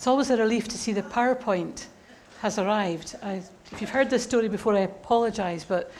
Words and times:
It's 0.00 0.06
always 0.06 0.30
a 0.30 0.36
relief 0.38 0.66
to 0.68 0.78
see 0.78 0.94
the 0.94 1.02
PowerPoint 1.02 1.84
has 2.40 2.58
arrived. 2.58 3.16
I, 3.22 3.42
if 3.70 3.82
you've 3.82 3.90
heard 3.90 4.08
this 4.08 4.22
story 4.22 4.48
before, 4.48 4.74
I 4.74 4.80
apologise, 4.80 5.62
but 5.62 5.92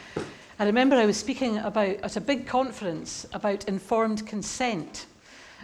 I 0.59 0.65
remember 0.65 0.97
I 0.97 1.05
was 1.05 1.19
speaking 1.19 1.59
about 1.59 1.97
at 1.97 2.17
a 2.17 2.21
big 2.23 2.47
conference 2.47 3.27
about 3.35 3.69
informed 3.69 4.27
consent. 4.27 5.05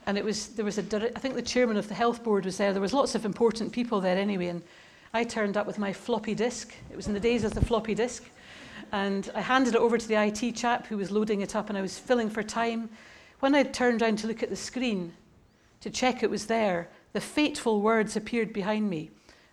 And 0.04 0.18
it 0.18 0.25
was 0.25 0.49
there 0.49 0.67
was 0.67 0.77
a 0.77 0.82
I 1.17 1.18
think 1.18 1.35
the 1.35 1.41
chairman 1.41 1.79
of 1.79 1.89
the 1.89 1.95
health 1.95 2.22
board 2.22 2.45
was 2.45 2.59
there. 2.59 2.75
There 2.75 2.82
was 2.82 2.93
lots 2.93 3.14
of 3.14 3.25
important 3.25 3.72
people 3.72 4.03
there 4.03 4.18
anyway, 4.18 4.48
and 4.48 4.62
I 5.14 5.25
turned 5.25 5.57
up 5.57 5.66
with 5.66 5.79
my 5.79 5.95
floppy 5.95 6.34
disk. 6.34 6.75
It 6.91 6.96
was 6.96 7.07
in 7.07 7.14
the 7.14 7.21
days 7.21 7.43
of 7.43 7.55
the 7.55 7.64
floppy 7.64 7.95
disk, 7.95 8.23
and 8.93 9.31
I 9.34 9.40
handed 9.40 9.76
it 9.76 9.81
over 9.81 9.96
to 9.96 10.09
the 10.09 10.23
IT 10.23 10.57
chap 10.57 10.89
who 10.89 10.98
was 10.98 11.11
loading 11.11 11.40
it 11.40 11.57
up, 11.57 11.71
and 11.71 11.79
I 11.79 11.81
was 11.81 11.98
filling 11.98 12.29
for 12.29 12.43
time. 12.43 12.90
When 13.40 13.54
I 13.54 13.62
turned 13.62 14.03
around 14.03 14.18
to 14.18 14.26
look 14.26 14.43
at 14.43 14.50
the 14.50 14.57
screen 14.57 15.14
to 15.81 15.89
check 15.89 16.23
it 16.23 16.29
was 16.29 16.45
there, 16.45 16.90
the 17.13 17.21
fateful 17.21 17.81
words 17.81 18.17
appeared 18.17 18.53
behind 18.53 18.91
me 18.91 19.11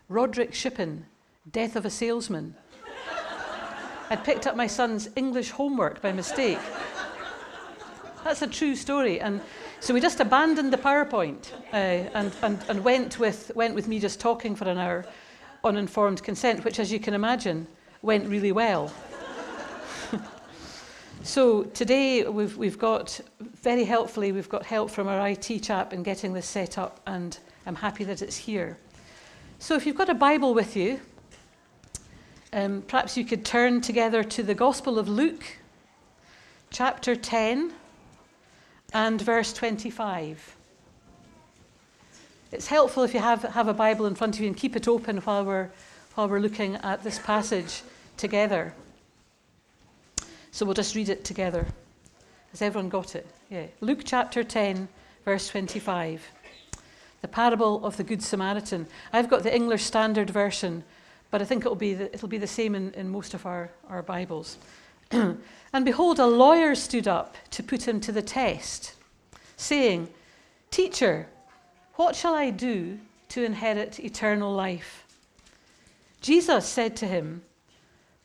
Roderick 0.10 0.54
Shippen, 0.54 1.06
Death 1.52 1.76
of 1.76 1.86
a 1.86 1.90
Salesman. 1.90 2.56
I'd 4.10 4.24
picked 4.24 4.48
up 4.48 4.56
my 4.56 4.68
son's 4.68 5.10
English 5.16 5.52
homework 5.52 6.02
by 6.02 6.12
mistake. 6.12 6.60
That's 8.24 8.42
a 8.42 8.48
true 8.48 8.76
story. 8.76 9.20
And 9.20 9.42
so 9.80 9.94
we 9.94 10.00
just 10.00 10.20
abandoned 10.20 10.72
the 10.72 10.78
PowerPoint 10.78 11.52
uh, 11.74 11.76
and, 12.14 12.34
and, 12.42 12.64
and 12.70 12.84
went, 12.84 13.20
with, 13.20 13.52
went 13.56 13.76
with 13.76 13.88
me 13.88 14.00
just 14.00 14.20
talking 14.20 14.56
for 14.56 14.66
an 14.66 14.78
hour 14.78 15.06
on 15.64 15.78
informed 15.78 16.24
consent, 16.24 16.64
which, 16.64 16.80
as 16.80 16.92
you 16.92 17.00
can 17.00 17.14
imagine, 17.14 17.68
went 18.02 18.28
really 18.28 18.52
well. 18.52 18.92
So 21.24 21.64
today 21.64 22.28
we've, 22.28 22.58
we've 22.58 22.78
got, 22.78 23.20
very 23.40 23.86
helpfully, 23.86 24.34
we've 24.34 24.50
got 24.50 24.66
help 24.66 24.92
from 24.92 25.08
our 25.08 25.30
IT 25.30 25.64
chap 25.64 25.94
in 25.94 26.04
getting 26.04 26.34
this 26.34 26.46
set 26.46 26.78
up 26.78 27.00
and 27.08 27.38
I'm 27.66 27.76
happy 27.76 28.04
that 28.04 28.22
it's 28.22 28.36
here. 28.36 28.78
So, 29.58 29.76
if 29.76 29.86
you've 29.86 29.96
got 29.96 30.10
a 30.10 30.14
Bible 30.14 30.54
with 30.54 30.76
you, 30.76 31.00
um, 32.52 32.84
perhaps 32.86 33.16
you 33.16 33.24
could 33.24 33.46
turn 33.46 33.80
together 33.80 34.22
to 34.22 34.44
the 34.44 34.54
Gospel 34.54 35.00
of 35.00 35.08
Luke, 35.08 35.46
chapter 36.70 37.16
10 37.16 37.72
and 38.94 39.22
verse 39.22 39.54
25. 39.54 40.58
It's 42.52 42.68
helpful 42.68 43.04
if 43.04 43.14
you 43.14 43.22
have, 43.22 43.44
have 43.44 43.70
a 43.70 43.74
Bible 43.74 44.08
in 44.08 44.16
front 44.16 44.36
of 44.36 44.42
you 44.42 44.48
and 44.48 44.58
keep 44.58 44.76
it 44.76 44.90
open 44.90 45.20
while 45.20 45.46
we're, 45.46 45.70
while 46.16 46.28
we're 46.28 46.40
looking 46.40 46.76
at 46.76 47.02
this 47.02 47.18
passage 47.18 47.82
together. 48.18 48.74
So 50.54 50.68
we'll 50.68 50.76
just 50.76 50.94
read 50.94 51.10
it 51.10 51.26
together. 51.26 51.66
Has 52.52 52.62
everyone 52.62 52.88
got 52.88 53.16
it? 53.16 53.26
Yeah. 53.50 53.66
Luke 53.82 54.02
chapter 54.06 54.44
10, 54.44 54.88
verse 55.26 55.50
25 55.50 56.22
the 57.22 57.28
parable 57.30 57.84
of 57.86 57.96
the 57.96 58.04
Good 58.04 58.22
Samaritan. 58.22 58.86
I've 59.14 59.30
got 59.30 59.44
the 59.44 59.56
English 59.56 59.84
Standard 59.84 60.30
Version, 60.30 60.84
but 61.32 61.42
I 61.42 61.46
think 61.46 61.66
it'll 61.66 61.74
be 61.74 61.94
the, 61.94 62.14
it'll 62.14 62.28
be 62.28 62.38
the 62.38 62.46
same 62.46 62.76
in, 62.76 62.92
in 62.96 63.10
most 63.10 63.34
of 63.34 63.46
our, 63.46 63.72
our 63.88 64.04
Bibles. 64.04 64.58
and 65.12 65.86
behold, 65.86 66.20
a 66.20 66.28
lawyer 66.28 66.76
stood 66.76 67.08
up 67.08 67.38
to 67.52 67.64
put 67.64 67.88
him 67.88 68.02
to 68.02 68.12
the 68.12 68.22
test, 68.22 68.96
saying, 69.56 70.10
Teacher, 70.70 71.28
what 71.96 72.14
shall 72.14 72.36
I 72.36 72.50
do 72.50 73.00
to 73.30 73.46
inherit 73.46 74.02
eternal 74.02 74.54
life? 74.54 75.06
Jesus 76.20 76.68
said 76.68 76.98
to 76.98 77.08
him, 77.08 77.42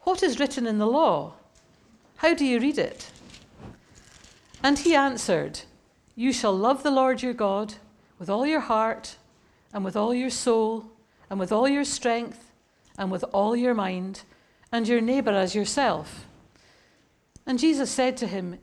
What 0.00 0.24
is 0.24 0.40
written 0.40 0.66
in 0.66 0.78
the 0.78 0.88
law? 0.88 1.34
How 2.18 2.34
do 2.34 2.44
you 2.44 2.58
read 2.58 2.78
it? 2.78 3.10
And 4.62 4.78
he 4.78 4.94
answered, 4.94 5.60
You 6.16 6.32
shall 6.32 6.52
love 6.52 6.82
the 6.82 6.90
Lord 6.90 7.22
your 7.22 7.32
God 7.32 7.74
with 8.18 8.28
all 8.28 8.44
your 8.44 8.60
heart 8.60 9.16
and 9.72 9.84
with 9.84 9.96
all 9.96 10.12
your 10.12 10.30
soul 10.30 10.86
and 11.30 11.38
with 11.38 11.52
all 11.52 11.68
your 11.68 11.84
strength 11.84 12.50
and 12.98 13.12
with 13.12 13.24
all 13.32 13.54
your 13.54 13.74
mind, 13.74 14.22
and 14.72 14.88
your 14.88 15.00
neighbor 15.00 15.30
as 15.30 15.54
yourself. 15.54 16.26
And 17.46 17.56
Jesus 17.56 17.88
said 17.88 18.16
to 18.16 18.26
him, 18.26 18.58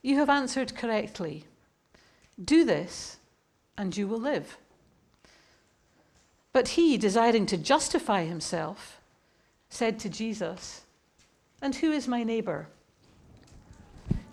You 0.00 0.16
have 0.18 0.30
answered 0.30 0.76
correctly. 0.76 1.44
Do 2.42 2.64
this, 2.64 3.16
and 3.76 3.96
you 3.96 4.06
will 4.06 4.20
live. 4.20 4.56
But 6.52 6.68
he, 6.68 6.96
desiring 6.96 7.46
to 7.46 7.56
justify 7.56 8.24
himself, 8.24 9.00
said 9.68 9.98
to 9.98 10.08
Jesus, 10.08 10.82
And 11.60 11.74
who 11.74 11.90
is 11.90 12.06
my 12.06 12.22
neighbor? 12.22 12.68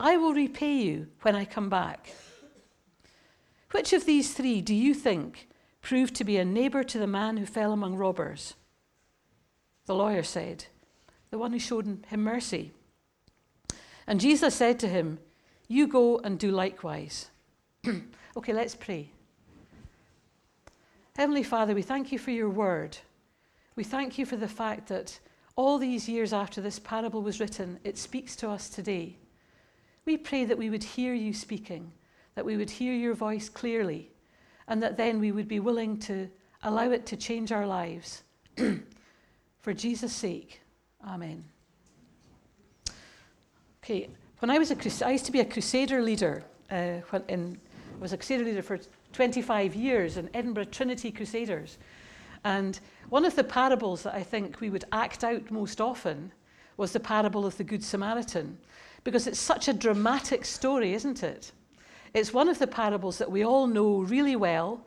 I 0.00 0.16
will 0.16 0.32
repay 0.32 0.76
you 0.76 1.08
when 1.22 1.34
I 1.34 1.44
come 1.44 1.68
back. 1.68 2.12
Which 3.72 3.92
of 3.92 4.06
these 4.06 4.32
three 4.32 4.60
do 4.60 4.74
you 4.74 4.94
think 4.94 5.48
proved 5.82 6.14
to 6.16 6.24
be 6.24 6.36
a 6.36 6.44
neighbor 6.44 6.82
to 6.84 6.98
the 6.98 7.06
man 7.06 7.36
who 7.36 7.46
fell 7.46 7.72
among 7.72 7.96
robbers? 7.96 8.54
The 9.86 9.94
lawyer 9.94 10.22
said, 10.22 10.66
The 11.30 11.38
one 11.38 11.52
who 11.52 11.58
showed 11.58 12.04
him 12.06 12.22
mercy. 12.22 12.72
And 14.06 14.20
Jesus 14.20 14.54
said 14.54 14.78
to 14.80 14.88
him, 14.88 15.18
You 15.66 15.86
go 15.86 16.18
and 16.18 16.38
do 16.38 16.50
likewise. 16.50 17.28
okay, 18.36 18.52
let's 18.52 18.74
pray. 18.74 19.10
Heavenly 21.16 21.42
Father, 21.42 21.74
we 21.74 21.82
thank 21.82 22.12
you 22.12 22.18
for 22.18 22.30
your 22.30 22.48
word. 22.48 22.96
We 23.74 23.84
thank 23.84 24.18
you 24.18 24.24
for 24.24 24.36
the 24.36 24.48
fact 24.48 24.88
that 24.88 25.18
all 25.56 25.78
these 25.78 26.08
years 26.08 26.32
after 26.32 26.60
this 26.60 26.78
parable 26.78 27.22
was 27.22 27.40
written, 27.40 27.80
it 27.82 27.98
speaks 27.98 28.36
to 28.36 28.48
us 28.48 28.68
today. 28.68 29.16
We 30.08 30.16
pray 30.16 30.46
that 30.46 30.56
we 30.56 30.70
would 30.70 30.84
hear 30.84 31.12
you 31.12 31.34
speaking 31.34 31.92
that 32.34 32.42
we 32.42 32.56
would 32.56 32.70
hear 32.70 32.94
your 32.94 33.12
voice 33.12 33.50
clearly, 33.50 34.10
and 34.66 34.82
that 34.82 34.96
then 34.96 35.20
we 35.20 35.32
would 35.32 35.48
be 35.48 35.60
willing 35.60 35.98
to 35.98 36.30
allow 36.62 36.90
it 36.92 37.04
to 37.06 37.16
change 37.18 37.52
our 37.52 37.66
lives. 37.66 38.22
For 39.60 39.74
Jesus' 39.74 40.14
sake, 40.14 40.62
Amen. 41.06 41.44
Okay, 43.84 44.08
when 44.38 44.48
I 44.48 44.56
was 44.56 44.70
a 44.70 45.06
I 45.06 45.10
used 45.10 45.26
to 45.26 45.32
be 45.32 45.40
a 45.40 45.44
crusader 45.44 46.00
leader. 46.00 46.42
Uh, 46.70 47.00
when 47.10 47.22
in, 47.28 47.60
I 47.98 48.00
was 48.00 48.14
a 48.14 48.16
crusader 48.16 48.44
leader 48.44 48.62
for 48.62 48.78
25 49.12 49.74
years 49.74 50.16
in 50.16 50.30
Edinburgh 50.32 50.70
Trinity 50.70 51.10
Crusaders. 51.10 51.76
And 52.44 52.80
one 53.10 53.26
of 53.26 53.36
the 53.36 53.44
parables 53.44 54.04
that 54.04 54.14
I 54.14 54.22
think 54.22 54.62
we 54.62 54.70
would 54.70 54.86
act 54.90 55.22
out 55.22 55.50
most 55.50 55.82
often 55.82 56.32
was 56.78 56.92
the 56.92 57.00
parable 57.00 57.44
of 57.44 57.58
the 57.58 57.64
Good 57.64 57.84
Samaritan, 57.84 58.56
because 59.04 59.26
it's 59.26 59.38
such 59.38 59.68
a 59.68 59.72
dramatic 59.72 60.44
story, 60.44 60.94
isn't 60.94 61.22
it? 61.22 61.52
It's 62.14 62.32
one 62.32 62.48
of 62.48 62.58
the 62.58 62.66
parables 62.66 63.18
that 63.18 63.30
we 63.30 63.44
all 63.44 63.66
know 63.66 64.00
really 64.00 64.36
well 64.36 64.84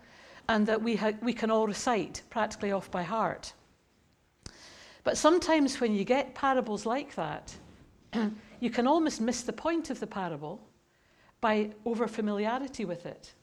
and 0.50 0.68
that 0.68 0.82
we, 0.82 0.96
ha- 0.96 1.14
we 1.22 1.34
can 1.34 1.52
all 1.52 1.68
recite 1.68 2.22
practically 2.30 2.72
off 2.72 2.90
by 2.92 3.04
heart. 3.04 3.54
But 5.04 5.18
sometimes 5.18 5.80
when 5.80 5.96
you 5.96 6.04
get 6.04 6.36
parables 6.36 6.86
like 6.86 7.16
that, 7.16 7.56
you 8.60 8.70
can 8.70 8.88
almost 8.88 9.22
miss 9.22 9.42
the 9.42 9.54
point 9.54 9.90
of 9.90 10.00
the 10.00 10.08
parable 10.08 10.62
by 11.40 11.72
over 11.86 12.08
familiarity 12.08 12.86
with 12.86 13.06
it. 13.06 13.34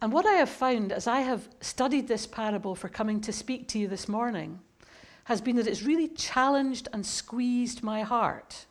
And 0.00 0.12
what 0.12 0.26
I 0.26 0.34
have 0.34 0.50
found 0.50 0.92
as 0.92 1.06
I 1.06 1.20
have 1.20 1.48
studied 1.60 2.06
this 2.06 2.26
parable 2.26 2.74
for 2.74 2.88
coming 2.88 3.20
to 3.22 3.32
speak 3.32 3.66
to 3.68 3.78
you 3.78 3.88
this 3.88 4.08
morning 4.08 4.60
has 5.24 5.40
been 5.40 5.56
that 5.56 5.66
it's 5.66 5.82
really 5.82 6.08
challenged 6.08 6.88
and 6.92 7.04
squeezed 7.04 7.82
my 7.82 8.02
heart. 8.02 8.66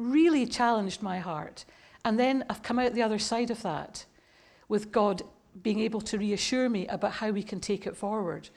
Really 0.00 0.46
challenged 0.46 1.02
my 1.02 1.18
heart 1.18 1.64
and 2.04 2.18
then 2.18 2.44
I've 2.48 2.62
come 2.62 2.78
out 2.78 2.94
the 2.94 3.02
other 3.02 3.18
side 3.18 3.50
of 3.50 3.62
that 3.62 4.04
with 4.68 4.90
God 4.90 5.22
being 5.62 5.80
able 5.80 6.00
to 6.00 6.18
reassure 6.18 6.68
me 6.68 6.86
about 6.88 7.12
how 7.12 7.30
we 7.30 7.42
can 7.42 7.60
take 7.60 7.86
it 7.86 7.96
forward. 7.96 8.48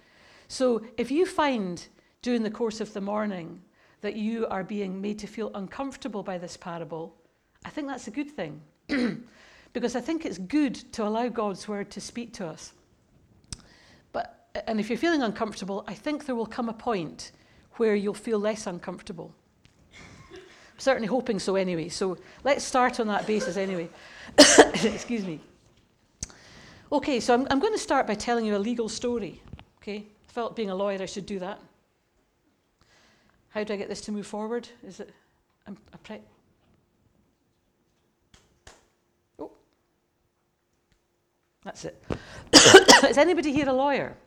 So 0.48 0.86
if 0.98 1.12
you 1.12 1.26
find 1.26 1.86
during 2.22 2.44
the 2.44 2.52
course 2.52 2.80
of 2.80 2.94
the 2.94 3.02
morning 3.02 3.62
that 4.02 4.16
you 4.16 4.48
are 4.48 4.64
being 4.64 5.02
made 5.02 5.20
to 5.20 5.28
feel 5.28 5.52
uncomfortable 5.56 6.24
by 6.24 6.38
this 6.38 6.56
parable, 6.56 7.16
I 7.66 7.70
think 7.70 7.88
that's 7.88 8.08
a 8.08 8.12
good 8.12 8.32
thing. 8.32 8.62
because 9.74 9.96
I 9.96 10.02
think 10.02 10.26
it's 10.26 10.38
good 10.38 10.76
to 10.94 11.04
allow 11.04 11.28
God's 11.28 11.68
word 11.68 11.90
to 11.92 12.02
speak 12.02 12.32
to 12.34 12.48
us. 12.48 12.74
But, 14.12 14.48
and 14.68 14.80
if 14.80 14.90
you're 14.90 14.98
feeling 14.98 15.24
uncomfortable, 15.24 15.84
I 15.88 15.96
think 15.96 16.26
there 16.26 16.36
will 16.36 16.46
come 16.46 16.70
a 16.70 16.74
point 16.74 17.32
where 17.74 17.96
you'll 17.96 18.14
feel 18.14 18.40
less 18.40 18.68
uncomfortable. 18.68 19.34
Certainly 20.84 21.08
hoping 21.08 21.40
so 21.40 21.56
anyway. 21.56 21.88
So 21.88 22.18
let's 22.44 22.66
start 22.66 23.00
on 23.00 23.08
that 23.08 23.26
basis 23.26 23.56
anyway. 23.56 23.88
Excuse 24.38 25.26
me. 25.26 25.40
Okay, 26.92 27.22
so 27.22 27.34
I'm, 27.34 27.48
I'm 27.50 27.60
going 27.60 27.72
to 27.72 27.80
start 27.80 28.06
by 28.06 28.16
telling 28.16 28.44
you 28.44 28.58
a 28.58 28.60
legal 28.60 28.90
story. 28.90 29.42
Okay, 29.78 30.00
I 30.00 30.32
felt 30.34 30.58
being 30.58 30.70
a 30.70 30.76
lawyer 30.76 31.02
I 31.02 31.06
should 31.06 31.26
do 31.26 31.40
that. 31.40 31.62
How 33.52 33.64
do 33.64 33.74
I 33.74 33.78
get 33.78 33.88
this 33.88 34.02
to 34.02 34.12
move 34.12 34.28
forward? 34.28 34.68
Is 34.86 35.00
it? 35.00 35.14
Pre- 36.04 36.20
oh, 39.40 39.52
that's 41.64 41.86
it. 41.86 42.04
Is 43.10 43.18
anybody 43.18 43.54
here 43.54 43.70
a 43.70 43.74
lawyer? 43.74 44.18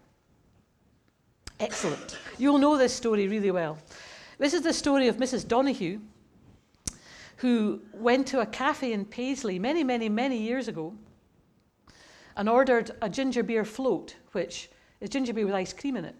Excellent. 1.60 2.16
You'll 2.38 2.56
know 2.56 2.78
this 2.78 2.94
story 2.94 3.28
really 3.28 3.50
well. 3.50 3.76
This 4.38 4.54
is 4.54 4.62
the 4.62 4.72
story 4.72 5.08
of 5.08 5.18
Mrs. 5.18 5.46
Donoghue, 5.46 6.00
who 7.36 7.80
went 7.92 8.26
to 8.28 8.40
a 8.40 8.46
cafe 8.46 8.92
in 8.92 9.04
Paisley 9.04 9.58
many, 9.58 9.84
many, 9.84 10.08
many 10.08 10.38
years 10.38 10.68
ago 10.68 10.94
and 12.36 12.48
ordered 12.48 12.90
a 13.02 13.08
ginger 13.08 13.42
beer 13.42 13.64
float, 13.64 14.16
which 14.32 14.70
is 15.00 15.10
ginger 15.10 15.32
beer 15.32 15.46
with 15.46 15.54
ice 15.54 15.72
cream 15.72 15.96
in 15.96 16.04
it. 16.04 16.14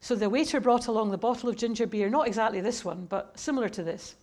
So 0.00 0.14
the 0.14 0.30
waiter 0.30 0.60
brought 0.60 0.86
along 0.86 1.10
the 1.10 1.18
bottle 1.18 1.48
of 1.48 1.56
ginger 1.56 1.86
beer, 1.86 2.08
not 2.08 2.26
exactly 2.26 2.60
this 2.60 2.84
one, 2.84 3.06
but 3.06 3.38
similar 3.38 3.68
to 3.70 3.82
this. 3.82 4.16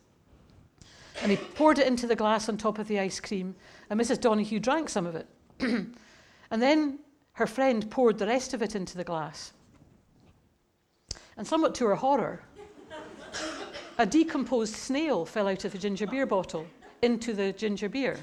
And 1.21 1.31
he 1.31 1.38
poured 1.38 1.80
it 1.80 1.88
into 1.88 2.07
the 2.07 2.15
glass 2.15 2.50
on 2.50 2.57
top 2.57 2.79
of 2.79 2.88
the 2.88 3.00
ice 3.00 3.19
cream, 3.19 3.56
and 3.89 4.00
Mrs. 4.00 4.21
Donoghue 4.21 4.59
drank 4.59 4.89
some 4.89 5.06
of 5.06 5.15
it. 5.15 5.27
and 5.59 6.62
then 6.62 7.00
her 7.33 7.47
friend 7.47 7.89
poured 7.89 8.18
the 8.18 8.27
rest 8.27 8.53
of 8.53 8.62
it 8.62 8.75
into 8.75 8.97
the 8.97 9.03
glass. 9.03 9.53
And 11.38 11.45
somewhat 11.45 11.75
to 11.75 11.86
her 11.86 11.95
horror, 11.95 12.44
a 13.97 14.05
decomposed 14.05 14.75
snail 14.75 15.25
fell 15.25 15.47
out 15.47 15.65
of 15.65 15.71
the 15.71 15.77
ginger 15.77 16.07
beer 16.07 16.25
bottle 16.25 16.65
into 17.01 17.33
the 17.33 17.51
ginger 17.53 17.89
beer. 17.89 18.17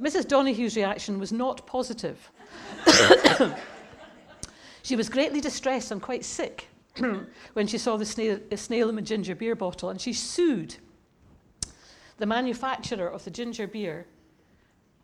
Mrs. 0.00 0.26
Donoghue's 0.26 0.76
reaction 0.76 1.18
was 1.18 1.32
not 1.32 1.66
positive. 1.66 2.30
she 4.82 4.96
was 4.96 5.08
greatly 5.08 5.40
distressed 5.40 5.90
and 5.90 6.02
quite 6.02 6.24
sick 6.24 6.68
when 7.52 7.66
she 7.66 7.78
saw 7.78 7.96
the 7.96 8.04
snail, 8.04 8.38
the 8.50 8.56
snail 8.56 8.88
in 8.88 8.96
the 8.96 9.02
ginger 9.02 9.34
beer 9.34 9.54
bottle, 9.54 9.90
and 9.90 10.00
she 10.00 10.12
sued 10.12 10.76
the 12.18 12.26
manufacturer 12.26 13.08
of 13.08 13.24
the 13.24 13.30
ginger 13.30 13.66
beer 13.66 14.06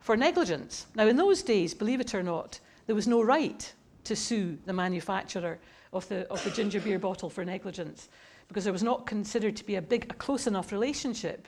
for 0.00 0.16
negligence. 0.16 0.86
Now, 0.94 1.06
in 1.06 1.16
those 1.16 1.42
days, 1.42 1.74
believe 1.74 2.00
it 2.00 2.14
or 2.14 2.22
not, 2.22 2.58
there 2.86 2.94
was 2.94 3.06
no 3.06 3.22
right 3.22 3.72
to 4.04 4.16
sue 4.16 4.58
the 4.64 4.72
manufacturer 4.72 5.58
of 5.92 6.08
the, 6.08 6.26
of 6.28 6.42
the 6.44 6.50
ginger 6.50 6.80
beer 6.80 6.98
bottle 6.98 7.28
for 7.28 7.44
negligence 7.44 8.08
because 8.50 8.64
there 8.64 8.72
was 8.72 8.82
not 8.82 9.06
considered 9.06 9.56
to 9.56 9.64
be 9.64 9.76
a 9.76 9.82
big, 9.82 10.06
a 10.10 10.14
close 10.14 10.48
enough 10.48 10.72
relationship 10.72 11.46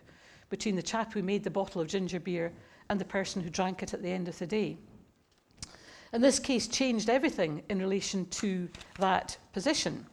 between 0.50 0.76
the 0.76 0.82
chap 0.82 1.12
who 1.12 1.20
made 1.20 1.42
the 1.42 1.50
bottle 1.50 1.80
of 1.80 1.88
ginger 1.88 2.20
beer 2.20 2.52
and 2.88 3.00
the 3.00 3.04
person 3.04 3.42
who 3.42 3.50
drank 3.50 3.82
it 3.82 3.92
at 3.92 4.04
the 4.04 4.08
end 4.08 4.28
of 4.28 4.38
the 4.38 4.46
day. 4.46 4.76
And 6.12 6.22
this 6.22 6.38
case 6.38 6.68
changed 6.68 7.10
everything 7.10 7.64
in 7.68 7.80
relation 7.80 8.26
to 8.26 8.68
that 9.00 9.36
position. 9.52 10.06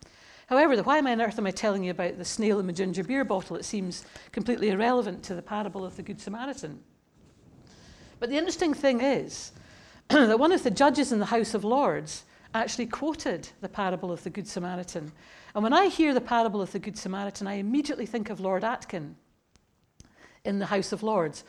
However, 0.47 0.81
why 0.81 0.97
on 0.97 1.21
earth 1.21 1.38
am 1.38 1.45
I 1.45 1.51
telling 1.51 1.83
you 1.83 1.91
about 1.91 2.18
the 2.18 2.25
snail 2.25 2.59
in 2.59 2.65
the 2.65 2.74
ginger 2.74 3.03
beer 3.03 3.24
bottle? 3.24 3.56
It 3.56 3.65
seems 3.65 4.03
completely 4.31 4.71
irrelevant 4.71 5.21
to 5.25 5.35
the 5.35 5.44
parable 5.44 5.85
of 5.85 5.95
the 5.95 6.01
Good 6.01 6.19
Samaritan. 6.19 6.80
But 8.19 8.31
the 8.31 8.38
interesting 8.38 8.74
thing 8.74 9.01
is 9.01 9.51
that 10.09 10.39
one 10.39 10.51
of 10.51 10.63
the 10.63 10.71
judges 10.71 11.12
in 11.12 11.19
the 11.19 11.25
House 11.25 11.53
of 11.53 11.63
Lords 11.63 12.24
actually 12.53 12.87
quoted 12.87 13.49
the 13.61 13.69
parable 13.69 14.11
of 14.11 14.23
the 14.23 14.29
Good 14.29 14.47
Samaritan. 14.47 15.11
And 15.53 15.63
when 15.63 15.73
I 15.73 15.87
hear 15.87 16.13
the 16.13 16.21
parable 16.21 16.61
of 16.61 16.71
the 16.71 16.79
Good 16.79 16.97
Samaritan, 16.97 17.47
I 17.47 17.53
immediately 17.55 18.05
think 18.05 18.29
of 18.29 18.39
Lord 18.39 18.63
Atkin 18.63 19.15
in 20.45 20.59
the 20.59 20.65
House 20.65 20.91
of 20.91 21.03
Lords. 21.03 21.43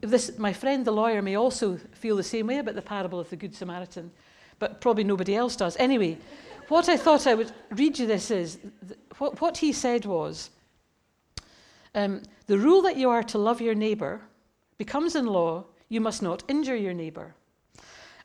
This, 0.00 0.38
my 0.38 0.52
friend, 0.52 0.84
the 0.84 0.92
lawyer, 0.92 1.22
may 1.22 1.36
also 1.36 1.78
feel 1.92 2.16
the 2.16 2.22
same 2.22 2.46
way 2.46 2.58
about 2.58 2.76
the 2.76 2.82
parable 2.82 3.18
of 3.18 3.30
the 3.30 3.36
Good 3.36 3.54
Samaritan, 3.54 4.12
but 4.58 4.80
probably 4.80 5.04
nobody 5.04 5.34
else 5.34 5.56
does. 5.56 5.76
Anyway, 5.78 6.18
what 6.68 6.88
I 6.88 6.96
thought 6.96 7.26
I 7.26 7.34
would 7.34 7.52
read 7.70 7.98
you 7.98 8.06
this 8.06 8.30
is 8.30 8.58
what, 9.18 9.40
what 9.40 9.56
he 9.58 9.72
said 9.72 10.04
was 10.04 10.50
um, 11.94 12.22
the 12.46 12.58
rule 12.58 12.82
that 12.82 12.96
you 12.96 13.10
are 13.10 13.22
to 13.24 13.38
love 13.38 13.60
your 13.60 13.74
neighbour 13.74 14.20
becomes 14.78 15.16
in 15.16 15.26
law 15.26 15.64
you 15.88 16.00
must 16.00 16.22
not 16.22 16.42
injure 16.48 16.76
your 16.76 16.94
neighbour. 16.94 17.34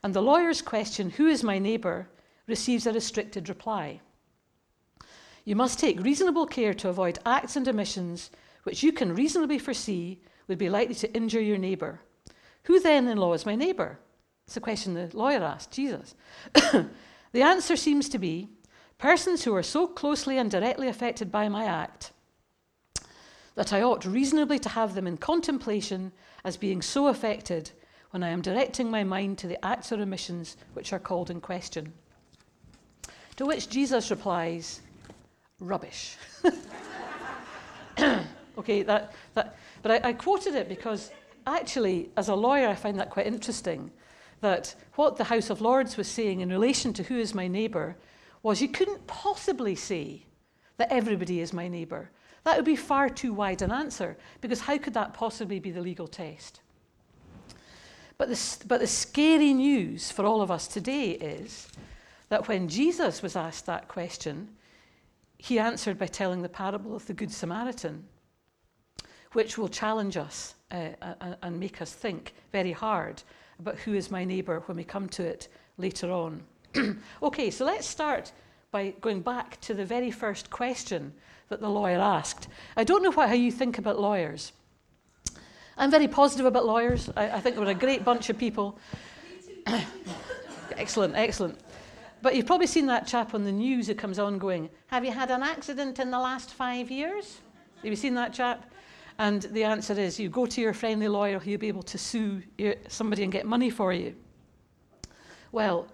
And 0.02 0.14
the 0.14 0.22
lawyer's 0.22 0.62
question, 0.62 1.10
Who 1.10 1.26
is 1.26 1.42
my 1.42 1.58
neighbour? 1.58 2.08
receives 2.46 2.86
a 2.86 2.92
restricted 2.92 3.48
reply. 3.48 4.00
You 5.44 5.56
must 5.56 5.78
take 5.78 6.00
reasonable 6.00 6.46
care 6.46 6.74
to 6.74 6.88
avoid 6.88 7.18
acts 7.26 7.56
and 7.56 7.68
omissions 7.68 8.30
which 8.64 8.82
you 8.82 8.92
can 8.92 9.14
reasonably 9.14 9.58
foresee 9.58 10.20
would 10.46 10.58
be 10.58 10.68
likely 10.68 10.94
to 10.96 11.14
injure 11.14 11.40
your 11.40 11.58
neighbour. 11.58 12.00
Who 12.64 12.80
then 12.80 13.08
in 13.08 13.18
law 13.18 13.32
is 13.34 13.46
my 13.46 13.54
neighbour? 13.54 13.98
It's 14.46 14.56
a 14.56 14.60
question 14.60 14.94
the 14.94 15.10
lawyer 15.16 15.42
asked 15.42 15.70
Jesus. 15.70 16.14
the 17.32 17.42
answer 17.42 17.76
seems 17.76 18.08
to 18.10 18.18
be 18.18 18.48
persons 18.98 19.44
who 19.44 19.54
are 19.54 19.62
so 19.62 19.86
closely 19.86 20.38
and 20.38 20.50
directly 20.50 20.88
affected 20.88 21.30
by 21.30 21.48
my 21.48 21.64
act 21.64 22.12
that 23.54 23.72
I 23.72 23.82
ought 23.82 24.04
reasonably 24.04 24.58
to 24.60 24.68
have 24.68 24.94
them 24.94 25.06
in 25.06 25.16
contemplation 25.16 26.12
as 26.44 26.56
being 26.56 26.80
so 26.80 27.08
affected 27.08 27.72
when 28.10 28.22
I 28.22 28.28
am 28.28 28.40
directing 28.40 28.90
my 28.90 29.04
mind 29.04 29.38
to 29.38 29.46
the 29.46 29.62
acts 29.64 29.92
or 29.92 30.00
omissions 30.00 30.56
which 30.72 30.92
are 30.92 30.98
called 30.98 31.30
in 31.30 31.40
question. 31.40 31.92
To 33.36 33.46
which 33.46 33.68
Jesus 33.68 34.10
replies, 34.10 34.80
rubbish. 35.60 36.16
okay, 38.58 38.82
that, 38.82 39.12
that, 39.34 39.56
but 39.82 40.04
I, 40.04 40.08
I 40.08 40.12
quoted 40.12 40.54
it 40.54 40.68
because 40.68 41.10
actually, 41.46 42.10
as 42.16 42.28
a 42.28 42.34
lawyer, 42.34 42.68
I 42.68 42.74
find 42.74 42.98
that 42.98 43.10
quite 43.10 43.26
interesting. 43.26 43.90
That 44.40 44.74
what 44.94 45.16
the 45.16 45.24
House 45.24 45.50
of 45.50 45.60
Lords 45.60 45.96
was 45.96 46.08
saying 46.08 46.40
in 46.40 46.48
relation 46.48 46.92
to 46.94 47.02
who 47.02 47.18
is 47.18 47.34
my 47.34 47.48
neighbour 47.48 47.96
was 48.42 48.62
you 48.62 48.68
couldn't 48.68 49.06
possibly 49.06 49.74
say 49.74 50.24
that 50.76 50.92
everybody 50.92 51.40
is 51.40 51.52
my 51.52 51.68
neighbour. 51.68 52.10
That 52.44 52.56
would 52.56 52.64
be 52.64 52.76
far 52.76 53.08
too 53.08 53.34
wide 53.34 53.62
an 53.62 53.72
answer 53.72 54.16
because 54.40 54.60
how 54.60 54.78
could 54.78 54.94
that 54.94 55.12
possibly 55.12 55.58
be 55.58 55.72
the 55.72 55.80
legal 55.80 56.06
test? 56.06 56.60
But 58.18 58.28
the, 58.28 58.56
but 58.66 58.80
the 58.80 58.86
scary 58.86 59.54
news 59.54 60.10
for 60.10 60.26
all 60.26 60.42
of 60.42 60.50
us 60.50 60.66
today 60.66 61.12
is 61.12 61.68
that 62.28 62.48
when 62.48 62.68
Jesus 62.68 63.22
was 63.22 63.36
asked 63.36 63.66
that 63.66 63.88
question, 63.88 64.48
he 65.38 65.58
answered 65.58 65.98
by 65.98 66.08
telling 66.08 66.42
the 66.42 66.48
parable 66.48 66.96
of 66.96 67.06
the 67.06 67.14
Good 67.14 67.30
Samaritan, 67.30 68.04
which 69.32 69.56
will 69.56 69.68
challenge 69.68 70.16
us 70.16 70.54
uh, 70.72 70.90
and 71.42 71.60
make 71.60 71.80
us 71.80 71.92
think 71.92 72.34
very 72.50 72.72
hard 72.72 73.22
about 73.60 73.78
who 73.78 73.94
is 73.94 74.10
my 74.10 74.24
neighbour 74.24 74.62
when 74.66 74.76
we 74.76 74.84
come 74.84 75.08
to 75.10 75.24
it 75.24 75.48
later 75.76 76.10
on. 76.10 76.42
okay, 77.22 77.50
so 77.50 77.64
let's 77.64 77.86
start 77.86 78.32
by 78.72 78.90
going 79.00 79.20
back 79.20 79.60
to 79.60 79.74
the 79.74 79.84
very 79.84 80.10
first 80.10 80.50
question 80.50 81.12
that 81.48 81.60
the 81.60 81.68
lawyer 81.68 82.00
asked. 82.00 82.48
I 82.76 82.84
don't 82.84 83.02
know 83.02 83.12
what, 83.12 83.28
how 83.28 83.34
you 83.34 83.52
think 83.52 83.78
about 83.78 84.00
lawyers. 84.00 84.52
I'm 85.78 85.90
very 85.92 86.08
positive 86.08 86.44
about 86.44 86.66
lawyers. 86.66 87.08
I, 87.16 87.30
I 87.30 87.40
think 87.40 87.56
they're 87.56 87.68
a 87.68 87.74
great 87.74 88.04
bunch 88.04 88.28
of 88.30 88.36
people. 88.36 88.78
excellent, 90.76 91.14
excellent. 91.14 91.60
But 92.20 92.34
you've 92.34 92.46
probably 92.46 92.66
seen 92.66 92.86
that 92.86 93.06
chap 93.06 93.32
on 93.32 93.44
the 93.44 93.52
news 93.52 93.86
who 93.86 93.94
comes 93.94 94.18
on 94.18 94.38
going, 94.38 94.70
Have 94.88 95.04
you 95.04 95.12
had 95.12 95.30
an 95.30 95.44
accident 95.44 96.00
in 96.00 96.10
the 96.10 96.18
last 96.18 96.52
five 96.52 96.90
years? 96.90 97.40
Have 97.76 97.86
you 97.86 97.96
seen 97.96 98.14
that 98.14 98.32
chap? 98.32 98.72
And 99.18 99.42
the 99.42 99.64
answer 99.64 99.94
is 99.94 100.18
you 100.18 100.28
go 100.28 100.46
to 100.46 100.60
your 100.60 100.72
friendly 100.72 101.08
lawyer 101.08 101.38
who'll 101.38 101.58
be 101.58 101.68
able 101.68 101.84
to 101.84 101.98
sue 101.98 102.42
somebody 102.88 103.22
and 103.22 103.32
get 103.32 103.46
money 103.46 103.70
for 103.70 103.92
you. 103.92 104.16
Well, 105.52 105.88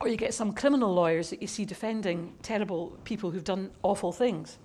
or 0.00 0.08
you 0.08 0.16
get 0.16 0.34
some 0.34 0.52
criminal 0.52 0.92
lawyers 0.92 1.30
that 1.30 1.40
you 1.40 1.46
see 1.46 1.64
defending 1.64 2.34
terrible 2.42 2.98
people 3.04 3.30
who've 3.30 3.44
done 3.44 3.70
awful 3.84 4.10
things. 4.10 4.58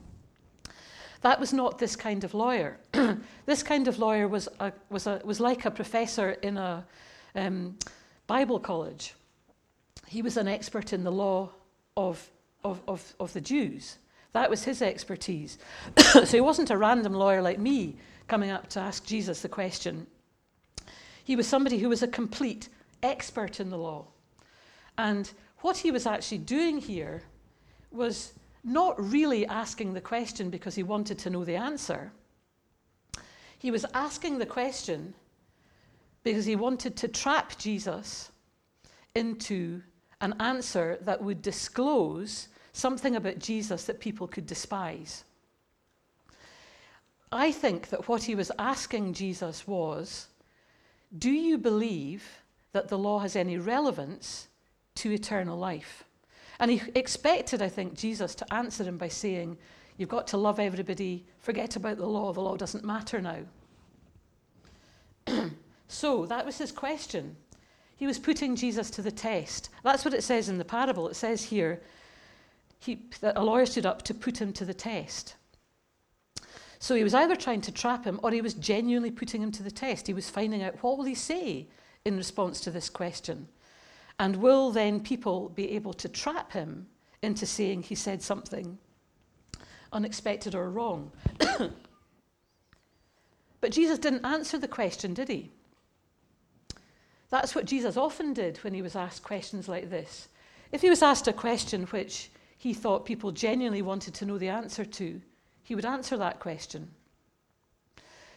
That 1.22 1.40
was 1.40 1.54
not 1.54 1.80
this 1.80 1.96
kind 1.96 2.24
of 2.24 2.34
lawyer. 2.34 2.78
this 3.46 3.64
kind 3.64 3.88
of 3.88 4.00
lawyer 4.00 4.28
was, 4.28 4.48
a, 4.60 4.72
was, 4.90 5.08
a, 5.08 5.22
was 5.24 5.40
like 5.40 5.66
a 5.66 5.72
professor 5.72 6.32
in 6.42 6.58
a 6.58 6.86
um, 7.36 7.78
Bible 8.28 8.60
college. 8.60 9.14
He 10.08 10.22
was 10.22 10.38
an 10.38 10.48
expert 10.48 10.94
in 10.94 11.04
the 11.04 11.12
law 11.12 11.50
of, 11.96 12.30
of, 12.64 12.82
of, 12.88 13.16
of 13.20 13.34
the 13.34 13.42
Jews. 13.42 13.98
That 14.34 14.50
was 14.50 14.64
his 14.64 14.82
expertise. 14.82 15.58
so 15.98 16.26
he 16.26 16.42
wasn't 16.42 16.70
a 16.70 16.78
random 16.78 17.14
lawyer 17.14 17.42
like 17.42 17.60
me 17.60 17.96
coming 18.28 18.52
up 18.52 18.70
to 18.70 18.80
ask 18.80 19.06
Jesus 19.06 19.42
the 19.42 19.50
question. 19.50 20.06
He 21.24 21.36
was 21.36 21.48
somebody 21.48 21.80
who 21.80 21.90
was 21.90 22.04
a 22.04 22.08
complete 22.08 22.70
expert 23.02 23.60
in 23.60 23.70
the 23.70 23.78
law. 23.78 24.06
And 24.98 25.30
what 25.60 25.78
he 25.78 25.92
was 25.92 26.06
actually 26.06 26.40
doing 26.40 26.78
here 26.78 27.24
was 27.92 28.34
not 28.68 28.96
really 29.12 29.46
asking 29.48 29.94
the 29.94 30.02
question 30.02 30.50
because 30.50 30.76
he 30.76 30.84
wanted 30.84 31.18
to 31.20 31.30
know 31.30 31.46
the 31.46 31.56
answer. 31.56 32.12
He 33.58 33.72
was 33.72 33.86
asking 33.94 34.38
the 34.38 34.46
question 34.46 35.14
because 36.24 36.46
he 36.46 36.56
wanted 36.56 36.96
to 36.98 37.08
trap 37.08 37.58
Jesus 37.58 38.32
into 39.16 39.82
an 40.22 40.36
answer 40.40 40.98
that 41.02 41.24
would 41.24 41.42
disclose 41.42 42.50
something 42.74 43.16
about 43.16 43.40
Jesus 43.40 43.86
that 43.86 44.00
people 44.00 44.28
could 44.28 44.46
despise. 44.46 45.24
I 47.32 47.52
think 47.52 47.90
that 47.90 48.08
what 48.08 48.24
he 48.24 48.36
was 48.36 48.52
asking 48.60 49.14
Jesus 49.14 49.68
was 49.68 50.28
Do 51.18 51.32
you 51.32 51.58
believe 51.58 52.42
that 52.74 52.90
the 52.90 52.98
law 52.98 53.20
has 53.20 53.36
any 53.36 53.58
relevance 53.58 54.48
to 54.96 55.12
eternal 55.12 55.58
life? 55.58 56.04
And 56.60 56.72
he 56.72 56.82
expected, 56.96 57.62
I 57.62 57.70
think, 57.70 57.94
Jesus 57.94 58.36
to 58.36 58.54
answer 58.54 58.84
him 58.84 58.98
by 58.98 59.08
saying, 59.08 59.58
You've 59.98 60.10
got 60.10 60.28
to 60.28 60.38
love 60.38 60.60
everybody, 60.60 61.26
forget 61.40 61.76
about 61.76 61.98
the 61.98 62.06
law, 62.06 62.32
the 62.32 62.42
law 62.42 62.56
doesn't 62.56 62.86
matter 62.86 63.20
now. 63.20 63.40
so 65.88 66.26
that 66.28 66.46
was 66.46 66.60
his 66.60 66.72
question. 66.72 67.36
He 67.96 68.06
was 68.06 68.20
putting 68.20 68.56
Jesus 68.56 68.92
to 68.92 69.02
the 69.02 69.12
test. 69.12 69.70
That's 69.84 70.06
what 70.06 70.14
it 70.14 70.24
says 70.24 70.50
in 70.50 70.60
the 70.60 70.66
parable. 70.66 71.08
It 71.08 71.16
says 71.16 71.46
here 71.46 71.82
he, 72.80 73.00
that 73.22 73.38
a 73.38 73.44
lawyer 73.44 73.66
stood 73.66 73.88
up 73.88 74.04
to 74.04 74.14
put 74.14 74.40
him 74.40 74.54
to 74.54 74.66
the 74.66 74.74
test. 74.74 75.36
So 76.80 76.94
he 76.94 77.04
was 77.04 77.16
either 77.16 77.36
trying 77.36 77.62
to 77.62 77.72
trap 77.72 78.06
him 78.06 78.20
or 78.22 78.32
he 78.32 78.42
was 78.42 78.54
genuinely 78.54 79.10
putting 79.10 79.42
him 79.42 79.52
to 79.54 79.64
the 79.64 79.72
test. 79.72 80.06
He 80.06 80.14
was 80.14 80.30
finding 80.30 80.62
out 80.62 80.84
what 80.84 80.98
will 80.98 81.06
he 81.06 81.16
say 81.16 81.68
in 82.06 82.18
response 82.18 82.62
to 82.62 82.72
this 82.72 82.90
question. 82.90 83.48
And 84.20 84.38
will 84.38 84.72
then 84.72 85.00
people 85.00 85.50
be 85.50 85.72
able 85.72 85.94
to 85.94 86.10
trap 86.10 86.52
him 86.52 86.88
into 87.22 87.46
saying 87.46 87.84
he 87.84 87.96
said 87.96 88.22
something 88.22 88.78
unexpected 89.92 90.56
or 90.56 90.70
wrong? 90.70 91.12
but 93.62 93.72
Jesus 93.72 94.00
didn't 94.00 94.26
answer 94.26 94.58
the 94.58 94.68
question, 94.68 95.14
did 95.14 95.30
he? 95.30 95.52
That's 97.30 97.54
what 97.54 97.66
Jesus 97.66 97.98
often 97.98 98.34
did 98.34 98.58
when 98.64 98.74
he 98.74 98.82
was 98.82 98.96
asked 98.96 99.24
questions 99.24 99.68
like 99.68 99.90
this. 99.90 100.30
If 100.72 100.82
he 100.82 100.90
was 100.90 101.02
asked 101.02 101.28
a 101.28 101.34
question 101.34 101.84
which 101.88 102.32
he 102.58 102.74
thought 102.74 103.06
people 103.06 103.32
genuinely 103.32 103.82
wanted 103.82 104.14
to 104.16 104.26
know 104.26 104.38
the 104.38 104.50
answer 104.50 104.86
to, 104.86 105.22
he 105.64 105.76
would 105.76 105.86
answer 105.86 106.18
that 106.18 106.40
question. 106.40 106.90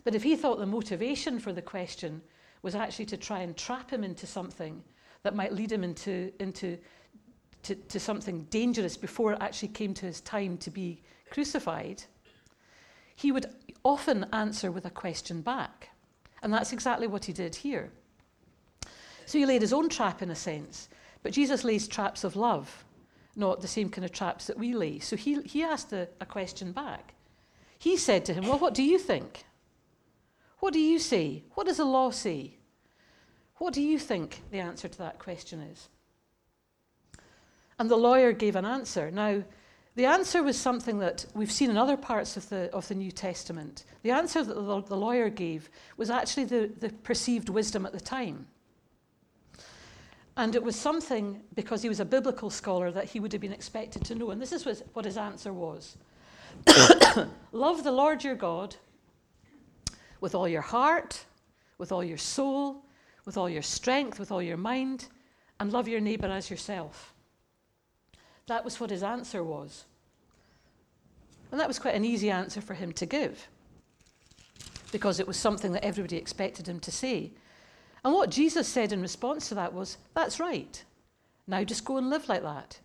But 0.04 0.14
if 0.14 0.22
he 0.22 0.36
thought 0.36 0.58
the 0.58 0.66
motivation 0.66 1.38
for 1.38 1.52
the 1.52 1.62
question 1.62 2.22
was 2.62 2.74
actually 2.74 3.06
to 3.06 3.16
try 3.16 3.40
and 3.40 3.56
trap 3.56 3.90
him 3.90 4.04
into 4.04 4.26
something 4.26 4.82
that 5.22 5.34
might 5.34 5.52
lead 5.52 5.70
him 5.70 5.84
into, 5.84 6.32
into 6.40 6.78
to, 7.62 7.74
to 7.74 8.00
something 8.00 8.44
dangerous 8.44 8.96
before 8.96 9.32
it 9.32 9.38
actually 9.40 9.68
came 9.68 9.94
to 9.94 10.06
his 10.06 10.20
time 10.20 10.56
to 10.58 10.70
be 10.70 11.02
crucified, 11.30 12.02
he 13.14 13.32
would 13.32 13.46
often 13.84 14.26
answer 14.32 14.70
with 14.70 14.86
a 14.86 14.90
question 14.90 15.42
back. 15.42 15.90
And 16.42 16.52
that's 16.52 16.72
exactly 16.72 17.06
what 17.06 17.24
he 17.24 17.32
did 17.32 17.54
here. 17.54 17.90
So 19.26 19.38
he 19.38 19.46
laid 19.46 19.62
his 19.62 19.72
own 19.72 19.88
trap 19.88 20.22
in 20.22 20.30
a 20.30 20.34
sense, 20.34 20.88
but 21.22 21.32
Jesus 21.32 21.64
lays 21.64 21.86
traps 21.86 22.24
of 22.24 22.34
love, 22.34 22.84
not 23.36 23.60
the 23.60 23.68
same 23.68 23.90
kind 23.90 24.04
of 24.04 24.12
traps 24.12 24.46
that 24.46 24.58
we 24.58 24.74
lay. 24.74 24.98
So 24.98 25.16
he, 25.16 25.40
he 25.42 25.62
asked 25.62 25.92
a, 25.92 26.08
a 26.20 26.26
question 26.26 26.72
back. 26.72 27.14
He 27.78 27.96
said 27.96 28.24
to 28.24 28.34
him, 28.34 28.46
Well, 28.46 28.58
what 28.58 28.74
do 28.74 28.82
you 28.82 28.98
think? 28.98 29.44
What 30.58 30.72
do 30.72 30.80
you 30.80 30.98
say? 30.98 31.44
What 31.54 31.66
does 31.66 31.78
the 31.78 31.84
law 31.84 32.10
say? 32.10 32.56
What 33.60 33.74
do 33.74 33.82
you 33.82 33.98
think 33.98 34.40
the 34.50 34.58
answer 34.58 34.88
to 34.88 34.98
that 34.98 35.18
question 35.18 35.60
is? 35.60 35.90
And 37.78 37.90
the 37.90 37.96
lawyer 37.96 38.32
gave 38.32 38.56
an 38.56 38.64
answer. 38.64 39.10
Now, 39.10 39.42
the 39.96 40.06
answer 40.06 40.42
was 40.42 40.58
something 40.58 40.98
that 41.00 41.26
we've 41.34 41.52
seen 41.52 41.68
in 41.68 41.76
other 41.76 41.98
parts 41.98 42.38
of 42.38 42.48
the, 42.48 42.72
of 42.72 42.88
the 42.88 42.94
New 42.94 43.10
Testament. 43.10 43.84
The 44.02 44.12
answer 44.12 44.42
that 44.42 44.54
the, 44.54 44.80
the 44.80 44.96
lawyer 44.96 45.28
gave 45.28 45.68
was 45.98 46.08
actually 46.08 46.44
the, 46.44 46.70
the 46.78 46.88
perceived 46.88 47.50
wisdom 47.50 47.84
at 47.84 47.92
the 47.92 48.00
time. 48.00 48.46
And 50.38 50.54
it 50.54 50.62
was 50.62 50.74
something, 50.74 51.42
because 51.54 51.82
he 51.82 51.90
was 51.90 52.00
a 52.00 52.06
biblical 52.06 52.48
scholar, 52.48 52.90
that 52.90 53.10
he 53.10 53.20
would 53.20 53.32
have 53.32 53.42
been 53.42 53.52
expected 53.52 54.06
to 54.06 54.14
know. 54.14 54.30
And 54.30 54.40
this 54.40 54.52
is 54.52 54.82
what 54.94 55.04
his 55.04 55.18
answer 55.18 55.52
was 55.52 55.98
Love 57.52 57.84
the 57.84 57.92
Lord 57.92 58.24
your 58.24 58.36
God 58.36 58.76
with 60.22 60.34
all 60.34 60.48
your 60.48 60.62
heart, 60.62 61.26
with 61.76 61.92
all 61.92 62.02
your 62.02 62.16
soul, 62.16 62.86
with 63.24 63.36
all 63.36 63.48
your 63.48 63.62
strength, 63.62 64.18
with 64.18 64.32
all 64.32 64.42
your 64.42 64.56
mind, 64.56 65.08
and 65.58 65.72
love 65.72 65.88
your 65.88 66.00
neighbour 66.00 66.28
as 66.28 66.50
yourself. 66.50 67.12
That 68.46 68.64
was 68.64 68.80
what 68.80 68.90
his 68.90 69.02
answer 69.02 69.44
was. 69.44 69.84
And 71.50 71.60
that 71.60 71.68
was 71.68 71.78
quite 71.78 71.94
an 71.94 72.04
easy 72.04 72.30
answer 72.30 72.60
for 72.60 72.74
him 72.74 72.92
to 72.92 73.06
give 73.06 73.48
because 74.92 75.20
it 75.20 75.26
was 75.26 75.36
something 75.36 75.72
that 75.72 75.84
everybody 75.84 76.16
expected 76.16 76.68
him 76.68 76.80
to 76.80 76.90
say. 76.90 77.30
And 78.04 78.14
what 78.14 78.30
Jesus 78.30 78.66
said 78.66 78.92
in 78.92 79.02
response 79.02 79.48
to 79.48 79.54
that 79.56 79.72
was, 79.72 79.98
That's 80.14 80.40
right. 80.40 80.82
Now 81.46 81.64
just 81.64 81.84
go 81.84 81.96
and 81.96 82.10
live 82.10 82.28
like 82.28 82.42
that. 82.42 82.78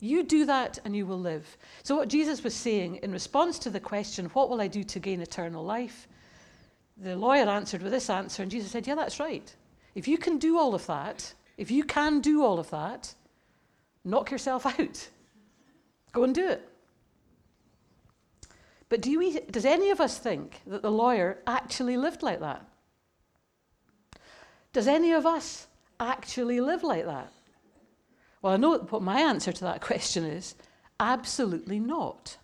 You 0.00 0.22
do 0.22 0.46
that 0.46 0.78
and 0.84 0.96
you 0.96 1.06
will 1.06 1.18
live. 1.18 1.56
So, 1.82 1.94
what 1.96 2.08
Jesus 2.08 2.42
was 2.42 2.54
saying 2.54 2.96
in 2.96 3.12
response 3.12 3.58
to 3.60 3.70
the 3.70 3.80
question, 3.80 4.26
What 4.26 4.50
will 4.50 4.60
I 4.60 4.66
do 4.66 4.82
to 4.84 4.98
gain 4.98 5.20
eternal 5.20 5.64
life? 5.64 6.08
The 6.96 7.16
lawyer 7.16 7.48
answered 7.48 7.82
with 7.82 7.92
this 7.92 8.10
answer, 8.10 8.42
and 8.42 8.50
Jesus 8.50 8.70
said, 8.70 8.86
Yeah, 8.86 8.94
that's 8.94 9.20
right. 9.20 9.54
If 9.94 10.06
you 10.08 10.18
can 10.18 10.38
do 10.38 10.58
all 10.58 10.74
of 10.74 10.86
that, 10.86 11.34
if 11.56 11.70
you 11.70 11.84
can 11.84 12.20
do 12.20 12.44
all 12.44 12.58
of 12.58 12.70
that, 12.70 13.14
knock 14.04 14.30
yourself 14.30 14.66
out. 14.80 15.08
Go 16.12 16.24
and 16.24 16.34
do 16.34 16.48
it. 16.48 16.66
But 18.88 19.02
do 19.02 19.18
we, 19.18 19.38
does 19.50 19.64
any 19.64 19.90
of 19.90 20.00
us 20.00 20.18
think 20.18 20.62
that 20.66 20.82
the 20.82 20.90
lawyer 20.90 21.38
actually 21.46 21.96
lived 21.96 22.22
like 22.22 22.40
that? 22.40 22.66
Does 24.72 24.88
any 24.88 25.12
of 25.12 25.26
us 25.26 25.68
actually 25.98 26.60
live 26.60 26.82
like 26.82 27.06
that? 27.06 27.32
Well, 28.42 28.52
I 28.52 28.56
know 28.56 28.78
what 28.78 29.02
my 29.02 29.20
answer 29.20 29.52
to 29.52 29.64
that 29.64 29.80
question 29.90 30.24
is 30.24 30.54
absolutely 30.98 31.78
not. 31.78 32.36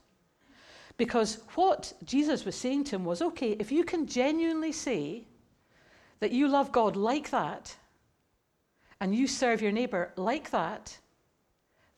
Because 0.96 1.42
what 1.54 1.92
Jesus 2.04 2.44
was 2.44 2.54
saying 2.54 2.84
to 2.84 2.96
him 2.96 3.04
was 3.04 3.20
okay, 3.20 3.52
if 3.58 3.70
you 3.70 3.84
can 3.84 4.06
genuinely 4.06 4.72
say 4.72 5.24
that 6.20 6.32
you 6.32 6.49
love 6.49 6.73
God 6.73 6.96
like 6.96 7.30
that, 7.30 7.76
and 9.00 9.14
you 9.14 9.26
serve 9.26 9.61
your 9.61 9.73
neighbor 9.73 10.12
like 10.16 10.50
that, 10.50 10.99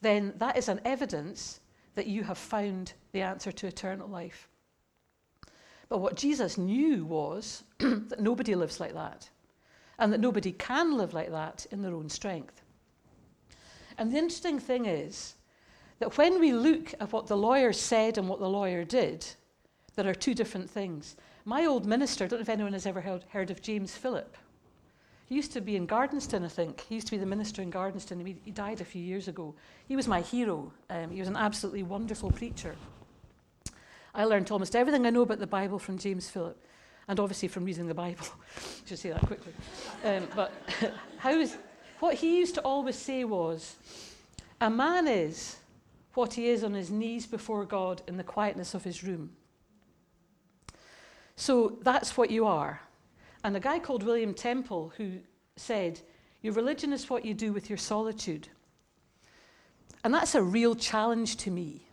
then 0.01 0.33
that 0.37 0.57
is 0.57 0.69
an 0.69 0.81
evidence 0.85 1.59
that 1.95 2.07
you 2.07 2.23
have 2.23 2.37
found 2.37 2.93
the 3.11 3.21
answer 3.21 3.51
to 3.51 3.67
eternal 3.67 4.07
life. 4.07 4.47
But 5.87 5.99
what 5.99 6.15
Jesus 6.15 6.57
knew 6.57 7.03
was 7.03 7.63
that 7.79 8.19
nobody 8.19 8.55
lives 8.55 8.79
like 8.79 8.93
that 8.93 9.29
and 9.97 10.13
that 10.13 10.19
nobody 10.19 10.51
can 10.51 10.97
live 10.97 11.13
like 11.13 11.31
that 11.31 11.65
in 11.71 11.81
their 11.81 11.93
own 11.93 12.09
strength. 12.09 12.61
And 13.97 14.11
the 14.11 14.17
interesting 14.17 14.59
thing 14.59 14.85
is 14.85 15.35
that 15.99 16.17
when 16.17 16.39
we 16.39 16.53
look 16.53 16.93
at 17.01 17.11
what 17.11 17.27
the 17.27 17.35
lawyer 17.35 17.73
said 17.73 18.17
and 18.17 18.29
what 18.29 18.39
the 18.39 18.49
lawyer 18.49 18.85
did, 18.85 19.25
there 19.95 20.07
are 20.07 20.15
two 20.15 20.33
different 20.33 20.69
things. 20.69 21.17
My 21.49 21.65
old 21.65 21.87
minister, 21.87 22.25
I 22.25 22.27
don't 22.27 22.37
know 22.37 22.43
if 22.43 22.49
anyone 22.49 22.73
has 22.73 22.85
ever 22.85 23.01
heard, 23.01 23.25
heard 23.29 23.49
of 23.49 23.59
James 23.59 23.95
Philip. 23.95 24.37
He 25.25 25.33
used 25.33 25.51
to 25.53 25.61
be 25.61 25.75
in 25.75 25.87
Gardenstown, 25.87 26.45
I 26.45 26.47
think. 26.47 26.81
He 26.81 26.93
used 26.93 27.07
to 27.07 27.11
be 27.11 27.17
the 27.17 27.25
minister 27.25 27.63
in 27.63 27.71
Gardenstown. 27.71 28.23
He, 28.23 28.35
he 28.45 28.51
died 28.51 28.81
a 28.81 28.85
few 28.85 29.01
years 29.01 29.27
ago. 29.27 29.55
He 29.87 29.95
was 29.95 30.07
my 30.07 30.21
hero. 30.21 30.71
Um, 30.91 31.09
he 31.09 31.17
was 31.17 31.27
an 31.27 31.35
absolutely 31.35 31.81
wonderful 31.81 32.31
preacher. 32.31 32.75
I 34.13 34.25
learned 34.25 34.51
almost 34.51 34.75
everything 34.75 35.07
I 35.07 35.09
know 35.09 35.23
about 35.23 35.39
the 35.39 35.47
Bible 35.47 35.79
from 35.79 35.97
James 35.97 36.29
Philip 36.29 36.55
and 37.07 37.19
obviously 37.19 37.47
from 37.47 37.65
reading 37.65 37.87
the 37.87 37.95
Bible. 37.95 38.27
I 38.55 38.61
should 38.85 38.99
say 38.99 39.09
that 39.09 39.25
quickly. 39.25 39.53
Um, 40.05 40.27
but 40.35 40.51
how 41.17 41.31
is, 41.31 41.57
what 41.99 42.13
he 42.13 42.37
used 42.37 42.53
to 42.55 42.61
always 42.61 42.95
say 42.95 43.23
was, 43.23 43.75
a 44.61 44.69
man 44.69 45.07
is 45.07 45.55
what 46.13 46.35
he 46.35 46.49
is 46.49 46.63
on 46.63 46.75
his 46.75 46.91
knees 46.91 47.25
before 47.25 47.65
God 47.65 48.03
in 48.07 48.17
the 48.17 48.23
quietness 48.23 48.75
of 48.75 48.83
his 48.83 49.03
room. 49.03 49.31
So 51.39 51.77
that's 51.83 52.17
what 52.17 52.29
you 52.29 52.45
are. 52.45 52.81
And 53.45 53.55
a 53.55 53.61
guy 53.61 53.79
called 53.79 54.03
William 54.03 54.33
Temple 54.33 54.91
who 54.97 55.19
said, 55.55 56.01
Your 56.41 56.53
religion 56.53 56.91
is 56.91 57.09
what 57.09 57.23
you 57.23 57.33
do 57.33 57.53
with 57.53 57.69
your 57.69 57.77
solitude. 57.77 58.49
And 60.03 60.13
that's 60.13 60.35
a 60.35 60.43
real 60.43 60.75
challenge 60.75 61.37
to 61.37 61.49
me. 61.49 61.87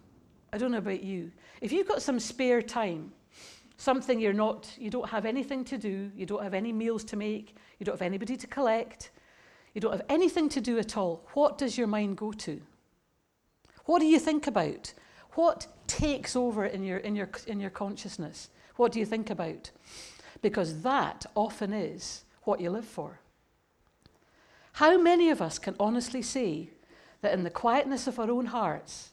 I 0.52 0.58
don't 0.58 0.72
know 0.72 0.78
about 0.78 1.04
you. 1.04 1.30
If 1.60 1.70
you've 1.70 1.86
got 1.86 2.02
some 2.02 2.18
spare 2.18 2.60
time, 2.60 3.12
something 3.76 4.18
you're 4.18 4.32
not, 4.32 4.68
you 4.76 4.90
don't 4.90 5.08
have 5.08 5.24
anything 5.24 5.64
to 5.66 5.78
do, 5.78 6.10
you 6.16 6.26
don't 6.26 6.42
have 6.42 6.54
any 6.54 6.72
meals 6.72 7.04
to 7.04 7.16
make, 7.16 7.54
you 7.78 7.86
don't 7.86 7.94
have 7.94 8.02
anybody 8.02 8.36
to 8.36 8.48
collect, 8.48 9.10
you 9.74 9.80
don't 9.80 9.92
have 9.92 10.06
anything 10.08 10.48
to 10.48 10.60
do 10.60 10.76
at 10.78 10.96
all, 10.96 11.24
what 11.34 11.56
does 11.56 11.78
your 11.78 11.86
mind 11.86 12.16
go 12.16 12.32
to? 12.32 12.60
What 13.84 14.00
do 14.00 14.06
you 14.06 14.18
think 14.18 14.48
about? 14.48 14.92
What 15.34 15.68
takes 15.86 16.34
over 16.34 16.66
in 16.66 16.82
your, 16.82 16.98
in 16.98 17.14
your, 17.14 17.30
in 17.46 17.60
your 17.60 17.70
consciousness? 17.70 18.48
What 18.76 18.92
do 18.92 19.00
you 19.00 19.06
think 19.06 19.30
about? 19.30 19.70
Because 20.42 20.82
that 20.82 21.26
often 21.34 21.72
is 21.72 22.24
what 22.42 22.60
you 22.60 22.70
live 22.70 22.84
for. 22.84 23.20
How 24.72 24.98
many 24.98 25.30
of 25.30 25.40
us 25.40 25.58
can 25.58 25.74
honestly 25.80 26.22
say 26.22 26.70
that 27.22 27.32
in 27.32 27.44
the 27.44 27.50
quietness 27.50 28.06
of 28.06 28.18
our 28.18 28.30
own 28.30 28.46
hearts, 28.46 29.10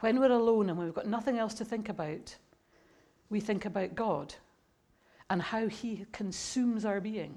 when 0.00 0.20
we're 0.20 0.32
alone 0.32 0.68
and 0.68 0.76
when 0.76 0.86
we've 0.86 0.94
got 0.94 1.06
nothing 1.06 1.38
else 1.38 1.54
to 1.54 1.64
think 1.64 1.88
about, 1.88 2.34
we 3.30 3.40
think 3.40 3.64
about 3.64 3.94
God 3.94 4.34
and 5.30 5.40
how 5.40 5.68
He 5.68 6.06
consumes 6.12 6.84
our 6.84 7.00
being 7.00 7.36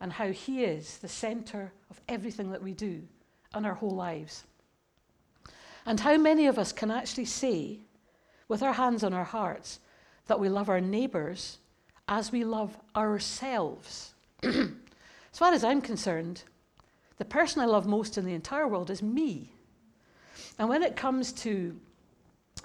and 0.00 0.12
how 0.12 0.28
He 0.28 0.64
is 0.64 0.98
the 0.98 1.08
center 1.08 1.72
of 1.90 2.00
everything 2.08 2.50
that 2.50 2.62
we 2.62 2.72
do 2.72 3.02
and 3.54 3.66
our 3.66 3.74
whole 3.74 3.94
lives. 3.94 4.44
And 5.86 6.00
how 6.00 6.16
many 6.16 6.46
of 6.46 6.58
us 6.58 6.72
can 6.72 6.90
actually 6.90 7.24
say, 7.24 7.80
with 8.48 8.62
our 8.62 8.74
hands 8.74 9.04
on 9.04 9.12
our 9.12 9.24
hearts, 9.24 9.80
that 10.28 10.38
we 10.38 10.48
love 10.48 10.68
our 10.68 10.80
neighbours 10.80 11.58
as 12.06 12.32
we 12.32 12.44
love 12.44 12.76
ourselves. 12.96 14.14
as 14.42 14.68
far 15.32 15.52
as 15.52 15.64
I'm 15.64 15.80
concerned, 15.80 16.42
the 17.16 17.24
person 17.24 17.60
I 17.60 17.66
love 17.66 17.86
most 17.86 18.16
in 18.16 18.24
the 18.24 18.34
entire 18.34 18.68
world 18.68 18.90
is 18.90 19.02
me. 19.02 19.52
And 20.58 20.68
when 20.68 20.82
it 20.82 20.96
comes 20.96 21.32
to 21.32 21.78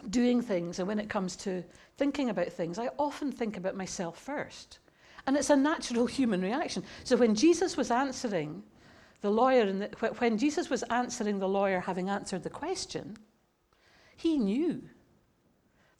doing 0.10 0.41
things 0.41 0.79
and 0.79 0.88
when 0.88 1.00
it 1.00 1.10
comes 1.10 1.36
to 1.38 1.63
thinking 1.98 2.29
about 2.29 2.51
things, 2.51 2.77
I 2.79 2.89
often 3.00 3.32
think 3.32 3.58
about 3.58 3.75
myself 3.75 4.17
first. 4.20 4.79
And 5.25 5.36
it's 5.36 5.50
a 5.50 5.55
natural 5.55 6.05
human 6.20 6.41
reaction. 6.41 6.84
So 7.03 7.17
when 7.17 7.36
Jesus 7.36 7.77
was 7.77 7.91
answering 7.91 8.63
the 9.22 9.32
lawyer, 9.32 9.63
and 9.63 9.96
when 10.17 10.38
Jesus 10.38 10.70
was 10.70 10.84
answering 10.84 11.39
the 11.39 11.48
lawyer 11.48 11.79
having 11.79 12.10
answered 12.10 12.43
the 12.43 12.50
question, 12.50 13.17
he 14.17 14.38
knew 14.38 14.82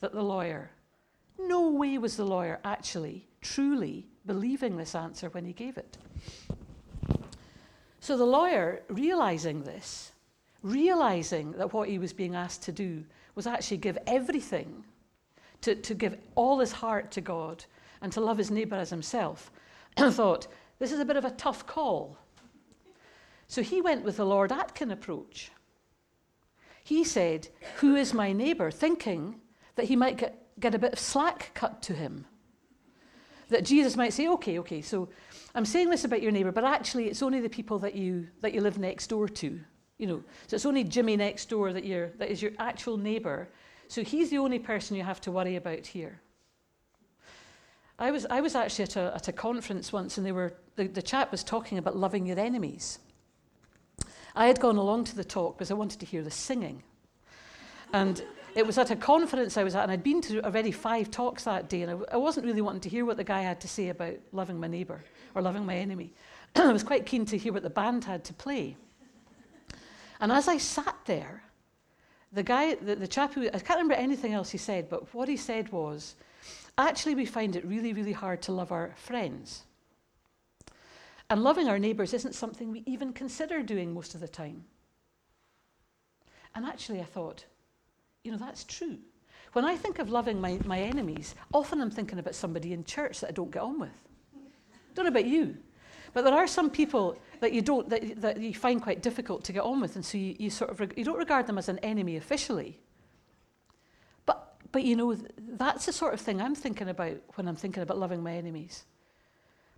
that 0.02 0.12
the 0.12 0.24
lawyer 0.24 0.72
no 1.40 1.70
way 1.70 1.98
was 1.98 2.18
the 2.18 2.26
lawyer 2.26 2.60
actually, 2.64 3.28
truly 3.42 4.08
believing 4.26 4.78
this 4.78 4.96
answer 4.96 5.30
when 5.30 5.46
he 5.46 5.54
gave 5.54 5.78
it. 5.78 5.98
So 8.00 8.18
the 8.18 8.26
lawyer, 8.26 8.84
realizing 8.90 9.64
this, 9.64 10.12
realizing 10.62 11.52
that 11.54 11.74
what 11.74 11.90
he 11.90 12.00
was 12.00 12.14
being 12.14 12.36
asked 12.36 12.64
to 12.64 12.72
do 12.72 13.04
was 13.36 13.48
actually 13.48 13.78
give 13.78 13.98
everything, 14.08 14.84
to, 15.62 15.76
to 15.76 15.94
give 15.94 16.18
all 16.36 16.60
his 16.60 16.72
heart 16.72 17.12
to 17.12 17.22
God 17.22 17.64
and 18.02 18.12
to 18.12 18.22
love 18.22 18.38
his 18.38 18.52
neighbour 18.52 18.76
as 18.76 18.90
himself, 18.90 19.52
thought, 19.98 20.48
this 20.80 20.92
is 20.92 21.00
a 21.00 21.06
bit 21.06 21.16
of 21.16 21.26
a 21.26 21.32
tough 21.32 21.66
call. 21.66 22.18
So 23.48 23.62
he 23.62 23.82
went 23.82 24.04
with 24.04 24.18
the 24.18 24.26
Lord 24.26 24.52
Atkin 24.52 24.92
approach. 24.92 25.52
He 26.84 27.04
said, 27.04 27.48
Who 27.78 27.96
is 27.96 28.14
my 28.14 28.34
neighbour? 28.34 28.72
thinking 28.72 29.40
that 29.76 29.86
he 29.86 29.96
might 29.96 30.18
get 30.18 30.43
get 30.60 30.76
a 30.76 30.80
bit 30.80 30.94
of 30.94 31.00
slack 31.00 31.52
cut 31.54 31.82
to 31.84 31.94
him. 31.94 32.26
That 33.50 33.66
Jesus 33.66 33.96
might 33.96 34.14
say, 34.14 34.28
okay, 34.30 34.60
okay, 34.60 34.82
so 34.82 35.10
I'm 35.54 35.66
saying 35.66 35.90
this 35.90 36.06
about 36.06 36.22
your 36.22 36.32
neighbour, 36.32 36.52
but 36.52 36.64
actually 36.64 37.08
it's 37.08 37.22
only 37.22 37.40
the 37.40 37.50
people 37.50 37.80
that 37.80 37.96
you, 37.96 38.28
that 38.42 38.54
you 38.54 38.62
live 38.62 38.80
next 38.80 39.08
door 39.08 39.28
to. 39.28 39.60
You 39.98 40.08
know, 40.08 40.24
so 40.48 40.56
it's 40.56 40.66
only 40.66 40.84
Jimmy 40.84 41.16
next 41.16 41.50
door 41.50 41.72
that, 41.72 41.86
you're, 41.86 42.10
that 42.18 42.30
is 42.30 42.42
your 42.42 42.52
actual 42.58 42.98
neighbour. 42.98 43.50
So 43.88 44.04
he's 44.04 44.30
the 44.30 44.40
only 44.40 44.60
person 44.60 44.98
you 44.98 45.04
have 45.04 45.22
to 45.22 45.32
worry 45.32 45.56
about 45.56 45.86
here. 45.86 46.20
I 48.00 48.12
was, 48.12 48.26
I 48.26 48.42
was 48.42 48.56
actually 48.56 48.84
at 48.84 48.96
a, 48.96 49.14
at 49.16 49.28
a 49.28 49.32
conference 49.32 49.94
once 49.94 50.18
and 50.18 50.26
they 50.26 50.32
were, 50.32 50.56
the, 50.76 50.88
the 50.88 51.02
chap 51.02 51.32
was 51.32 51.44
talking 51.44 51.78
about 51.78 51.96
loving 51.96 52.26
your 52.26 52.40
enemies. 52.40 53.00
I 54.36 54.48
had 54.48 54.60
gone 54.60 54.78
along 54.78 55.04
to 55.06 55.16
the 55.16 55.24
talk 55.24 55.58
because 55.58 55.70
I 55.70 55.76
wanted 55.76 56.00
to 56.00 56.06
hear 56.06 56.24
the 56.24 56.32
singing. 56.32 56.82
And 57.94 58.24
it 58.56 58.66
was 58.66 58.78
at 58.78 58.92
a 58.92 58.96
conference 58.96 59.58
I 59.58 59.64
was 59.64 59.76
at, 59.76 59.84
and 59.84 59.92
I'd 59.92 60.04
been 60.04 60.22
to 60.22 60.44
already 60.46 60.72
five 60.72 61.10
talks 61.10 61.44
that 61.46 61.70
day, 61.70 61.82
and 61.82 61.92
I, 61.92 62.14
I 62.14 62.18
wasn't 62.18 62.46
really 62.46 62.62
wanting 62.62 62.82
to 62.82 62.90
hear 62.90 63.06
what 63.06 63.18
the 63.18 63.24
guy 63.24 63.42
had 63.42 63.60
to 63.62 63.68
say 63.68 63.90
about 63.90 64.16
loving 64.32 64.60
my 64.60 64.68
neighbour 64.68 65.04
or 65.36 65.42
loving 65.42 65.66
my 65.66 65.76
enemy. 65.76 66.14
I 66.56 66.72
was 66.72 66.84
quite 66.84 67.06
keen 67.06 67.26
to 67.26 67.38
hear 67.38 67.54
what 67.54 67.64
the 67.64 67.70
band 67.70 68.04
had 68.04 68.24
to 68.26 68.34
play. 68.34 68.78
And 70.20 70.32
as 70.32 70.48
I 70.48 70.58
sat 70.58 70.96
there, 71.06 71.44
the 72.32 72.44
guy, 72.44 72.76
the, 72.76 72.96
the 72.96 73.08
chap 73.08 73.34
who, 73.34 73.48
I 73.48 73.60
can't 73.60 73.78
remember 73.78 73.96
anything 73.96 74.34
else 74.34 74.50
he 74.50 74.58
said, 74.58 74.90
but 74.90 75.14
what 75.14 75.28
he 75.28 75.38
said 75.38 75.72
was, 75.72 76.16
actually, 76.78 77.16
we 77.16 77.26
find 77.26 77.56
it 77.56 77.66
really, 77.66 77.94
really 77.94 78.12
hard 78.12 78.42
to 78.44 78.52
love 78.52 78.72
our 78.72 78.94
friends. 78.96 79.64
And 81.30 81.44
loving 81.44 81.68
our 81.68 81.80
neighbours 81.80 82.14
isn't 82.14 82.36
something 82.36 82.72
we 82.72 82.84
even 82.86 83.14
consider 83.14 83.64
doing 83.64 83.94
most 83.94 84.14
of 84.14 84.22
the 84.22 84.28
time. 84.28 84.64
And 86.56 86.66
actually, 86.66 87.02
I 87.02 87.06
thought, 87.06 87.46
you 88.24 88.32
know, 88.32 88.38
that's 88.38 88.64
true. 88.64 88.98
When 89.54 89.66
I 89.66 89.76
think 89.76 90.00
of 90.00 90.10
loving 90.10 90.42
my, 90.42 90.60
my 90.66 90.80
enemies, 90.80 91.36
often 91.54 91.82
I'm 91.82 91.92
thinking 91.92 92.20
about 92.20 92.36
somebody 92.36 92.74
in 92.74 92.84
church 92.84 93.20
that 93.20 93.30
I 93.30 93.32
don't 93.32 93.52
get 93.52 93.62
on 93.62 93.80
with. 93.80 93.92
Don't 94.96 95.06
know 95.06 95.12
about 95.12 95.26
you. 95.26 95.58
But 96.14 96.24
there 96.24 96.34
are 96.34 96.48
some 96.48 96.70
people 96.70 97.18
that 97.40 97.54
you 97.54 97.62
don't 97.62 97.90
that, 97.90 98.22
that 98.22 98.40
you 98.40 98.54
find 98.54 98.82
quite 98.82 99.02
difficult 99.02 99.44
to 99.46 99.52
get 99.52 99.64
on 99.64 99.82
with, 99.82 99.96
and 99.96 100.06
so 100.06 100.18
you, 100.18 100.36
you 100.38 100.50
sort 100.50 100.70
of 100.70 100.80
reg- 100.80 100.94
you 100.96 101.04
don't 101.04 101.18
regard 101.18 101.48
them 101.48 101.58
as 101.58 101.70
an 101.70 101.80
enemy 101.80 102.18
officially. 102.18 102.80
But 104.26 104.56
but 104.72 104.84
you 104.84 104.96
know 104.96 105.18
that's 105.38 105.88
the 105.88 105.92
sort 105.92 106.14
of 106.14 106.22
thing 106.22 106.40
I'm 106.40 106.54
thinking 106.54 106.90
about 106.90 107.18
when 107.34 107.48
I'm 107.48 107.56
thinking 107.56 107.82
about 107.82 107.98
loving 107.98 108.22
my 108.22 108.34
enemies. 108.34 108.86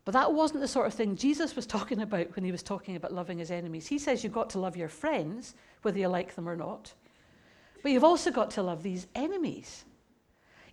But 0.03 0.11
that 0.11 0.33
wasn't 0.33 0.59
the 0.59 0.67
sort 0.67 0.87
of 0.87 0.93
thing 0.93 1.15
Jesus 1.15 1.55
was 1.55 1.65
talking 1.75 2.01
about 2.01 2.35
when 2.35 2.43
he 2.43 2.51
was 2.51 2.63
talking 2.63 2.97
about 2.97 3.13
loving 3.13 3.39
his 3.39 3.49
enemies. 3.49 3.87
He 3.87 3.97
says 3.97 4.23
you've 4.23 4.33
got 4.33 4.49
to 4.51 4.59
love 4.59 4.75
your 4.75 4.89
friends, 4.89 5.55
whether 5.83 5.97
you 5.97 6.09
like 6.09 6.35
them 6.35 6.49
or 6.49 6.57
not. 6.57 6.93
But 7.85 7.91
you've 7.91 8.03
also 8.03 8.31
got 8.31 8.49
to 8.49 8.63
love 8.63 8.81
these 8.81 9.05
enemies. 9.13 9.85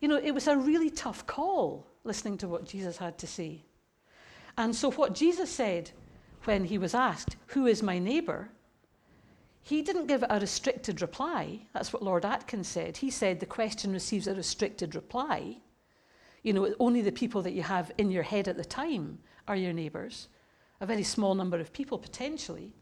You 0.00 0.08
know, 0.08 0.16
it 0.16 0.30
was 0.30 0.48
a 0.48 0.56
really 0.56 0.88
tough 0.88 1.26
call 1.26 1.86
listening 2.04 2.38
to 2.38 2.48
what 2.48 2.64
Jesus 2.64 2.96
had 2.96 3.18
to 3.18 3.26
say. 3.26 3.66
And 4.56 4.74
so, 4.74 4.90
what 4.90 5.14
Jesus 5.14 5.50
said 5.50 5.90
when 6.44 6.64
he 6.64 6.78
was 6.78 6.94
asked, 6.94 7.36
Who 7.48 7.66
is 7.66 7.82
my 7.82 7.98
neighbour? 7.98 8.48
he 9.60 9.82
didn't 9.82 10.06
give 10.06 10.24
a 10.26 10.40
restricted 10.40 11.02
reply. 11.02 11.60
That's 11.74 11.92
what 11.92 12.02
Lord 12.02 12.24
Atkins 12.24 12.68
said. 12.68 12.96
He 12.96 13.10
said 13.10 13.40
the 13.40 13.44
question 13.44 13.92
receives 13.92 14.26
a 14.26 14.34
restricted 14.34 14.94
reply. 14.94 15.58
You 16.42 16.54
know, 16.54 16.74
only 16.80 17.02
the 17.02 17.12
people 17.12 17.42
that 17.42 17.52
you 17.52 17.62
have 17.62 17.92
in 17.98 18.10
your 18.10 18.22
head 18.22 18.48
at 18.48 18.56
the 18.56 18.64
time 18.64 19.18
are 19.46 19.54
your 19.54 19.74
neighbours, 19.74 20.28
a 20.80 20.86
very 20.86 21.02
small 21.02 21.34
number 21.34 21.60
of 21.60 21.74
people 21.74 21.98
potentially. 21.98 22.72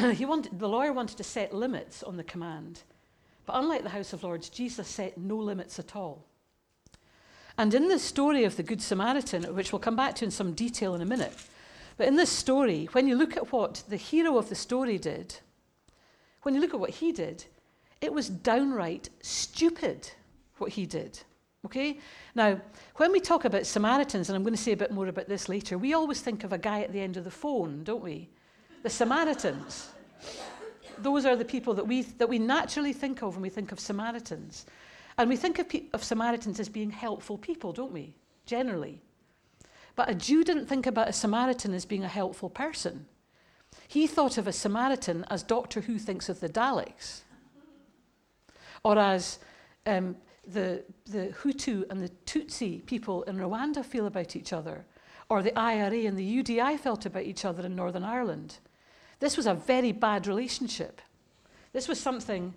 he 0.14 0.24
wanted, 0.24 0.58
the 0.58 0.68
lawyer 0.68 0.92
wanted 0.92 1.16
to 1.16 1.24
set 1.24 1.54
limits 1.54 2.02
on 2.02 2.16
the 2.16 2.24
command. 2.24 2.82
But 3.46 3.56
unlike 3.56 3.82
the 3.82 3.90
House 3.90 4.12
of 4.12 4.22
Lords, 4.22 4.48
Jesus 4.48 4.88
set 4.88 5.18
no 5.18 5.36
limits 5.36 5.78
at 5.78 5.96
all. 5.96 6.24
And 7.58 7.74
in 7.74 7.88
the 7.88 7.98
story 7.98 8.44
of 8.44 8.56
the 8.56 8.62
Good 8.62 8.80
Samaritan, 8.80 9.54
which 9.54 9.72
we'll 9.72 9.80
come 9.80 9.96
back 9.96 10.14
to 10.16 10.24
in 10.24 10.30
some 10.30 10.52
detail 10.52 10.94
in 10.94 11.02
a 11.02 11.06
minute, 11.06 11.34
but 11.96 12.08
in 12.08 12.16
this 12.16 12.30
story, 12.30 12.88
when 12.92 13.06
you 13.06 13.16
look 13.16 13.36
at 13.36 13.52
what 13.52 13.82
the 13.88 13.96
hero 13.96 14.38
of 14.38 14.48
the 14.48 14.54
story 14.54 14.96
did, 14.96 15.34
when 16.42 16.54
you 16.54 16.60
look 16.60 16.72
at 16.72 16.80
what 16.80 16.90
he 16.90 17.12
did, 17.12 17.44
it 18.00 18.12
was 18.12 18.28
downright 18.28 19.10
stupid 19.20 20.10
what 20.56 20.70
he 20.70 20.86
did. 20.86 21.20
Okay? 21.66 21.98
Now, 22.34 22.58
when 22.96 23.12
we 23.12 23.20
talk 23.20 23.44
about 23.44 23.66
Samaritans, 23.66 24.30
and 24.30 24.36
I'm 24.36 24.42
going 24.42 24.54
to 24.54 24.62
say 24.62 24.72
a 24.72 24.76
bit 24.76 24.92
more 24.92 25.08
about 25.08 25.28
this 25.28 25.48
later, 25.48 25.76
we 25.76 25.92
always 25.92 26.22
think 26.22 26.44
of 26.44 26.54
a 26.54 26.58
guy 26.58 26.80
at 26.80 26.92
the 26.92 27.00
end 27.00 27.18
of 27.18 27.24
the 27.24 27.30
phone, 27.30 27.84
don't 27.84 28.02
we? 28.02 28.30
The 28.82 28.90
Samaritans. 28.90 29.90
Those 30.98 31.24
are 31.24 31.36
the 31.36 31.44
people 31.44 31.74
that 31.74 31.86
we, 31.86 32.02
that 32.02 32.28
we 32.28 32.38
naturally 32.38 32.92
think 32.92 33.22
of 33.22 33.34
when 33.34 33.42
we 33.42 33.48
think 33.48 33.72
of 33.72 33.80
Samaritans. 33.80 34.66
And 35.18 35.28
we 35.28 35.36
think 35.36 35.58
of, 35.58 35.68
pe- 35.68 35.84
of 35.92 36.04
Samaritans 36.04 36.60
as 36.60 36.68
being 36.68 36.90
helpful 36.90 37.38
people, 37.38 37.72
don't 37.72 37.92
we? 37.92 38.14
Generally. 38.46 39.00
But 39.96 40.08
a 40.08 40.14
Jew 40.14 40.44
didn't 40.44 40.66
think 40.66 40.86
about 40.86 41.08
a 41.08 41.12
Samaritan 41.12 41.74
as 41.74 41.84
being 41.84 42.04
a 42.04 42.08
helpful 42.08 42.48
person. 42.48 43.06
He 43.86 44.06
thought 44.06 44.38
of 44.38 44.46
a 44.46 44.52
Samaritan 44.52 45.24
as 45.30 45.42
Doctor 45.42 45.82
Who 45.82 45.98
thinks 45.98 46.28
of 46.28 46.40
the 46.40 46.48
Daleks, 46.48 47.20
or 48.82 48.98
as 48.98 49.38
um, 49.86 50.16
the, 50.46 50.84
the 51.06 51.34
Hutu 51.42 51.84
and 51.90 52.00
the 52.00 52.10
Tutsi 52.24 52.84
people 52.86 53.22
in 53.24 53.36
Rwanda 53.36 53.84
feel 53.84 54.06
about 54.06 54.36
each 54.36 54.52
other, 54.52 54.86
or 55.28 55.42
the 55.42 55.56
IRA 55.58 56.06
and 56.06 56.18
the 56.18 56.42
UDI 56.42 56.78
felt 56.78 57.06
about 57.06 57.24
each 57.24 57.44
other 57.44 57.64
in 57.66 57.76
Northern 57.76 58.04
Ireland. 58.04 58.58
This 59.20 59.36
was 59.36 59.46
a 59.46 59.54
very 59.54 59.92
bad 59.92 60.26
relationship. 60.26 61.00
This 61.72 61.86
was 61.86 62.00
something, 62.00 62.52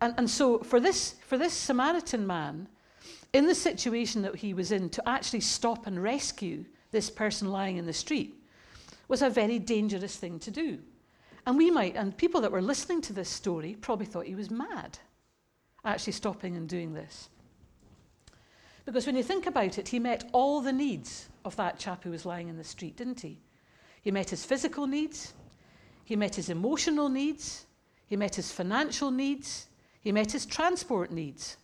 and, 0.00 0.14
and 0.18 0.28
so 0.28 0.58
for 0.58 0.80
this, 0.80 1.14
for 1.26 1.38
this 1.38 1.54
Samaritan 1.54 2.26
man, 2.26 2.68
in 3.32 3.46
the 3.46 3.54
situation 3.54 4.22
that 4.22 4.36
he 4.36 4.52
was 4.54 4.70
in, 4.70 4.90
to 4.90 5.08
actually 5.08 5.40
stop 5.40 5.86
and 5.86 6.02
rescue 6.02 6.64
this 6.90 7.10
person 7.10 7.50
lying 7.50 7.78
in 7.78 7.86
the 7.86 7.92
street 7.92 8.34
was 9.08 9.22
a 9.22 9.30
very 9.30 9.58
dangerous 9.58 10.16
thing 10.16 10.38
to 10.40 10.50
do. 10.50 10.78
And 11.46 11.56
we 11.58 11.70
might, 11.70 11.96
and 11.96 12.16
people 12.16 12.40
that 12.40 12.52
were 12.52 12.62
listening 12.62 13.00
to 13.02 13.12
this 13.12 13.28
story 13.28 13.76
probably 13.80 14.06
thought 14.06 14.26
he 14.26 14.34
was 14.34 14.50
mad, 14.50 14.98
actually 15.84 16.14
stopping 16.14 16.56
and 16.56 16.68
doing 16.68 16.94
this. 16.94 17.28
Because 18.84 19.06
when 19.06 19.16
you 19.16 19.22
think 19.22 19.46
about 19.46 19.78
it, 19.78 19.88
he 19.88 19.98
met 19.98 20.28
all 20.32 20.60
the 20.60 20.72
needs 20.72 21.28
of 21.44 21.56
that 21.56 21.78
chap 21.78 22.04
who 22.04 22.10
was 22.10 22.26
lying 22.26 22.48
in 22.48 22.56
the 22.56 22.64
street, 22.64 22.96
didn't 22.96 23.20
he? 23.20 23.40
He 24.02 24.10
met 24.10 24.30
his 24.30 24.44
physical 24.44 24.86
needs, 24.86 25.32
he 26.04 26.16
met 26.16 26.34
his 26.34 26.50
emotional 26.50 27.08
needs, 27.08 27.66
he 28.06 28.16
met 28.16 28.34
his 28.34 28.52
financial 28.52 29.10
needs, 29.10 29.66
he 30.00 30.12
met 30.12 30.32
his 30.32 30.46
transport 30.46 31.10
needs. 31.10 31.56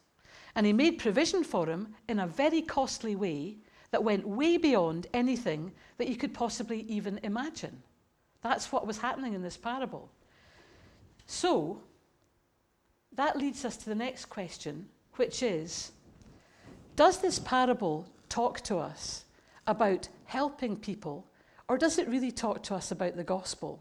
And 0.54 0.66
he 0.66 0.72
made 0.72 0.98
provision 0.98 1.44
for 1.44 1.66
him 1.66 1.94
in 2.08 2.18
a 2.18 2.26
very 2.26 2.62
costly 2.62 3.14
way 3.14 3.58
that 3.90 4.02
went 4.02 4.26
way 4.26 4.56
beyond 4.56 5.06
anything 5.12 5.72
that 5.98 6.08
you 6.08 6.16
could 6.16 6.34
possibly 6.34 6.80
even 6.82 7.20
imagine. 7.22 7.82
That's 8.42 8.72
what 8.72 8.86
was 8.86 8.98
happening 8.98 9.34
in 9.34 9.42
this 9.42 9.56
parable. 9.56 10.10
So, 11.26 11.82
that 13.12 13.36
leads 13.36 13.64
us 13.64 13.76
to 13.76 13.86
the 13.86 13.94
next 13.94 14.26
question, 14.26 14.88
which 15.16 15.42
is 15.42 15.92
Does 16.96 17.20
this 17.20 17.38
parable 17.38 18.08
talk 18.28 18.60
to 18.62 18.78
us 18.78 19.24
about 19.66 20.08
helping 20.24 20.76
people, 20.76 21.26
or 21.68 21.76
does 21.76 21.98
it 21.98 22.08
really 22.08 22.32
talk 22.32 22.62
to 22.64 22.74
us 22.74 22.90
about 22.90 23.16
the 23.16 23.24
gospel? 23.24 23.80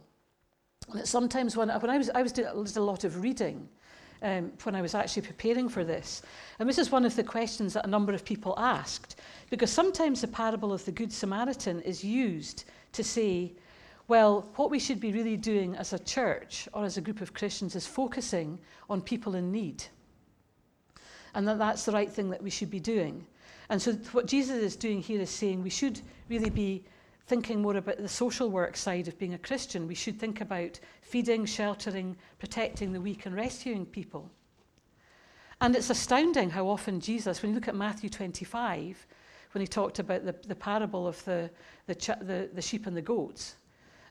And 0.88 1.08
sometimes 1.08 1.56
when, 1.56 1.70
when 1.70 1.90
I 1.90 1.98
was, 1.98 2.10
I 2.10 2.22
was 2.22 2.32
doing 2.32 2.48
a 2.48 2.80
lot 2.80 3.04
of 3.04 3.22
reading 3.22 3.68
um, 4.22 4.52
when 4.64 4.76
I 4.76 4.82
was 4.82 4.96
actually 4.96 5.24
preparing 5.24 5.70
for 5.70 5.84
this. 5.84 6.22
And 6.60 6.68
this 6.68 6.78
is 6.78 6.92
one 6.92 7.06
of 7.06 7.16
the 7.16 7.24
questions 7.24 7.74
that 7.74 7.86
a 7.86 7.90
number 7.90 8.14
of 8.14 8.26
people 8.26 8.54
asked, 8.58 9.20
because 9.50 9.72
sometimes 9.72 10.22
the 10.22 10.28
parable 10.28 10.74
of 10.74 10.84
the 10.86 10.92
Good 10.92 11.12
Samaritan 11.12 11.82
is 11.82 12.04
used 12.04 12.66
to 12.94 13.04
say, 13.04 13.54
well, 14.08 14.48
what 14.56 14.72
we 14.72 14.80
should 14.80 15.00
be 15.00 15.12
really 15.12 15.38
doing 15.38 15.76
as 15.76 15.94
a 15.94 16.00
church 16.00 16.68
or 16.74 16.84
as 16.84 16.98
a 16.98 17.02
group 17.02 17.22
of 17.22 17.34
Christians 17.34 17.76
is 17.76 17.86
focusing 17.86 18.60
on 18.90 19.02
people 19.02 19.36
in 19.36 19.52
need. 19.52 19.84
And 21.36 21.48
that 21.48 21.60
that's 21.60 21.86
the 21.86 21.92
right 21.92 22.12
thing 22.12 22.30
that 22.32 22.42
we 22.42 22.50
should 22.50 22.72
be 22.72 22.80
doing. 22.80 23.26
And 23.70 23.80
so, 23.80 23.94
what 24.12 24.26
Jesus 24.26 24.58
is 24.58 24.76
doing 24.76 25.00
here 25.00 25.22
is 25.22 25.30
saying 25.30 25.62
we 25.62 25.70
should 25.70 26.02
really 26.28 26.50
be 26.50 26.84
thinking 27.30 27.62
more 27.62 27.78
about 27.78 27.98
the 27.98 28.10
social 28.10 28.50
work 28.50 28.76
side 28.76 29.08
of 29.08 29.18
being 29.20 29.36
a 29.36 29.38
Christian. 29.38 29.88
We 29.88 29.94
should 29.94 30.20
think 30.20 30.42
about 30.42 30.80
feeding, 31.02 31.46
sheltering, 31.46 32.18
protecting 32.40 32.92
the 32.92 33.00
weak, 33.00 33.28
and 33.28 33.36
rescuing 33.36 33.86
people. 33.86 34.32
And 35.62 35.76
it's 35.76 35.92
astounding 35.92 36.50
how 36.50 36.68
often 36.68 37.00
Jesus, 37.00 37.42
when 37.42 37.52
you 37.52 37.56
look 37.56 37.68
at 37.68 37.76
Matthew 37.76 38.10
25, 38.10 39.06
when 39.52 39.62
he 39.62 39.68
talked 39.68 40.00
about 40.00 40.26
the, 40.26 40.36
the 40.48 40.56
parable 40.56 41.08
of 41.08 41.24
the, 41.26 41.52
the, 41.86 41.94
the, 42.22 42.50
the 42.52 42.62
sheep 42.64 42.88
and 42.88 42.98
the 42.98 43.02
goats, 43.02 43.58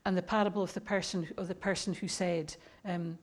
and 0.04 0.16
the 0.16 0.22
parable 0.22 0.62
of 0.62 0.72
the 0.72 0.81
person, 0.81 1.26
of 1.38 1.48
the 1.48 1.57
person 1.57 1.94
who 1.94 2.07
said, 2.07 2.54
um, 2.85 3.18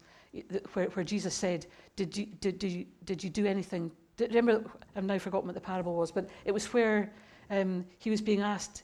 where, 0.74 0.88
where 0.88 1.06
Jesus 1.06 1.34
said, 1.34 1.68
did 1.96 2.18
you, 2.18 2.26
did, 2.42 2.60
did, 2.60 2.72
you, 2.72 2.86
did 3.06 3.24
you 3.24 3.30
do 3.30 3.46
anything? 3.46 3.90
Remember, 4.20 4.62
I've 4.94 5.06
now 5.06 5.20
forgotten 5.20 5.48
what 5.48 5.56
the 5.56 5.62
parable 5.62 5.96
was, 5.96 6.12
but 6.12 6.28
it 6.44 6.52
was 6.52 6.74
where 6.74 7.14
um, 7.50 7.86
he 8.00 8.10
was 8.10 8.20
being 8.20 8.42
asked, 8.42 8.84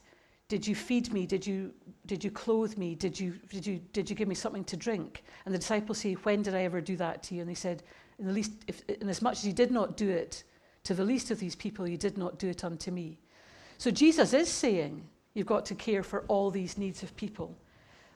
did 0.52 0.66
you 0.66 0.74
feed 0.74 1.10
me? 1.14 1.24
Did 1.24 1.46
you, 1.46 1.72
did 2.04 2.22
you 2.22 2.30
clothe 2.30 2.76
me? 2.76 2.94
Did 2.94 3.18
you, 3.18 3.32
did, 3.48 3.66
you, 3.66 3.80
did 3.94 4.10
you 4.10 4.14
give 4.14 4.28
me 4.28 4.34
something 4.34 4.64
to 4.64 4.76
drink? 4.76 5.24
And 5.46 5.54
the 5.54 5.58
disciples 5.58 5.96
say, 5.96 6.12
When 6.12 6.42
did 6.42 6.54
I 6.54 6.64
ever 6.64 6.82
do 6.82 6.94
that 6.96 7.22
to 7.22 7.34
you? 7.34 7.40
And 7.40 7.48
they 7.48 7.54
said, 7.54 7.82
In, 8.18 8.26
the 8.26 8.34
least, 8.34 8.52
if, 8.66 8.82
in 8.86 9.08
as 9.08 9.22
much 9.22 9.38
as 9.38 9.46
you 9.46 9.54
did 9.54 9.70
not 9.70 9.96
do 9.96 10.10
it 10.10 10.44
to 10.84 10.92
the 10.92 11.06
least 11.06 11.30
of 11.30 11.40
these 11.40 11.54
people, 11.56 11.88
you 11.88 11.96
did 11.96 12.18
not 12.18 12.38
do 12.38 12.50
it 12.50 12.64
unto 12.64 12.90
me. 12.90 13.18
So 13.78 13.90
Jesus 13.90 14.34
is 14.34 14.50
saying, 14.50 15.02
You've 15.32 15.46
got 15.46 15.64
to 15.64 15.74
care 15.74 16.02
for 16.02 16.26
all 16.28 16.50
these 16.50 16.76
needs 16.76 17.02
of 17.02 17.16
people. 17.16 17.56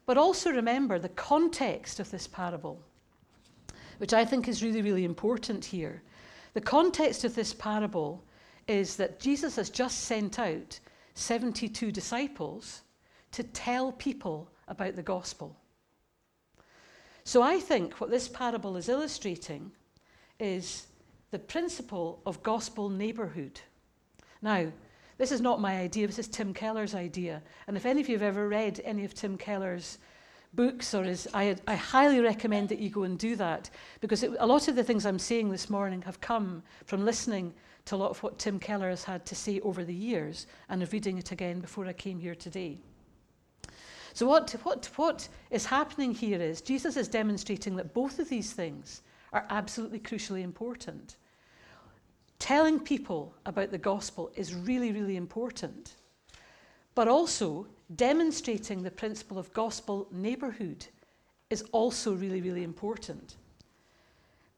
But 0.05 0.19
also 0.19 0.51
remember 0.51 0.99
the 0.99 1.09
context 1.09 2.01
of 2.01 2.11
this 2.11 2.27
parable, 2.27 2.79
which 3.97 4.13
I 4.13 4.27
think 4.27 4.47
is 4.47 4.63
really, 4.63 4.83
really 4.83 5.07
important 5.07 5.65
here. 5.65 6.03
The 6.53 6.61
context 6.61 7.25
of 7.25 7.35
this 7.35 7.55
parable 7.55 8.23
is 8.69 8.97
that 8.97 9.21
Jesus 9.21 9.57
has 9.57 9.71
just 9.71 10.01
sent 10.01 10.39
out 10.39 10.79
72 11.17 11.91
disciples 11.91 12.83
to 13.33 13.43
tell 13.43 13.91
people 13.93 14.49
about 14.69 14.97
the 14.97 15.03
gospel. 15.03 15.57
So 17.25 17.43
I 17.43 17.59
think 17.59 18.01
what 18.01 18.11
this 18.11 18.29
parable 18.29 18.77
is 18.77 18.89
illustrating 18.89 19.73
is 20.39 20.87
the 21.31 21.39
principle 21.39 22.21
of 22.25 22.43
gospel 22.43 22.89
neighborhood. 22.89 23.61
Now, 24.43 24.71
this 25.19 25.33
is 25.33 25.41
not 25.41 25.61
my 25.61 25.79
idea, 25.79 26.07
this 26.07 26.19
is 26.19 26.29
Tim 26.29 26.53
Keller's 26.53 26.95
idea. 26.95 27.43
And 27.67 27.77
if 27.77 27.87
any 27.87 28.01
of 28.01 28.09
you 28.09 28.15
have 28.15 28.23
ever 28.23 28.49
read 28.49 28.81
any 28.85 29.05
of 29.05 29.15
Tim 29.15 29.39
Keller's 29.39 29.99
books, 30.53 30.95
or 30.95 31.05
his, 31.05 31.27
I, 31.33 31.57
I 31.67 31.75
highly 31.75 32.21
recommend 32.21 32.69
that 32.69 32.79
you 32.79 32.91
go 32.91 33.05
and 33.05 33.19
do 33.19 33.37
that 33.37 33.71
because 34.01 34.23
it, 34.23 34.33
a 34.39 34.47
lot 34.47 34.69
of 34.69 34.77
the 34.77 34.85
things 34.85 35.07
I'm 35.07 35.19
saying 35.19 35.51
this 35.51 35.71
morning 35.71 36.03
have 36.03 36.21
come 36.21 36.63
from 36.85 37.05
listening 37.05 37.55
to 37.87 37.95
a 37.95 37.97
lot 37.97 38.11
of 38.11 38.23
what 38.23 38.39
Tim 38.39 38.59
Keller 38.59 38.91
has 38.91 39.05
had 39.05 39.25
to 39.27 39.35
say 39.35 39.61
over 39.61 39.85
the 39.85 39.95
years 39.95 40.47
and 40.69 40.83
of 40.83 40.93
reading 40.93 41.19
it 41.19 41.33
again 41.33 41.61
before 41.61 41.87
I 41.87 41.93
came 41.93 42.19
here 42.19 42.35
today. 42.35 42.79
So, 44.13 44.27
what, 44.27 44.51
what, 44.63 44.91
what 44.97 45.29
is 45.51 45.67
happening 45.67 46.15
here 46.15 46.41
is 46.41 46.61
Jesus 46.61 46.97
is 46.97 47.09
demonstrating 47.09 47.77
that 47.77 47.95
both 47.95 48.19
of 48.19 48.29
these 48.29 48.53
things 48.53 49.03
are 49.33 49.47
absolutely 49.51 50.01
crucially 50.01 50.43
important. 50.43 51.17
Telling 52.39 52.81
people 52.81 53.35
about 53.45 53.71
the 53.71 53.79
gospel 53.79 54.31
is 54.35 54.55
really, 54.55 54.93
really 54.93 55.17
important. 55.17 55.97
But 56.95 57.09
also, 57.09 57.67
demonstrating 57.95 58.83
the 58.83 58.91
principle 58.91 59.39
of 59.39 59.53
gospel 59.53 60.09
neighborhood 60.11 60.87
is 61.51 61.63
also 61.73 62.15
really, 62.15 62.41
really 62.41 62.65
important. 62.65 63.37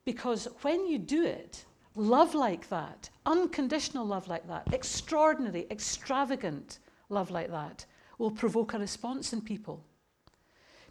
Because 0.05 0.49
when 0.63 0.87
you 0.87 0.99
do 0.99 1.25
it, 1.25 1.65
love 1.99 2.35
like 2.35 2.69
that, 2.69 3.11
unconditional 3.27 4.07
love 4.07 4.29
like 4.29 4.47
that, 4.47 4.73
extraordinary, 4.73 5.67
extravagant 5.71 6.79
love 7.09 7.31
like 7.31 7.51
that, 7.51 7.85
will 8.19 8.31
provoke 8.31 8.75
a 8.75 8.79
response 8.79 9.33
in 9.33 9.41
people. 9.41 9.85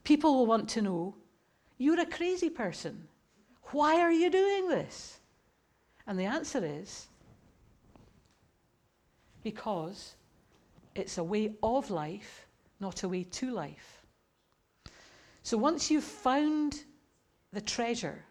People 0.03 0.35
will 0.35 0.45
want 0.45 0.69
to 0.69 0.81
know, 0.81 1.15
You're 1.77 1.99
a 1.99 2.05
crazy 2.05 2.49
person. 2.49 3.07
Why 3.71 3.99
are 3.99 4.11
you 4.11 4.29
doing 4.29 4.69
this? 4.69 5.19
And 6.05 6.17
the 6.17 6.25
answer 6.25 6.63
is 6.63 7.07
because 9.43 10.15
it's 10.95 11.17
a 11.17 11.23
way 11.23 11.53
of 11.61 11.89
life, 11.89 12.47
not 12.79 13.03
a 13.03 13.09
way 13.09 13.23
to 13.23 13.51
life. 13.51 14.01
So 15.43 15.57
once 15.57 15.91
you've 15.91 16.03
found 16.03 16.83
the 17.53 17.61
treasure 17.61 18.23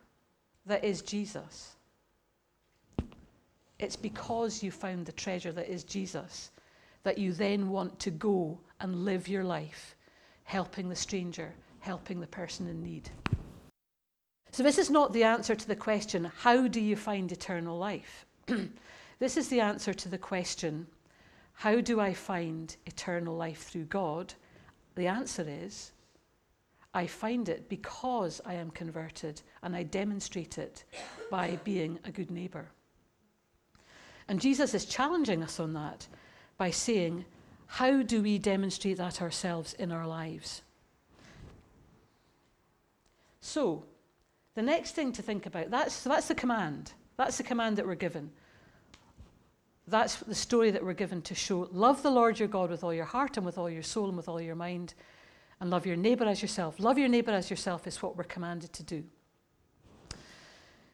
that 0.66 0.84
is 0.84 1.00
Jesus, 1.02 1.75
it's 3.78 3.96
because 3.96 4.62
you 4.62 4.70
found 4.70 5.06
the 5.06 5.12
treasure 5.12 5.52
that 5.52 5.70
is 5.70 5.84
Jesus 5.84 6.50
that 7.02 7.18
you 7.18 7.32
then 7.32 7.68
want 7.68 7.98
to 8.00 8.10
go 8.10 8.58
and 8.80 9.04
live 9.04 9.28
your 9.28 9.44
life 9.44 9.94
helping 10.44 10.88
the 10.88 10.96
stranger, 10.96 11.52
helping 11.80 12.20
the 12.20 12.26
person 12.26 12.66
in 12.66 12.82
need. 12.82 13.10
So, 14.50 14.62
this 14.62 14.78
is 14.78 14.90
not 14.90 15.12
the 15.12 15.24
answer 15.24 15.54
to 15.54 15.68
the 15.68 15.76
question, 15.76 16.30
how 16.38 16.66
do 16.66 16.80
you 16.80 16.96
find 16.96 17.30
eternal 17.30 17.76
life? 17.76 18.26
this 19.18 19.36
is 19.36 19.48
the 19.48 19.60
answer 19.60 19.92
to 19.92 20.08
the 20.08 20.18
question, 20.18 20.86
how 21.52 21.80
do 21.80 22.00
I 22.00 22.14
find 22.14 22.74
eternal 22.86 23.36
life 23.36 23.62
through 23.64 23.84
God? 23.84 24.34
The 24.94 25.06
answer 25.06 25.44
is, 25.46 25.92
I 26.94 27.06
find 27.06 27.48
it 27.48 27.68
because 27.68 28.40
I 28.46 28.54
am 28.54 28.70
converted 28.70 29.42
and 29.62 29.76
I 29.76 29.82
demonstrate 29.82 30.58
it 30.58 30.84
by 31.30 31.58
being 31.64 31.98
a 32.04 32.10
good 32.10 32.30
neighbour. 32.30 32.68
And 34.28 34.40
Jesus 34.40 34.74
is 34.74 34.84
challenging 34.84 35.42
us 35.42 35.60
on 35.60 35.72
that 35.74 36.06
by 36.58 36.70
saying, 36.70 37.24
How 37.66 38.02
do 38.02 38.22
we 38.22 38.38
demonstrate 38.38 38.98
that 38.98 39.22
ourselves 39.22 39.74
in 39.74 39.92
our 39.92 40.06
lives? 40.06 40.62
So, 43.40 43.84
the 44.54 44.62
next 44.62 44.92
thing 44.92 45.12
to 45.12 45.22
think 45.22 45.46
about 45.46 45.70
that's, 45.70 45.94
so 45.94 46.08
that's 46.08 46.28
the 46.28 46.34
command. 46.34 46.92
That's 47.16 47.36
the 47.36 47.44
command 47.44 47.76
that 47.76 47.86
we're 47.86 47.94
given. 47.94 48.30
That's 49.86 50.16
the 50.16 50.34
story 50.34 50.72
that 50.72 50.84
we're 50.84 50.94
given 50.94 51.22
to 51.22 51.34
show 51.34 51.68
love 51.70 52.02
the 52.02 52.10
Lord 52.10 52.38
your 52.38 52.48
God 52.48 52.70
with 52.70 52.82
all 52.82 52.92
your 52.92 53.04
heart 53.04 53.36
and 53.36 53.46
with 53.46 53.56
all 53.56 53.70
your 53.70 53.84
soul 53.84 54.08
and 54.08 54.16
with 54.16 54.28
all 54.28 54.40
your 54.40 54.56
mind, 54.56 54.94
and 55.60 55.70
love 55.70 55.86
your 55.86 55.96
neighbour 55.96 56.24
as 56.24 56.42
yourself. 56.42 56.80
Love 56.80 56.98
your 56.98 57.08
neighbour 57.08 57.30
as 57.30 57.48
yourself 57.48 57.86
is 57.86 58.02
what 58.02 58.16
we're 58.16 58.24
commanded 58.24 58.72
to 58.72 58.82
do. 58.82 59.04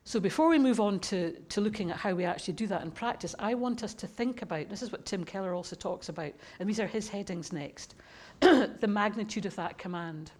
So 0.04 0.18
before 0.18 0.48
we 0.48 0.58
move 0.58 0.80
on 0.80 0.98
to, 1.00 1.32
to 1.48 1.60
looking 1.60 1.90
at 1.90 1.96
how 1.96 2.12
we 2.14 2.24
actually 2.24 2.54
do 2.54 2.66
that 2.66 2.82
in 2.82 2.90
practice, 2.90 3.34
I 3.38 3.54
want 3.54 3.84
us 3.84 3.94
to 3.94 4.06
think 4.06 4.42
about 4.42 4.68
this 4.68 4.82
is 4.82 4.90
what 4.90 5.06
Tim 5.06 5.24
Keller 5.24 5.54
also 5.54 5.76
talks 5.76 6.08
about, 6.08 6.32
and 6.58 6.68
these 6.68 6.80
are 6.80 6.86
his 6.86 7.08
headings 7.08 7.52
next 7.52 7.94
the 8.40 8.88
magnitude 8.88 9.46
of 9.46 9.54
that 9.56 9.78
command. 9.78 10.32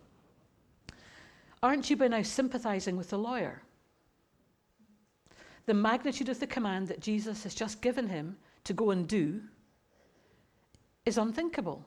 Aren't 1.63 1.89
you 1.89 1.97
by 1.97 2.09
now 2.09 2.23
sympathizing 2.23 2.97
with 2.97 3.11
the 3.11 3.19
lawyer? 3.19 3.63
The 5.67 5.75
magnitude 5.75 6.29
of 6.29 6.41
the 6.41 6.47
command 6.47 6.89
that 6.89 6.99
Jesus 6.99 7.45
has 7.45 7.55
just 7.55 7.81
given 7.81 8.09
him 8.09 8.37
to 8.65 8.73
go 8.73 8.91
and 8.91 9.07
do 9.07 9.41
is 11.07 11.19
unthinkable. 11.19 11.87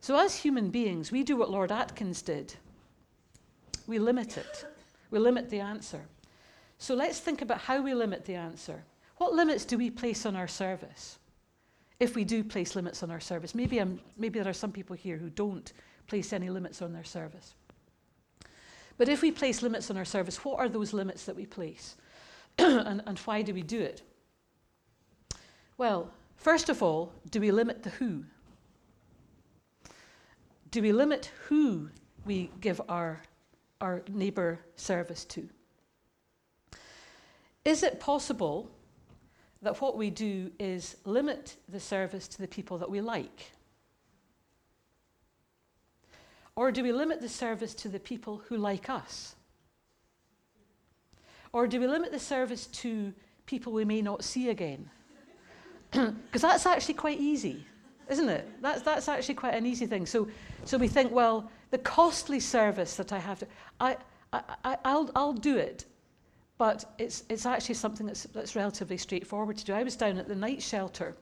So, 0.00 0.18
as 0.18 0.36
human 0.36 0.70
beings, 0.70 1.12
we 1.12 1.22
do 1.22 1.36
what 1.36 1.50
Lord 1.50 1.70
Atkins 1.70 2.22
did 2.22 2.54
we 3.86 3.98
limit 3.98 4.38
it, 4.38 4.64
we 5.10 5.18
limit 5.18 5.50
the 5.50 5.60
answer. 5.60 6.06
So 6.82 6.96
let's 6.96 7.20
think 7.20 7.42
about 7.42 7.60
how 7.60 7.80
we 7.80 7.94
limit 7.94 8.24
the 8.24 8.34
answer. 8.34 8.82
What 9.18 9.34
limits 9.34 9.64
do 9.64 9.78
we 9.78 9.88
place 9.88 10.26
on 10.26 10.34
our 10.34 10.48
service? 10.48 11.20
If 12.00 12.16
we 12.16 12.24
do 12.24 12.42
place 12.42 12.74
limits 12.74 13.04
on 13.04 13.10
our 13.12 13.20
service, 13.20 13.54
maybe, 13.54 13.78
I'm, 13.78 14.00
maybe 14.18 14.40
there 14.40 14.50
are 14.50 14.52
some 14.52 14.72
people 14.72 14.96
here 14.96 15.16
who 15.16 15.30
don't 15.30 15.72
place 16.08 16.32
any 16.32 16.50
limits 16.50 16.82
on 16.82 16.92
their 16.92 17.04
service. 17.04 17.54
But 18.98 19.08
if 19.08 19.22
we 19.22 19.30
place 19.30 19.62
limits 19.62 19.92
on 19.92 19.96
our 19.96 20.04
service, 20.04 20.44
what 20.44 20.58
are 20.58 20.68
those 20.68 20.92
limits 20.92 21.24
that 21.26 21.36
we 21.36 21.46
place? 21.46 21.94
and, 22.58 23.00
and 23.06 23.16
why 23.20 23.42
do 23.42 23.54
we 23.54 23.62
do 23.62 23.80
it? 23.80 24.02
Well, 25.78 26.10
first 26.34 26.68
of 26.68 26.82
all, 26.82 27.12
do 27.30 27.40
we 27.40 27.52
limit 27.52 27.84
the 27.84 27.90
who? 27.90 28.24
Do 30.72 30.82
we 30.82 30.90
limit 30.90 31.30
who 31.44 31.90
we 32.26 32.50
give 32.60 32.80
our, 32.88 33.22
our 33.80 34.02
neighbour 34.08 34.58
service 34.74 35.24
to? 35.26 35.48
Is 37.64 37.82
it 37.82 38.00
possible 38.00 38.70
that 39.62 39.80
what 39.80 39.96
we 39.96 40.10
do 40.10 40.50
is 40.58 40.96
limit 41.04 41.56
the 41.68 41.78
service 41.78 42.26
to 42.28 42.38
the 42.38 42.48
people 42.48 42.78
that 42.78 42.90
we 42.90 43.00
like? 43.00 43.52
Or 46.56 46.70
do 46.70 46.82
we 46.82 46.92
limit 46.92 47.20
the 47.20 47.28
service 47.28 47.72
to 47.74 47.88
the 47.88 48.00
people 48.00 48.42
who 48.48 48.56
like 48.56 48.90
us? 48.90 49.36
Or 51.52 51.66
do 51.66 51.80
we 51.80 51.86
limit 51.86 52.12
the 52.12 52.18
service 52.18 52.66
to 52.66 53.12
people 53.46 53.72
we 53.72 53.84
may 53.84 54.02
not 54.02 54.24
see 54.24 54.50
again? 54.50 54.90
Because 55.92 56.40
that's 56.40 56.64
actually 56.64 56.94
quite 56.94 57.20
easy, 57.20 57.66
isn't 58.08 58.28
it? 58.28 58.48
That's, 58.62 58.80
that's 58.80 59.08
actually 59.08 59.34
quite 59.34 59.54
an 59.54 59.66
easy 59.66 59.86
thing. 59.86 60.06
So, 60.06 60.26
so 60.64 60.78
we 60.78 60.88
think, 60.88 61.12
well, 61.12 61.50
the 61.70 61.78
costly 61.78 62.40
service 62.40 62.96
that 62.96 63.12
I 63.12 63.18
have 63.18 63.40
to, 63.40 63.46
I, 63.78 63.98
I, 64.32 64.42
I, 64.64 64.76
I'll, 64.86 65.10
I'll 65.14 65.34
do 65.34 65.58
it. 65.58 65.84
But 66.62 66.84
it's, 66.96 67.24
it's 67.28 67.44
actually 67.44 67.74
something 67.74 68.06
that's, 68.06 68.22
that's 68.22 68.54
relatively 68.54 68.96
straightforward 68.96 69.56
to 69.56 69.64
do. 69.64 69.72
I 69.72 69.82
was 69.82 69.96
down 69.96 70.16
at 70.16 70.28
the 70.28 70.36
night 70.36 70.62
shelter, 70.62 71.16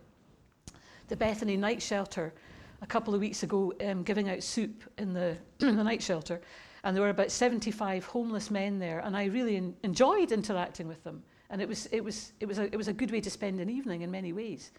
the 1.09 1.17
Bethany 1.17 1.57
night 1.57 1.81
shelter, 1.81 2.35
a 2.83 2.87
couple 2.87 3.15
of 3.15 3.23
weeks 3.23 3.43
ago, 3.43 3.73
um, 3.83 4.03
giving 4.03 4.29
out 4.29 4.43
soup 4.43 4.83
in 4.99 5.15
the, 5.15 5.39
in 5.61 5.77
the 5.79 5.83
night 5.83 6.03
shelter. 6.03 6.43
And 6.85 6.95
there 6.95 7.03
were 7.03 7.09
about 7.09 7.31
75 7.31 8.05
homeless 8.05 8.51
men 8.51 8.79
there, 8.79 8.99
and 8.99 9.17
I 9.17 9.25
really 9.29 9.57
en- 9.57 9.75
enjoyed 9.83 10.31
interacting 10.31 10.87
with 10.87 11.03
them. 11.05 11.23
And 11.49 11.63
it 11.63 11.69
was, 11.69 11.87
it, 11.87 12.05
was, 12.05 12.35
it, 12.39 12.47
was 12.47 12.59
a, 12.59 12.65
it 12.65 12.77
was 12.77 12.89
a 12.89 12.93
good 12.93 13.11
way 13.11 13.23
to 13.23 13.31
spend 13.31 13.61
an 13.61 13.71
evening 13.71 14.03
in 14.03 14.11
many 14.11 14.35
ways. 14.35 14.73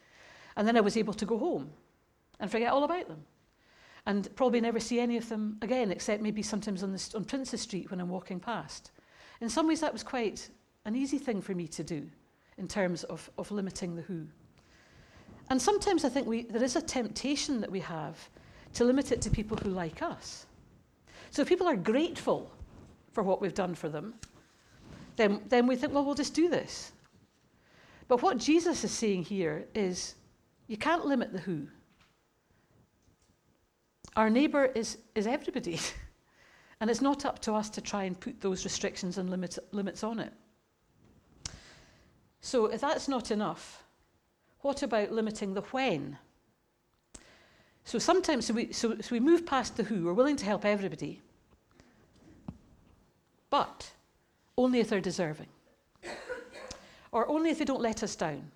And 0.58 0.68
then 0.68 0.78
I 0.78 0.82
was 0.82 0.96
able 0.96 1.16
to 1.16 1.26
go 1.26 1.40
home 1.40 1.72
and 2.40 2.52
forget 2.52 2.72
all 2.72 2.84
about 2.84 3.08
them. 3.08 3.24
And 4.06 4.30
probably 4.36 4.62
never 4.62 4.80
see 4.80 5.00
any 5.00 5.18
of 5.18 5.28
them 5.28 5.58
again, 5.64 5.90
except 5.90 6.22
maybe 6.22 6.44
sometimes 6.44 6.84
on, 6.84 6.92
the, 6.92 7.12
on 7.16 7.26
Princes 7.26 7.62
Street 7.62 7.90
when 7.90 8.00
I'm 8.00 8.10
walking 8.10 8.40
past. 8.40 8.92
In 9.42 9.50
some 9.50 9.68
ways, 9.68 9.82
that 9.82 9.92
was 9.92 10.04
quite 10.04 10.48
an 10.86 10.96
easy 10.96 11.18
thing 11.18 11.42
for 11.42 11.54
me 11.54 11.68
to 11.68 11.84
do 11.84 12.08
in 12.58 12.68
terms 12.68 13.04
of, 13.06 13.30
of 13.38 13.52
limiting 13.52 13.96
the 13.96 14.04
who. 14.04 14.26
And 15.50 15.62
sometimes 15.62 16.06
I 16.06 16.10
think 16.10 16.28
we, 16.28 16.44
there 16.44 16.64
is 16.64 16.76
a 16.76 16.82
temptation 16.82 17.60
that 17.62 17.72
we 17.72 17.80
have 17.82 18.18
to 18.76 18.84
limit 18.86 19.12
it 19.12 19.22
to 19.24 19.30
people 19.30 19.58
who 19.58 19.70
like 19.70 20.02
us. 20.02 20.46
So 21.32 21.42
if 21.42 21.50
people 21.50 21.68
are 21.68 21.76
grateful 21.76 22.52
for 23.14 23.24
what 23.24 23.42
we've 23.42 23.54
done 23.54 23.76
for 23.76 23.90
them, 23.90 24.14
then, 25.18 25.42
then 25.50 25.68
we 25.68 25.76
think, 25.76 25.94
well, 25.94 26.06
we'll 26.06 26.16
just 26.16 26.34
do 26.34 26.48
this. 26.48 26.92
But 28.08 28.22
what 28.22 28.38
Jesus 28.38 28.84
is 28.84 28.92
saying 28.92 29.24
here 29.24 29.66
is 29.74 30.16
you 30.68 30.78
can't 30.78 31.06
limit 31.06 31.34
the 31.34 31.40
who. 31.40 31.68
Our 34.16 34.30
neighbour 34.30 34.66
is, 34.66 34.98
is 35.16 35.28
everybody. 35.28 35.80
and 36.82 36.90
it's 36.90 37.02
not 37.02 37.26
up 37.26 37.40
to 37.40 37.54
us 37.54 37.70
to 37.70 37.80
try 37.80 38.04
and 38.04 38.20
put 38.20 38.42
those 38.42 38.66
restrictions 38.66 39.20
and 39.20 39.30
limit, 39.30 39.58
limits 39.72 40.04
on 40.04 40.20
it. 40.20 40.34
So 42.42 42.66
if 42.66 42.82
that's 42.82 43.08
not 43.08 43.30
enough, 43.30 43.84
what 44.62 44.82
about 44.82 45.12
limiting 45.12 45.54
the 45.54 45.62
when? 45.62 46.18
So 47.86 48.00
sometimes 48.00 48.48
so 48.48 48.56
we, 48.56 48.74
so, 48.74 48.96
so 49.00 49.10
we 49.12 49.20
move 49.20 49.46
past 49.46 49.78
the 49.78 49.84
who, 49.84 50.06
we're 50.06 50.14
willing 50.14 50.36
to 50.38 50.46
help 50.46 50.66
everybody, 50.66 51.22
but 53.52 53.92
only 54.58 54.80
if 54.80 54.90
they're 54.90 55.00
deserving. 55.00 55.50
or 57.12 57.30
only 57.30 57.52
if 57.52 57.60
they 57.60 57.66
don't 57.66 57.82
let 57.82 58.02
us 58.02 58.16
down. 58.16 58.50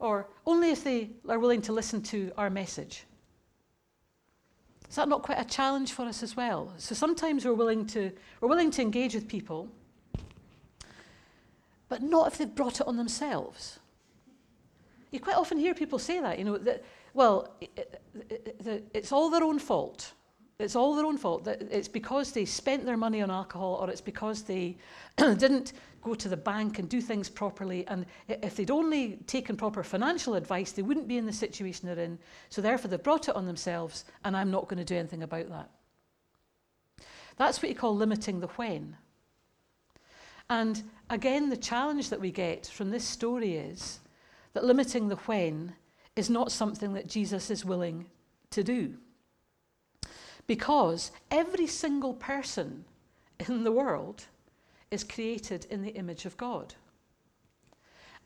Or 0.00 0.26
only 0.46 0.70
if 0.72 0.82
they 0.82 1.10
are 1.28 1.38
willing 1.38 1.62
to 1.62 1.72
listen 1.72 2.02
to 2.04 2.32
our 2.36 2.50
message. 2.50 3.04
Is 4.90 4.96
that 4.96 5.08
not 5.08 5.22
quite 5.22 5.38
a 5.38 5.44
challenge 5.44 5.92
for 5.92 6.02
us 6.02 6.20
as 6.20 6.36
well? 6.36 6.72
So 6.78 6.96
sometimes 6.96 7.44
we're 7.44 7.54
willing 7.54 7.86
to, 7.86 8.10
we're 8.40 8.48
willing 8.48 8.72
to 8.72 8.82
engage 8.82 9.14
with 9.14 9.28
people, 9.28 9.68
but 11.88 12.02
not 12.02 12.26
if 12.26 12.38
they've 12.38 12.52
brought 12.52 12.80
it 12.80 12.88
on 12.88 12.96
themselves. 12.96 13.78
You 15.12 15.20
quite 15.20 15.36
often 15.36 15.58
hear 15.58 15.74
people 15.74 16.00
say 16.00 16.20
that, 16.20 16.40
you 16.40 16.44
know, 16.44 16.58
that, 16.58 16.84
well, 17.14 17.54
it, 17.60 18.00
it, 18.14 18.56
it, 18.66 18.90
it's 18.92 19.12
all 19.12 19.30
their 19.30 19.44
own 19.44 19.60
fault. 19.60 20.12
It's 20.60 20.76
all 20.76 20.94
their 20.94 21.06
own 21.06 21.16
fault. 21.16 21.46
It's 21.46 21.88
because 21.88 22.32
they 22.32 22.44
spent 22.44 22.84
their 22.84 22.96
money 22.96 23.22
on 23.22 23.30
alcohol 23.30 23.78
or 23.80 23.90
it's 23.90 24.00
because 24.00 24.42
they 24.42 24.76
didn't 25.16 25.72
go 26.02 26.14
to 26.14 26.28
the 26.28 26.36
bank 26.36 26.78
and 26.78 26.88
do 26.88 27.00
things 27.00 27.28
properly. 27.28 27.86
And 27.86 28.06
if 28.28 28.56
they'd 28.56 28.70
only 28.70 29.18
taken 29.26 29.56
proper 29.56 29.82
financial 29.82 30.34
advice, 30.34 30.72
they 30.72 30.82
wouldn't 30.82 31.08
be 31.08 31.18
in 31.18 31.26
the 31.26 31.32
situation 31.32 31.86
they're 31.86 32.04
in. 32.04 32.18
So 32.48 32.62
therefore, 32.62 32.90
they've 32.90 33.02
brought 33.02 33.28
it 33.28 33.36
on 33.36 33.46
themselves, 33.46 34.04
and 34.24 34.36
I'm 34.36 34.50
not 34.50 34.68
going 34.68 34.78
to 34.78 34.84
do 34.84 34.96
anything 34.96 35.22
about 35.22 35.48
that. 35.48 35.70
That's 37.36 37.62
what 37.62 37.68
you 37.68 37.74
call 37.74 37.96
limiting 37.96 38.40
the 38.40 38.48
when. 38.48 38.96
And 40.48 40.82
again, 41.08 41.48
the 41.48 41.56
challenge 41.56 42.10
that 42.10 42.20
we 42.20 42.30
get 42.30 42.66
from 42.66 42.90
this 42.90 43.04
story 43.04 43.54
is 43.56 44.00
that 44.52 44.64
limiting 44.64 45.08
the 45.08 45.16
when 45.16 45.74
is 46.16 46.28
not 46.28 46.50
something 46.50 46.92
that 46.94 47.06
Jesus 47.06 47.50
is 47.50 47.64
willing 47.64 48.06
to 48.50 48.64
do. 48.64 48.94
Because 50.50 51.12
every 51.30 51.68
single 51.68 52.12
person 52.12 52.84
in 53.48 53.62
the 53.62 53.70
world 53.70 54.24
is 54.90 55.04
created 55.04 55.64
in 55.70 55.80
the 55.80 55.92
image 55.92 56.24
of 56.24 56.36
God. 56.36 56.74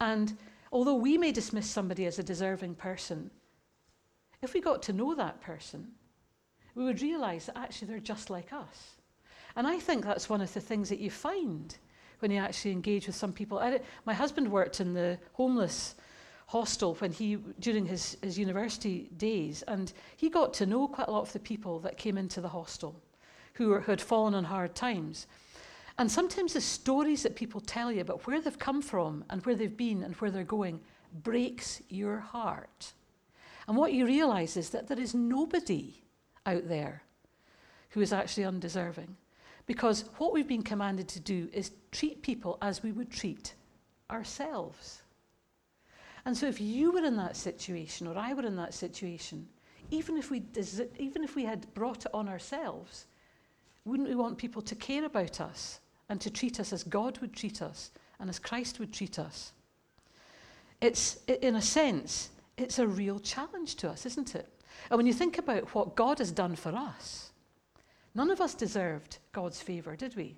And 0.00 0.34
although 0.72 0.94
we 0.94 1.18
may 1.18 1.32
dismiss 1.32 1.68
somebody 1.68 2.06
as 2.06 2.18
a 2.18 2.22
deserving 2.22 2.76
person, 2.76 3.30
if 4.40 4.54
we 4.54 4.62
got 4.62 4.82
to 4.84 4.94
know 4.94 5.14
that 5.14 5.42
person, 5.42 5.88
we 6.74 6.84
would 6.84 7.02
realize 7.02 7.44
that 7.44 7.58
actually 7.58 7.88
they're 7.88 7.98
just 7.98 8.30
like 8.30 8.54
us. 8.54 8.92
And 9.54 9.66
I 9.66 9.78
think 9.78 10.02
that's 10.02 10.30
one 10.30 10.40
of 10.40 10.54
the 10.54 10.62
things 10.62 10.88
that 10.88 11.00
you 11.00 11.10
find 11.10 11.76
when 12.20 12.30
you 12.30 12.38
actually 12.38 12.72
engage 12.72 13.06
with 13.06 13.16
some 13.16 13.34
people. 13.34 13.58
I, 13.58 13.80
my 14.06 14.14
husband 14.14 14.50
worked 14.50 14.80
in 14.80 14.94
the 14.94 15.18
homeless 15.34 15.94
hostel 16.54 16.94
when 17.00 17.10
he 17.10 17.34
during 17.58 17.84
his, 17.84 18.16
his 18.22 18.38
university 18.38 19.10
days, 19.16 19.64
and 19.66 19.92
he 20.16 20.30
got 20.30 20.54
to 20.54 20.64
know 20.64 20.86
quite 20.86 21.08
a 21.08 21.10
lot 21.10 21.22
of 21.22 21.32
the 21.32 21.40
people 21.40 21.80
that 21.80 21.98
came 21.98 22.16
into 22.16 22.40
the 22.40 22.48
hostel 22.48 22.94
who, 23.54 23.70
were, 23.70 23.80
who 23.80 23.90
had 23.90 24.00
fallen 24.00 24.34
on 24.34 24.44
hard 24.44 24.72
times. 24.72 25.26
And 25.98 26.08
sometimes 26.08 26.52
the 26.52 26.60
stories 26.60 27.24
that 27.24 27.34
people 27.34 27.60
tell 27.60 27.90
you 27.90 28.02
about 28.02 28.24
where 28.28 28.40
they've 28.40 28.56
come 28.56 28.82
from 28.82 29.24
and 29.30 29.44
where 29.44 29.56
they've 29.56 29.76
been 29.76 30.04
and 30.04 30.14
where 30.14 30.30
they're 30.30 30.44
going 30.44 30.78
breaks 31.24 31.82
your 31.88 32.20
heart. 32.20 32.92
And 33.66 33.76
what 33.76 33.92
you 33.92 34.06
realize 34.06 34.56
is 34.56 34.70
that 34.70 34.86
there 34.86 35.00
is 35.00 35.12
nobody 35.12 36.04
out 36.46 36.68
there 36.68 37.02
who 37.90 38.00
is 38.00 38.12
actually 38.12 38.44
undeserving. 38.44 39.16
Because 39.66 40.04
what 40.18 40.32
we've 40.32 40.46
been 40.46 40.62
commanded 40.62 41.08
to 41.08 41.20
do 41.20 41.48
is 41.52 41.72
treat 41.90 42.22
people 42.22 42.58
as 42.62 42.84
we 42.84 42.92
would 42.92 43.10
treat 43.10 43.54
ourselves. 44.08 45.03
And 46.26 46.36
so 46.36 46.46
if 46.46 46.60
you 46.60 46.92
were 46.92 47.04
in 47.04 47.16
that 47.16 47.36
situation 47.36 48.06
or 48.06 48.16
I 48.16 48.32
were 48.32 48.46
in 48.46 48.56
that 48.56 48.74
situation, 48.74 49.46
even 49.90 50.16
if 50.16 50.30
we, 50.30 50.42
even 50.98 51.22
if 51.22 51.36
we 51.36 51.44
had 51.44 51.72
brought 51.74 52.06
it 52.06 52.14
on 52.14 52.28
ourselves, 52.28 53.06
wouldn't 53.84 54.08
we 54.08 54.14
want 54.14 54.38
people 54.38 54.62
to 54.62 54.74
care 54.74 55.04
about 55.04 55.40
us 55.40 55.80
and 56.08 56.20
to 56.20 56.30
treat 56.30 56.58
us 56.58 56.72
as 56.72 56.82
God 56.84 57.18
would 57.18 57.34
treat 57.34 57.60
us 57.60 57.90
and 58.18 58.30
as 58.30 58.38
Christ 58.38 58.78
would 58.80 58.92
treat 58.92 59.18
us? 59.18 59.52
It's, 60.80 61.18
in 61.42 61.56
a 61.56 61.62
sense, 61.62 62.30
it's 62.56 62.78
a 62.78 62.86
real 62.86 63.18
challenge 63.18 63.76
to 63.76 63.90
us, 63.90 64.06
isn't 64.06 64.34
it? 64.34 64.48
And 64.90 64.96
when 64.96 65.06
you 65.06 65.12
think 65.12 65.38
about 65.38 65.74
what 65.74 65.94
God 65.94 66.18
has 66.18 66.30
done 66.30 66.56
for 66.56 66.74
us, 66.74 67.30
none 68.14 68.30
of 68.30 68.40
us 68.40 68.54
deserved 68.54 69.18
God's 69.32 69.60
favour, 69.60 69.96
did 69.96 70.16
we? 70.16 70.36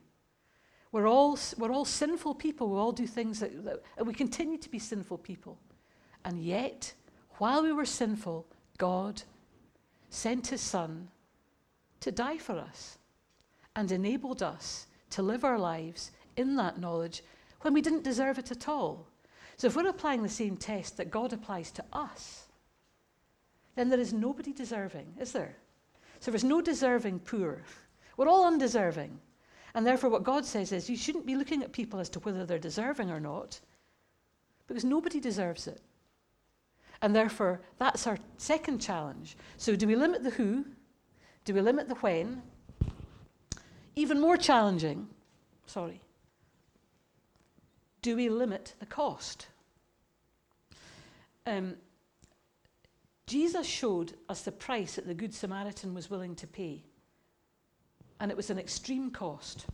We're 0.92 1.08
all, 1.08 1.38
we're 1.58 1.72
all 1.72 1.84
sinful 1.84 2.36
people. 2.36 2.70
We 2.70 2.78
all 2.78 2.92
do 2.92 3.06
things 3.06 3.40
that, 3.40 3.64
that 3.64 3.82
and 3.98 4.06
we 4.06 4.14
continue 4.14 4.58
to 4.58 4.68
be 4.70 4.78
sinful 4.78 5.18
people. 5.18 5.58
And 6.26 6.42
yet, 6.42 6.92
while 7.38 7.62
we 7.62 7.72
were 7.72 7.84
sinful, 7.84 8.46
God 8.78 9.22
sent 10.10 10.48
his 10.48 10.60
Son 10.60 11.08
to 12.00 12.10
die 12.10 12.36
for 12.36 12.58
us 12.58 12.98
and 13.76 13.92
enabled 13.92 14.42
us 14.42 14.88
to 15.10 15.22
live 15.22 15.44
our 15.44 15.58
lives 15.58 16.10
in 16.36 16.56
that 16.56 16.80
knowledge 16.80 17.22
when 17.60 17.72
we 17.72 17.80
didn't 17.80 18.02
deserve 18.02 18.38
it 18.40 18.50
at 18.50 18.68
all. 18.68 19.06
So, 19.56 19.68
if 19.68 19.76
we're 19.76 19.88
applying 19.88 20.24
the 20.24 20.28
same 20.28 20.56
test 20.56 20.96
that 20.96 21.12
God 21.12 21.32
applies 21.32 21.70
to 21.70 21.84
us, 21.92 22.46
then 23.76 23.88
there 23.88 24.00
is 24.00 24.12
nobody 24.12 24.52
deserving, 24.52 25.14
is 25.20 25.30
there? 25.30 25.56
So, 26.18 26.32
there's 26.32 26.42
no 26.42 26.60
deserving 26.60 27.20
poor. 27.20 27.62
We're 28.16 28.28
all 28.28 28.48
undeserving. 28.48 29.20
And 29.74 29.86
therefore, 29.86 30.10
what 30.10 30.24
God 30.24 30.44
says 30.44 30.72
is 30.72 30.90
you 30.90 30.96
shouldn't 30.96 31.26
be 31.26 31.36
looking 31.36 31.62
at 31.62 31.70
people 31.70 32.00
as 32.00 32.08
to 32.10 32.20
whether 32.20 32.44
they're 32.44 32.58
deserving 32.58 33.12
or 33.12 33.20
not, 33.20 33.60
because 34.66 34.84
nobody 34.84 35.20
deserves 35.20 35.68
it. 35.68 35.80
And 37.02 37.14
therefore, 37.14 37.60
that's 37.78 38.06
our 38.06 38.18
second 38.38 38.80
challenge. 38.80 39.36
So, 39.56 39.76
do 39.76 39.86
we 39.86 39.96
limit 39.96 40.22
the 40.22 40.30
who? 40.30 40.64
Do 41.44 41.54
we 41.54 41.60
limit 41.60 41.88
the 41.88 41.94
when? 41.96 42.42
Even 43.94 44.20
more 44.20 44.36
challenging, 44.36 45.08
sorry, 45.66 46.02
do 48.02 48.14
we 48.16 48.28
limit 48.28 48.74
the 48.78 48.86
cost? 48.86 49.46
Um, 51.46 51.76
Jesus 53.26 53.66
showed 53.66 54.14
us 54.28 54.42
the 54.42 54.52
price 54.52 54.96
that 54.96 55.06
the 55.06 55.14
Good 55.14 55.32
Samaritan 55.32 55.94
was 55.94 56.10
willing 56.10 56.34
to 56.36 56.46
pay. 56.46 56.84
and 58.20 58.30
it 58.30 58.36
was 58.36 58.50
an 58.50 58.58
extreme 58.58 59.10
cost. 59.10 59.66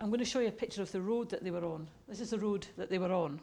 I'm 0.00 0.08
going 0.08 0.20
to 0.20 0.24
show 0.24 0.40
you 0.40 0.48
a 0.48 0.52
picture 0.52 0.82
of 0.82 0.92
the 0.92 1.00
road 1.00 1.28
that 1.30 1.42
they 1.42 1.50
were 1.50 1.64
on. 1.64 1.88
This 2.08 2.20
is 2.20 2.30
the 2.30 2.38
road 2.38 2.66
that 2.76 2.90
they 2.90 2.98
were 2.98 3.12
on 3.12 3.40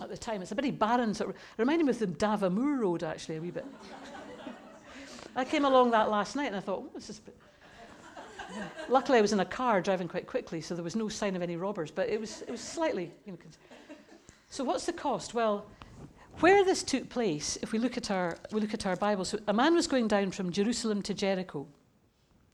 at 0.00 0.08
the 0.08 0.16
time. 0.16 0.42
It's 0.42 0.52
a 0.52 0.54
very 0.54 0.70
barren 0.70 1.14
sort 1.14 1.30
of, 1.30 1.36
reminded 1.56 1.84
me 1.84 1.90
of 1.90 1.98
the 1.98 2.06
Dava 2.06 2.52
Moor 2.52 2.78
Road, 2.78 3.02
actually, 3.02 3.36
a 3.36 3.40
wee 3.40 3.50
bit. 3.50 3.66
I 5.34 5.44
came 5.44 5.64
along 5.64 5.90
that 5.90 6.10
last 6.10 6.36
night 6.36 6.46
and 6.46 6.56
I 6.56 6.60
thought, 6.60 6.92
this 6.94 7.10
is. 7.10 7.20
Luckily, 8.88 9.18
I 9.18 9.20
was 9.20 9.32
in 9.32 9.40
a 9.40 9.44
car 9.44 9.82
driving 9.82 10.08
quite 10.08 10.26
quickly, 10.26 10.60
so 10.60 10.74
there 10.74 10.84
was 10.84 10.96
no 10.96 11.08
sign 11.08 11.36
of 11.36 11.42
any 11.42 11.56
robbers, 11.56 11.90
but 11.90 12.08
it 12.08 12.18
was, 12.18 12.42
it 12.42 12.50
was 12.50 12.60
slightly. 12.60 13.10
You 13.26 13.32
know, 13.32 13.38
so, 14.48 14.64
what's 14.64 14.86
the 14.86 14.92
cost? 14.92 15.34
Well, 15.34 15.66
where 16.40 16.64
this 16.64 16.82
took 16.82 17.08
place, 17.08 17.58
if 17.62 17.72
we 17.72 17.78
look 17.78 17.96
at 17.96 18.10
our, 18.10 18.38
we 18.52 18.60
look 18.60 18.72
at 18.72 18.86
our 18.86 18.96
Bible, 18.96 19.24
so 19.24 19.38
a 19.48 19.52
man 19.52 19.74
was 19.74 19.86
going 19.86 20.08
down 20.08 20.30
from 20.30 20.52
Jerusalem 20.52 21.02
to 21.02 21.14
Jericho. 21.14 21.66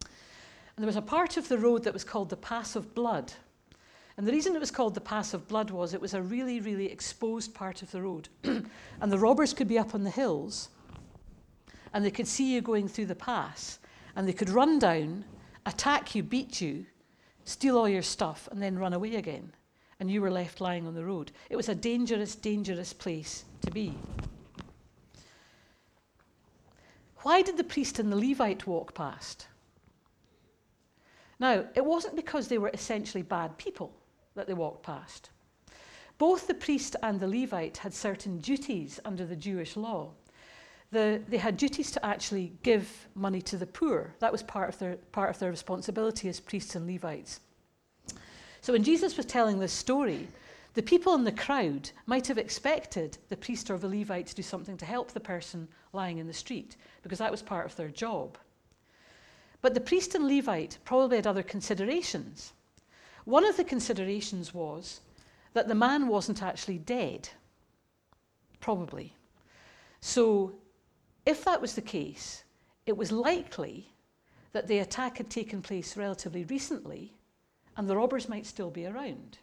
And 0.00 0.82
there 0.82 0.86
was 0.86 0.96
a 0.96 1.02
part 1.02 1.36
of 1.36 1.48
the 1.48 1.58
road 1.58 1.84
that 1.84 1.92
was 1.92 2.02
called 2.02 2.30
the 2.30 2.36
Pass 2.36 2.74
of 2.76 2.94
Blood. 2.94 3.32
And 4.16 4.26
the 4.26 4.32
reason 4.32 4.54
it 4.54 4.60
was 4.60 4.70
called 4.70 4.94
the 4.94 5.00
Pass 5.00 5.32
of 5.32 5.48
Blood 5.48 5.70
was 5.70 5.94
it 5.94 6.00
was 6.00 6.14
a 6.14 6.22
really, 6.22 6.60
really 6.60 6.90
exposed 6.90 7.54
part 7.54 7.82
of 7.82 7.90
the 7.90 8.02
road. 8.02 8.28
and 8.44 9.12
the 9.12 9.18
robbers 9.18 9.54
could 9.54 9.68
be 9.68 9.78
up 9.78 9.94
on 9.94 10.04
the 10.04 10.10
hills 10.10 10.68
and 11.94 12.04
they 12.04 12.10
could 12.10 12.26
see 12.26 12.54
you 12.54 12.60
going 12.60 12.88
through 12.88 13.06
the 13.06 13.14
pass 13.14 13.78
and 14.16 14.28
they 14.28 14.32
could 14.32 14.50
run 14.50 14.78
down, 14.78 15.24
attack 15.64 16.14
you, 16.14 16.22
beat 16.22 16.60
you, 16.60 16.84
steal 17.44 17.78
all 17.78 17.88
your 17.88 18.02
stuff, 18.02 18.48
and 18.52 18.62
then 18.62 18.78
run 18.78 18.92
away 18.92 19.16
again. 19.16 19.52
And 19.98 20.10
you 20.10 20.20
were 20.20 20.30
left 20.30 20.60
lying 20.60 20.86
on 20.86 20.94
the 20.94 21.04
road. 21.04 21.32
It 21.48 21.56
was 21.56 21.68
a 21.68 21.74
dangerous, 21.74 22.34
dangerous 22.34 22.92
place 22.92 23.44
to 23.62 23.70
be. 23.70 23.94
Why 27.18 27.40
did 27.40 27.56
the 27.56 27.64
priest 27.64 27.98
and 27.98 28.10
the 28.10 28.16
Levite 28.16 28.66
walk 28.66 28.94
past? 28.94 29.46
Now, 31.38 31.64
it 31.74 31.84
wasn't 31.84 32.16
because 32.16 32.48
they 32.48 32.58
were 32.58 32.70
essentially 32.74 33.22
bad 33.22 33.56
people 33.58 33.92
that 34.34 34.46
they 34.46 34.54
walked 34.54 34.82
past. 34.82 35.30
Both 36.18 36.46
the 36.46 36.54
priest 36.54 36.96
and 37.02 37.18
the 37.18 37.26
Levite 37.26 37.78
had 37.78 37.92
certain 37.92 38.38
duties 38.38 39.00
under 39.04 39.26
the 39.26 39.36
Jewish 39.36 39.76
law. 39.76 40.10
The, 40.90 41.20
they 41.26 41.38
had 41.38 41.56
duties 41.56 41.90
to 41.92 42.04
actually 42.04 42.52
give 42.62 43.08
money 43.14 43.40
to 43.42 43.56
the 43.56 43.66
poor. 43.66 44.14
That 44.20 44.30
was 44.30 44.42
part 44.42 44.68
of, 44.68 44.78
their, 44.78 44.96
part 45.10 45.30
of 45.30 45.38
their 45.38 45.50
responsibility 45.50 46.28
as 46.28 46.38
priests 46.38 46.74
and 46.74 46.86
Levites. 46.86 47.40
So 48.60 48.72
when 48.72 48.84
Jesus 48.84 49.16
was 49.16 49.26
telling 49.26 49.58
this 49.58 49.72
story, 49.72 50.28
the 50.74 50.82
people 50.82 51.14
in 51.14 51.24
the 51.24 51.32
crowd 51.32 51.90
might 52.06 52.26
have 52.28 52.38
expected 52.38 53.18
the 53.28 53.36
priest 53.36 53.70
or 53.70 53.78
the 53.78 53.88
Levite 53.88 54.28
to 54.28 54.34
do 54.34 54.42
something 54.42 54.76
to 54.76 54.84
help 54.84 55.12
the 55.12 55.20
person 55.20 55.66
lying 55.92 56.18
in 56.18 56.26
the 56.26 56.32
street, 56.32 56.76
because 57.02 57.18
that 57.18 57.30
was 57.30 57.42
part 57.42 57.66
of 57.66 57.76
their 57.76 57.88
job. 57.88 58.38
But 59.60 59.74
the 59.74 59.80
priest 59.80 60.14
and 60.14 60.28
Levite 60.28 60.78
probably 60.84 61.16
had 61.16 61.26
other 61.26 61.42
considerations. 61.42 62.52
One 63.24 63.44
of 63.44 63.56
the 63.56 63.64
considerations 63.64 64.52
was 64.52 65.00
that 65.54 65.68
the 65.68 65.74
man 65.74 66.08
wasn't 66.08 66.42
actually 66.42 66.78
dead, 66.78 67.28
probably. 68.60 69.14
So, 70.00 70.54
if 71.24 71.44
that 71.44 71.60
was 71.60 71.74
the 71.74 71.82
case, 71.82 72.42
it 72.86 72.96
was 72.96 73.12
likely 73.12 73.92
that 74.52 74.66
the 74.66 74.78
attack 74.78 75.18
had 75.18 75.30
taken 75.30 75.62
place 75.62 75.96
relatively 75.96 76.44
recently 76.44 77.12
and 77.76 77.88
the 77.88 77.96
robbers 77.96 78.28
might 78.28 78.46
still 78.46 78.70
be 78.70 78.86
around. 78.86 79.38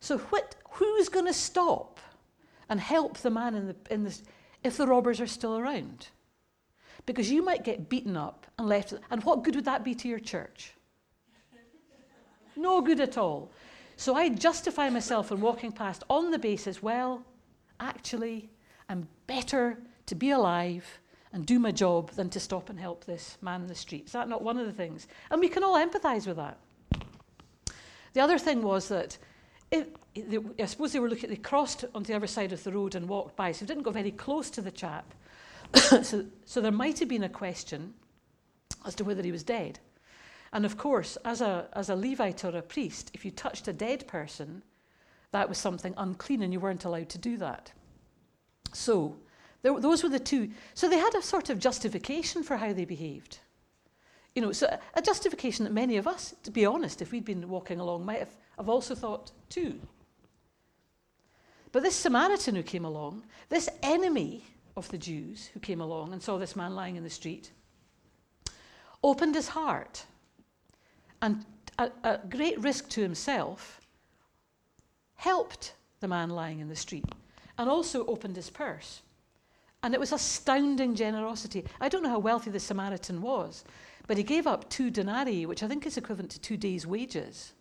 So, 0.00 0.18
what, 0.18 0.56
who's 0.70 1.08
going 1.08 1.26
to 1.26 1.32
stop 1.32 2.00
and 2.68 2.80
help 2.80 3.18
the 3.18 3.30
man 3.30 3.54
in 3.54 3.66
the, 3.68 3.76
in 3.90 4.04
the, 4.04 4.18
if 4.64 4.76
the 4.76 4.86
robbers 4.86 5.20
are 5.20 5.26
still 5.26 5.56
around? 5.56 6.08
because 7.06 7.30
you 7.30 7.42
might 7.42 7.64
get 7.64 7.88
beaten 7.88 8.16
up 8.16 8.46
and 8.58 8.68
left. 8.68 8.92
And 9.10 9.22
what 9.24 9.44
good 9.44 9.54
would 9.54 9.64
that 9.64 9.84
be 9.84 9.94
to 9.94 10.08
your 10.08 10.18
church? 10.18 10.72
No 12.56 12.80
good 12.80 13.00
at 13.00 13.18
all. 13.18 13.50
So 13.96 14.14
I 14.14 14.28
justify 14.28 14.90
myself 14.90 15.30
in 15.30 15.40
walking 15.40 15.72
past 15.72 16.04
on 16.10 16.30
the 16.30 16.38
basis, 16.38 16.82
well, 16.82 17.24
actually, 17.80 18.50
I'm 18.88 19.08
better 19.26 19.78
to 20.06 20.14
be 20.14 20.30
alive 20.30 20.84
and 21.32 21.44
do 21.44 21.58
my 21.58 21.72
job 21.72 22.10
than 22.12 22.30
to 22.30 22.40
stop 22.40 22.70
and 22.70 22.78
help 22.78 23.04
this 23.04 23.36
man 23.40 23.62
in 23.62 23.66
the 23.66 23.74
street. 23.74 24.06
Is 24.06 24.12
that 24.12 24.28
not 24.28 24.42
one 24.42 24.58
of 24.58 24.66
the 24.66 24.72
things? 24.72 25.06
And 25.30 25.40
we 25.40 25.48
can 25.48 25.62
all 25.62 25.74
empathize 25.74 26.26
with 26.26 26.36
that. 26.36 26.58
The 28.12 28.20
other 28.20 28.38
thing 28.38 28.62
was 28.62 28.88
that 28.88 29.18
if, 29.70 29.88
I 30.58 30.66
suppose 30.66 30.92
they 30.92 30.98
were 30.98 31.08
looking, 31.08 31.28
they 31.28 31.36
crossed 31.36 31.84
onto 31.94 32.08
the 32.08 32.16
other 32.16 32.26
side 32.26 32.52
of 32.52 32.64
the 32.64 32.72
road 32.72 32.94
and 32.94 33.08
walked 33.08 33.36
by, 33.36 33.52
so 33.52 33.64
they 33.64 33.68
didn't 33.68 33.82
go 33.82 33.90
very 33.90 34.10
close 34.10 34.48
to 34.50 34.62
the 34.62 34.70
chap. 34.70 35.12
so, 35.74 36.24
so 36.44 36.60
there 36.60 36.72
might 36.72 36.98
have 37.00 37.08
been 37.08 37.24
a 37.24 37.28
question 37.28 37.94
as 38.86 38.94
to 38.94 39.04
whether 39.04 39.22
he 39.22 39.32
was 39.32 39.42
dead. 39.42 39.80
And 40.56 40.64
of 40.64 40.78
course, 40.78 41.18
as 41.22 41.42
a, 41.42 41.68
as 41.74 41.90
a 41.90 41.94
Levite 41.94 42.42
or 42.42 42.56
a 42.56 42.62
priest, 42.62 43.10
if 43.12 43.26
you 43.26 43.30
touched 43.30 43.68
a 43.68 43.74
dead 43.74 44.08
person, 44.08 44.62
that 45.32 45.50
was 45.50 45.58
something 45.58 45.92
unclean 45.98 46.40
and 46.40 46.50
you 46.50 46.60
weren't 46.60 46.86
allowed 46.86 47.10
to 47.10 47.18
do 47.18 47.36
that. 47.36 47.72
So, 48.72 49.16
there, 49.60 49.78
those 49.78 50.02
were 50.02 50.08
the 50.08 50.18
two. 50.18 50.48
So 50.72 50.88
they 50.88 50.96
had 50.96 51.14
a 51.14 51.20
sort 51.20 51.50
of 51.50 51.58
justification 51.58 52.42
for 52.42 52.56
how 52.56 52.72
they 52.72 52.86
behaved. 52.86 53.40
You 54.34 54.40
know, 54.40 54.52
so 54.52 54.74
a 54.94 55.02
justification 55.02 55.64
that 55.64 55.74
many 55.74 55.98
of 55.98 56.06
us, 56.06 56.34
to 56.44 56.50
be 56.50 56.64
honest, 56.64 57.02
if 57.02 57.12
we'd 57.12 57.26
been 57.26 57.50
walking 57.50 57.78
along, 57.78 58.06
might 58.06 58.20
have, 58.20 58.34
have 58.56 58.70
also 58.70 58.94
thought 58.94 59.32
too. 59.50 59.78
But 61.70 61.82
this 61.82 61.96
Samaritan 61.96 62.54
who 62.54 62.62
came 62.62 62.86
along, 62.86 63.24
this 63.50 63.68
enemy 63.82 64.42
of 64.74 64.88
the 64.88 64.96
Jews 64.96 65.50
who 65.52 65.60
came 65.60 65.82
along 65.82 66.14
and 66.14 66.22
saw 66.22 66.38
this 66.38 66.56
man 66.56 66.74
lying 66.74 66.96
in 66.96 67.04
the 67.04 67.10
street, 67.10 67.50
opened 69.02 69.34
his 69.34 69.48
heart 69.48 70.06
and, 71.22 71.44
at, 71.78 71.94
at 72.04 72.30
great 72.30 72.60
risk 72.60 72.88
to 72.90 73.00
himself, 73.00 73.80
helped 75.16 75.74
the 76.00 76.08
man 76.08 76.30
lying 76.30 76.60
in 76.60 76.68
the 76.68 76.76
street 76.76 77.04
and 77.58 77.68
also 77.68 78.04
opened 78.06 78.36
his 78.36 78.50
purse. 78.50 79.02
And 79.82 79.94
it 79.94 80.00
was 80.00 80.12
astounding 80.12 80.94
generosity. 80.94 81.64
I 81.80 81.88
don't 81.88 82.02
know 82.02 82.10
how 82.10 82.18
wealthy 82.18 82.50
the 82.50 82.60
Samaritan 82.60 83.22
was, 83.22 83.64
but 84.06 84.16
he 84.16 84.22
gave 84.22 84.46
up 84.46 84.68
two 84.68 84.90
denarii, 84.90 85.46
which 85.46 85.62
I 85.62 85.68
think 85.68 85.86
is 85.86 85.96
equivalent 85.96 86.30
to 86.32 86.40
two 86.40 86.56
days' 86.56 86.86
wages. 86.86 87.52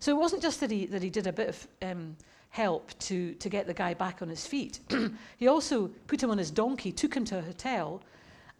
So 0.00 0.16
it 0.16 0.20
wasn't 0.20 0.42
just 0.42 0.60
that 0.60 0.70
he, 0.70 0.86
that 0.86 1.02
he 1.02 1.10
did 1.10 1.26
a 1.26 1.32
bit 1.32 1.48
of 1.48 1.68
um, 1.82 2.16
help 2.50 2.96
to, 3.00 3.34
to 3.34 3.48
get 3.48 3.66
the 3.66 3.74
guy 3.74 3.94
back 3.94 4.22
on 4.22 4.28
his 4.28 4.46
feet. 4.46 4.80
he 5.36 5.48
also 5.48 5.88
put 6.06 6.22
him 6.22 6.30
on 6.30 6.38
his 6.38 6.50
donkey, 6.50 6.92
took 6.92 7.14
him 7.14 7.24
to 7.26 7.38
a 7.38 7.42
hotel, 7.42 8.02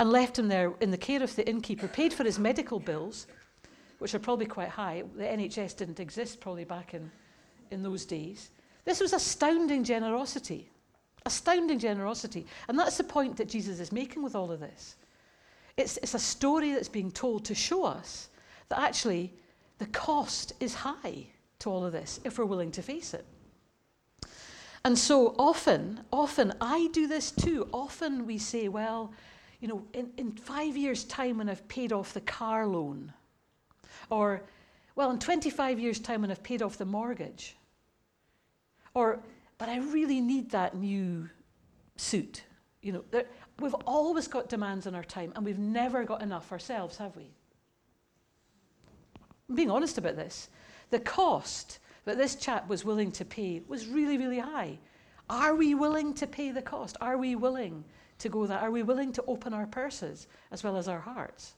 and 0.01 0.11
left 0.11 0.39
him 0.39 0.49
there 0.49 0.73
in 0.81 0.91
the 0.91 0.99
care 0.99 1.23
of 1.23 1.35
the 1.37 1.49
innkeeper, 1.49 1.89
paid 1.89 2.13
for 2.13 2.25
his 2.25 2.39
medical 2.39 2.79
bills, 2.79 3.27
which 3.99 4.15
are 4.15 4.19
probably 4.19 4.47
quite 4.47 4.69
high. 4.69 5.03
The 5.17 5.25
NHS 5.25 5.77
didn't 5.77 6.01
exist 6.01 6.41
probably 6.41 6.65
back 6.65 6.95
in, 6.95 7.11
in 7.71 7.83
those 7.83 8.05
days. 8.05 8.51
This 8.85 9.01
was 9.01 9.13
astounding 9.13 9.85
generosity. 9.85 10.71
Astounding 11.27 11.79
generosity. 11.79 12.47
And 12.69 12.79
that's 12.79 12.97
the 12.97 13.05
point 13.05 13.37
that 13.37 13.49
Jesus 13.49 13.81
is 13.81 13.93
making 13.93 14.23
with 14.23 14.35
all 14.35 14.51
of 14.51 14.61
this. 14.61 14.97
It's, 15.77 15.97
it's 15.99 16.15
a 16.15 16.19
story 16.19 16.73
that's 16.73 16.89
being 16.89 17.11
told 17.11 17.45
to 17.47 17.55
show 17.55 17.85
us 17.85 18.29
that 18.69 18.81
actually 18.81 19.33
the 19.79 19.87
cost 19.87 20.53
is 20.61 20.75
high 20.75 21.27
to 21.61 21.71
all 21.71 21.85
of 21.85 21.93
this 21.93 22.21
if 22.25 22.39
we're 22.39 22.45
willing 22.45 22.73
to 22.73 22.83
face 22.83 23.15
it. 23.15 23.25
And 24.85 24.97
so 24.97 25.35
often, 25.39 26.01
often, 26.13 26.53
I 26.61 26.89
do 26.93 27.07
this 27.07 27.31
too. 27.31 27.69
Often 27.73 28.27
we 28.27 28.39
say, 28.39 28.69
well, 28.69 29.13
you 29.61 29.69
know, 29.69 29.85
in, 29.93 30.11
in 30.17 30.33
five 30.33 30.77
years' 30.77 31.05
time 31.05 31.39
when 31.39 31.49
I've 31.49 31.67
paid 31.69 31.93
off 31.93 32.15
the 32.15 32.21
car 32.21 32.67
loan, 32.67 33.13
or, 34.11 34.43
well, 34.95 35.11
in 35.11 35.19
25 35.19 35.79
years' 35.79 35.99
time 35.99 36.23
when 36.23 36.31
I've 36.31 36.43
paid 36.43 36.63
off 36.63 36.79
the 36.79 36.85
mortgage, 36.85 37.57
or, 38.95 39.21
but 39.59 39.69
I 39.69 39.79
really 39.79 40.21
need 40.21 40.51
that 40.51 40.77
new 40.77 41.29
suit. 41.97 42.43
You 42.83 42.93
know, 42.93 43.05
there, 43.11 43.27
we've 43.61 43.75
always 43.87 44.29
got 44.29 44.49
demands 44.49 44.87
on 44.87 44.95
our 44.95 45.05
time, 45.05 45.33
and 45.37 45.45
we've 45.45 45.59
never 45.59 46.05
got 46.05 46.23
enough 46.23 46.51
ourselves, 46.53 46.97
have 46.97 47.15
we? 47.17 47.31
I'm 49.49 49.55
being 49.55 49.71
honest 49.71 49.99
about 49.99 50.17
this. 50.17 50.49
The 50.91 51.01
cost 51.01 51.79
that 52.05 52.19
this 52.19 52.35
chap 52.37 52.69
was 52.69 52.85
willing 52.85 53.13
to 53.13 53.25
pay 53.25 53.63
was 53.67 53.87
really, 53.87 54.19
really 54.19 54.39
high. 54.39 54.79
Are 55.29 55.55
we 55.55 55.75
willing 55.75 56.15
to 56.15 56.27
pay 56.27 56.51
the 56.51 56.63
cost? 56.63 56.97
Are 57.01 57.19
we 57.19 57.37
willing 57.37 57.85
to 58.19 58.29
go 58.29 58.47
that? 58.47 58.63
Are 58.63 58.71
we 58.71 58.83
willing 58.83 59.13
to 59.13 59.25
open 59.27 59.53
our 59.53 59.67
purses 59.67 60.27
as 60.51 60.65
well 60.65 60.77
as 60.77 60.89
our 60.89 61.01
hearts? 61.01 61.55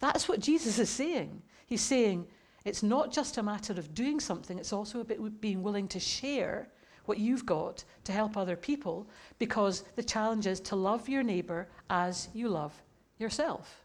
That's 0.00 0.28
what 0.28 0.40
Jesus 0.40 0.78
is 0.78 0.90
saying. 0.90 1.42
He's 1.68 1.82
saying 1.82 2.26
it's 2.64 2.82
not 2.82 3.12
just 3.12 3.36
a 3.36 3.42
matter 3.42 3.74
of 3.74 3.94
doing 3.94 4.18
something, 4.18 4.58
it's 4.58 4.72
also 4.72 5.00
about 5.00 5.40
being 5.40 5.62
willing 5.62 5.86
to 5.88 6.00
share 6.00 6.68
what 7.04 7.18
you've 7.18 7.46
got 7.46 7.84
to 8.04 8.12
help 8.12 8.36
other 8.36 8.56
people 8.56 9.06
because 9.38 9.84
the 9.94 10.02
challenge 10.02 10.46
is 10.46 10.60
to 10.60 10.76
love 10.76 11.08
your 11.08 11.22
neighbour 11.22 11.68
as 11.90 12.28
you 12.34 12.48
love 12.48 12.72
yourself. 13.18 13.84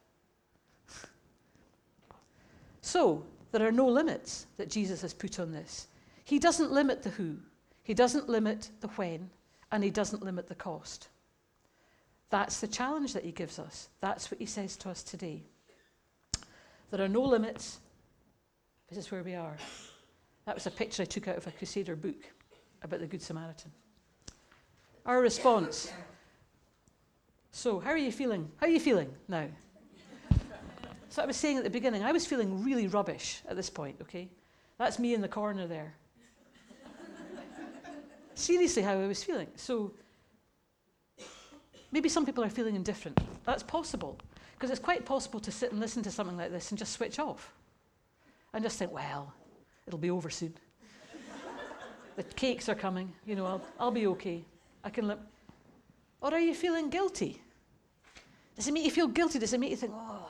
So, 2.82 3.24
there 3.52 3.68
are 3.68 3.72
no 3.72 3.88
limits 3.88 4.48
that 4.58 4.70
Jesus 4.70 5.02
has 5.02 5.14
put 5.14 5.40
on 5.40 5.52
this. 5.52 5.88
He 6.26 6.40
doesn't 6.40 6.72
limit 6.72 7.04
the 7.04 7.12
who, 7.12 7.38
he 7.84 7.94
doesn't 7.94 8.30
limit 8.30 8.72
the 8.80 8.88
when, 8.90 9.30
and 9.72 9.84
he 9.84 9.90
doesn't 9.90 10.24
limit 10.24 10.48
the 10.48 10.56
cost. 10.56 11.10
That's 12.30 12.60
the 12.60 12.68
challenge 12.68 13.14
that 13.14 13.24
he 13.24 13.32
gives 13.32 13.60
us. 13.60 13.90
That's 14.02 14.32
what 14.32 14.40
he 14.40 14.46
says 14.46 14.76
to 14.78 14.90
us 14.90 15.04
today. 15.04 15.44
There 16.94 17.04
are 17.04 17.10
no 17.10 17.24
limits. 17.24 17.80
This 18.88 19.00
is 19.00 19.12
where 19.12 19.24
we 19.24 19.34
are. 19.34 19.58
That 20.46 20.54
was 20.54 20.68
a 20.68 20.72
picture 20.72 21.02
I 21.02 21.08
took 21.08 21.28
out 21.28 21.38
of 21.38 21.48
a 21.48 21.52
Crusader 21.52 21.96
book 21.96 22.24
about 22.84 23.00
the 23.00 23.08
Good 23.08 23.24
Samaritan. 23.24 23.72
Our 25.04 25.20
response. 25.20 25.92
So, 27.52 27.80
how 27.80 27.90
are 27.90 27.98
you 27.98 28.12
feeling? 28.12 28.48
How 28.58 28.68
are 28.68 28.70
you 28.70 28.80
feeling 28.80 29.10
now? 29.28 29.48
so, 31.10 31.24
I 31.24 31.26
was 31.26 31.36
saying 31.36 31.58
at 31.58 31.64
the 31.64 31.72
beginning, 31.72 32.04
I 32.04 32.12
was 32.12 32.28
feeling 32.28 32.64
really 32.64 32.86
rubbish 32.86 33.42
at 33.50 33.56
this 33.56 33.72
point, 33.72 33.98
okay? 34.00 34.30
That's 34.78 35.00
me 35.00 35.16
in 35.16 35.22
the 35.22 35.28
corner 35.28 35.66
there. 35.66 35.96
Seriously, 38.36 38.84
how 38.84 38.94
I 38.94 39.08
was 39.08 39.24
feeling. 39.24 39.48
So, 39.56 39.94
maybe 41.92 42.08
some 42.08 42.24
people 42.24 42.44
are 42.44 42.50
feeling 42.50 42.76
indifferent. 42.76 43.20
That's 43.46 43.64
possible. 43.64 44.20
Because 44.54 44.70
it's 44.70 44.80
quite 44.80 45.06
possible 45.06 45.40
to 45.42 45.52
sit 45.52 45.72
and 45.72 45.80
listen 45.80 46.04
to 46.04 46.12
something 46.12 46.38
like 46.38 46.52
this 46.52 46.72
and 46.72 46.78
just 46.78 46.94
switch 46.94 47.20
off 47.20 47.54
and 48.54 48.64
just 48.64 48.78
think, 48.78 48.94
well, 48.94 49.34
it'll 49.88 50.00
be 50.00 50.10
over 50.10 50.30
soon. 50.30 50.54
the 52.16 52.24
cakes 52.24 52.70
are 52.70 52.76
coming, 52.76 53.12
you 53.26 53.36
know, 53.36 53.46
I'll, 53.46 53.62
I'll 53.80 53.92
be 53.92 54.08
okay. 54.08 54.44
I 54.84 54.90
can 54.90 55.08
live. 55.08 55.20
Or 56.22 56.34
are 56.34 56.40
you 56.40 56.54
feeling 56.54 56.90
guilty? 56.90 57.42
Does 58.56 58.68
it 58.68 58.74
make 58.74 58.86
you 58.86 58.92
feel 58.92 59.08
guilty? 59.08 59.40
Does 59.40 59.54
it 59.54 59.60
make 59.60 59.72
you 59.72 59.76
think, 59.76 59.94
oh, 59.96 60.30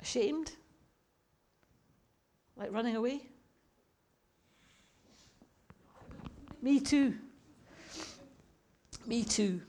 ashamed? 0.00 0.52
Like 2.56 2.72
running 2.72 2.96
away? 2.96 3.22
Me 6.60 6.80
too. 6.80 7.14
Me 9.06 9.24
too. 9.24 9.62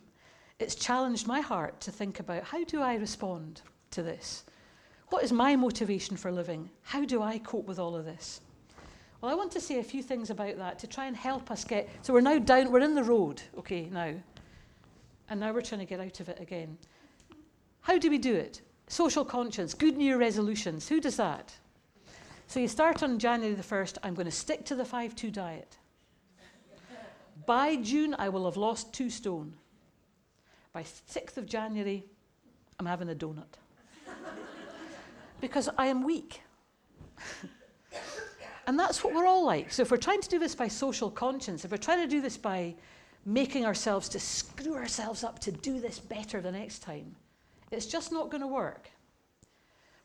It's 0.60 0.76
challenged 0.76 1.26
my 1.26 1.40
heart 1.40 1.80
to 1.82 1.92
think 1.92 2.20
about 2.20 2.44
how 2.44 2.66
do 2.66 2.82
I 2.82 2.96
respond 2.96 3.62
to 3.92 4.04
this? 4.04 4.44
What 5.08 5.24
is 5.24 5.32
my 5.32 5.56
motivation 5.56 6.18
for 6.18 6.32
living? 6.32 6.70
How 6.84 7.06
do 7.06 7.24
I 7.24 7.40
cope 7.40 7.66
with 7.66 7.80
all 7.80 7.96
of 7.96 8.06
this? 8.06 8.42
Well, 9.22 9.32
I 9.32 9.36
want 9.36 9.52
to 9.54 9.62
say 9.62 9.80
a 9.80 9.84
few 9.84 10.04
things 10.04 10.30
about 10.30 10.58
that 10.58 10.78
to 10.80 10.88
try 10.88 11.06
and 11.06 11.16
help 11.16 11.50
us 11.50 11.64
get. 11.64 11.90
So 12.02 12.14
we're 12.14 12.22
now 12.22 12.40
down, 12.40 12.72
we're 12.72 12.82
in 12.82 12.94
the 12.94 13.04
road, 13.04 13.42
okay, 13.58 13.90
now. 13.90 14.14
And 15.30 15.40
now 15.40 15.54
we're 15.54 15.62
trying 15.62 15.80
to 15.80 15.86
get 15.86 16.00
out 16.00 16.20
of 16.20 16.30
it 16.30 16.40
again. 16.40 16.78
How 17.82 17.98
do 17.98 18.10
we 18.10 18.18
do 18.18 18.36
it? 18.36 18.62
Social 18.88 19.24
conscience, 19.24 19.74
good 19.74 19.98
new 19.98 20.18
resolutions. 20.18 20.88
Who 20.88 21.00
does 21.00 21.16
that? 21.18 21.54
So 22.48 22.60
you 22.60 22.68
start 22.68 23.04
on 23.04 23.20
January 23.20 23.56
the 23.56 23.64
1st, 23.64 24.00
I'm 24.04 24.16
going 24.16 24.26
to 24.26 24.32
stick 24.32 24.66
to 24.66 24.76
the 24.76 24.86
5 24.86 25.16
2 25.16 25.32
diet. 25.32 25.78
By 27.46 27.78
June, 27.78 28.16
I 28.20 28.30
will 28.30 28.46
have 28.46 28.58
lost 28.58 28.94
two 28.94 29.10
stone. 29.10 29.54
By 30.80 30.84
6th 30.84 31.36
of 31.36 31.46
January, 31.46 32.06
I'm 32.80 32.86
having 32.86 33.10
a 33.10 33.14
donut. 33.14 33.58
because 35.42 35.68
I 35.78 35.88
am 35.88 36.06
weak. 36.06 36.42
And 38.66 38.80
that's 38.80 39.04
what 39.04 39.16
we're 39.16 39.26
all 39.26 39.46
like. 39.46 39.74
So 39.74 39.82
if 39.82 39.90
we're 39.90 39.98
trying 39.98 40.22
to 40.22 40.30
do 40.30 40.38
this 40.38 40.54
by 40.54 40.68
social 40.68 41.10
conscience, 41.10 41.66
if 41.66 41.72
we're 41.72 41.78
trying 41.78 42.02
to 42.02 42.08
do 42.08 42.22
this 42.22 42.38
by 42.38 42.76
making 43.26 43.66
ourselves 43.66 44.08
to 44.10 44.20
screw 44.20 44.76
ourselves 44.76 45.24
up 45.24 45.40
to 45.40 45.52
do 45.52 45.82
this 45.82 45.98
better 45.98 46.40
the 46.40 46.52
next 46.52 46.80
time, 46.80 47.16
it's 47.72 47.88
just 47.88 48.12
not 48.12 48.30
going 48.30 48.42
to 48.42 48.48
work. 48.48 48.92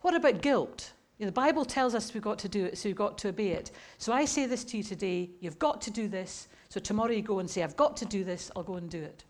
What 0.01 0.15
about 0.15 0.41
guilt? 0.41 0.93
You 1.19 1.27
know, 1.27 1.29
the 1.29 1.35
Bible 1.35 1.67
tells 1.67 1.95
us 1.95 2.15
we've 2.15 2.23
got 2.23 2.39
to 2.39 2.49
do 2.49 2.65
it, 2.65 2.79
so 2.79 2.89
we've 2.89 2.97
got 2.97 3.19
to 3.19 3.29
obey 3.29 3.51
it. 3.51 3.71
So 3.99 4.15
I 4.15 4.25
say 4.25 4.47
this 4.47 4.65
to 4.65 4.79
you 4.79 4.83
today 4.83 5.31
you've 5.41 5.59
got 5.59 5.83
to 5.83 5.91
do 5.91 6.09
this. 6.09 6.49
So 6.71 6.81
tomorrow 6.81 7.13
you 7.13 7.23
go 7.23 7.41
and 7.41 7.49
say, 7.49 7.63
I've 7.63 7.77
got 7.77 7.97
to 7.99 8.07
do 8.07 8.25
this, 8.25 8.51
I'll 8.57 8.65
go 8.65 8.77
and 8.77 8.89
do 8.89 9.03
it. 9.03 9.25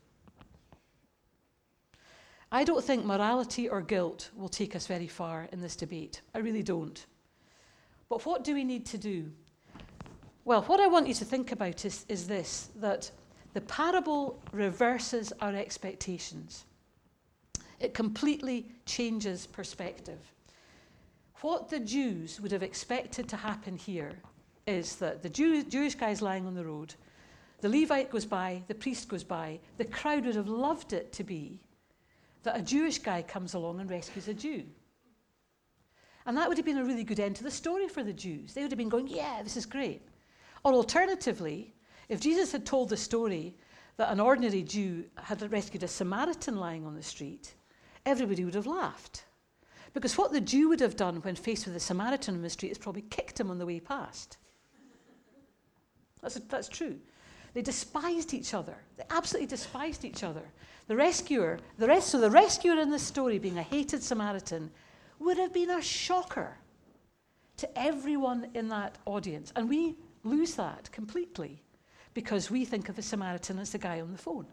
I 2.54 2.62
don't 2.62 2.84
think 2.84 3.04
morality 3.04 3.68
or 3.68 3.80
guilt 3.80 4.30
will 4.36 4.48
take 4.48 4.76
us 4.76 4.86
very 4.86 5.08
far 5.08 5.48
in 5.50 5.60
this 5.60 5.74
debate. 5.74 6.20
I 6.36 6.38
really 6.38 6.62
don't. 6.62 7.04
But 8.08 8.24
what 8.24 8.44
do 8.44 8.54
we 8.54 8.62
need 8.62 8.86
to 8.86 8.96
do? 8.96 9.32
Well, 10.44 10.62
what 10.62 10.78
I 10.78 10.86
want 10.86 11.08
you 11.08 11.14
to 11.14 11.24
think 11.24 11.50
about 11.50 11.84
is, 11.84 12.06
is 12.08 12.28
this 12.28 12.68
that 12.76 13.10
the 13.54 13.60
parable 13.62 14.40
reverses 14.52 15.32
our 15.40 15.52
expectations. 15.52 16.64
It 17.80 17.92
completely 17.92 18.70
changes 18.86 19.48
perspective. 19.48 20.20
What 21.40 21.68
the 21.68 21.80
Jews 21.80 22.40
would 22.40 22.52
have 22.52 22.62
expected 22.62 23.28
to 23.30 23.36
happen 23.36 23.76
here 23.76 24.12
is 24.68 24.94
that 24.96 25.24
the 25.24 25.28
Jew, 25.28 25.64
Jewish 25.64 25.96
guy 25.96 26.10
is 26.10 26.22
lying 26.22 26.46
on 26.46 26.54
the 26.54 26.64
road, 26.64 26.94
the 27.62 27.68
Levite 27.68 28.12
goes 28.12 28.24
by, 28.24 28.62
the 28.68 28.76
priest 28.76 29.08
goes 29.08 29.24
by, 29.24 29.58
the 29.76 29.84
crowd 29.86 30.24
would 30.24 30.36
have 30.36 30.46
loved 30.46 30.92
it 30.92 31.12
to 31.14 31.24
be 31.24 31.58
that 32.44 32.58
a 32.58 32.62
Jewish 32.62 32.98
guy 32.98 33.22
comes 33.22 33.54
along 33.54 33.80
and 33.80 33.90
rescues 33.90 34.28
a 34.28 34.34
Jew. 34.34 34.64
And 36.26 36.36
that 36.36 36.48
would 36.48 36.56
have 36.56 36.64
been 36.64 36.78
a 36.78 36.84
really 36.84 37.04
good 37.04 37.20
end 37.20 37.36
to 37.36 37.44
the 37.44 37.50
story 37.50 37.88
for 37.88 38.02
the 38.02 38.12
Jews. 38.12 38.54
They 38.54 38.62
would 38.62 38.70
have 38.70 38.78
been 38.78 38.88
going, 38.88 39.08
yeah, 39.08 39.42
this 39.42 39.56
is 39.56 39.66
great. 39.66 40.02
Or 40.64 40.72
alternatively, 40.72 41.74
if 42.08 42.20
Jesus 42.20 42.52
had 42.52 42.64
told 42.64 42.88
the 42.88 42.96
story 42.96 43.56
that 43.96 44.10
an 44.10 44.20
ordinary 44.20 44.62
Jew 44.62 45.04
had 45.16 45.52
rescued 45.52 45.82
a 45.82 45.88
Samaritan 45.88 46.56
lying 46.56 46.86
on 46.86 46.94
the 46.94 47.02
street, 47.02 47.54
everybody 48.06 48.44
would 48.44 48.54
have 48.54 48.66
laughed. 48.66 49.24
Because 49.92 50.18
what 50.18 50.32
the 50.32 50.40
Jew 50.40 50.68
would 50.70 50.80
have 50.80 50.96
done 50.96 51.16
when 51.16 51.36
faced 51.36 51.66
with 51.66 51.76
a 51.76 51.80
Samaritan 51.80 52.34
on 52.34 52.42
the 52.42 52.50
street 52.50 52.72
is 52.72 52.78
probably 52.78 53.02
kicked 53.02 53.38
him 53.38 53.50
on 53.50 53.58
the 53.58 53.66
way 53.66 53.78
past. 53.78 54.38
That's, 56.20 56.34
that's 56.48 56.68
true. 56.68 56.98
They 57.52 57.62
despised 57.62 58.34
each 58.34 58.54
other. 58.54 58.74
They 58.96 59.04
absolutely 59.10 59.46
despised 59.46 60.04
each 60.04 60.24
other. 60.24 60.42
The 60.86 60.96
rescuer, 60.96 61.58
the 61.78 61.88
rest, 61.88 62.08
so 62.08 62.20
the 62.20 62.30
rescuer 62.30 62.78
in 62.78 62.90
this 62.90 63.02
story 63.02 63.38
being 63.38 63.58
a 63.58 63.62
hated 63.62 64.02
Samaritan, 64.02 64.70
would 65.18 65.38
have 65.38 65.52
been 65.52 65.70
a 65.70 65.80
shocker 65.80 66.58
to 67.56 67.78
everyone 67.78 68.48
in 68.54 68.68
that 68.68 68.98
audience. 69.06 69.52
And 69.56 69.68
we 69.68 69.96
lose 70.24 70.54
that 70.56 70.90
completely 70.92 71.62
because 72.12 72.50
we 72.50 72.64
think 72.64 72.88
of 72.88 72.96
the 72.96 73.02
Samaritan 73.02 73.58
as 73.58 73.72
the 73.72 73.78
guy 73.78 74.00
on 74.00 74.12
the 74.12 74.18
phone. 74.18 74.46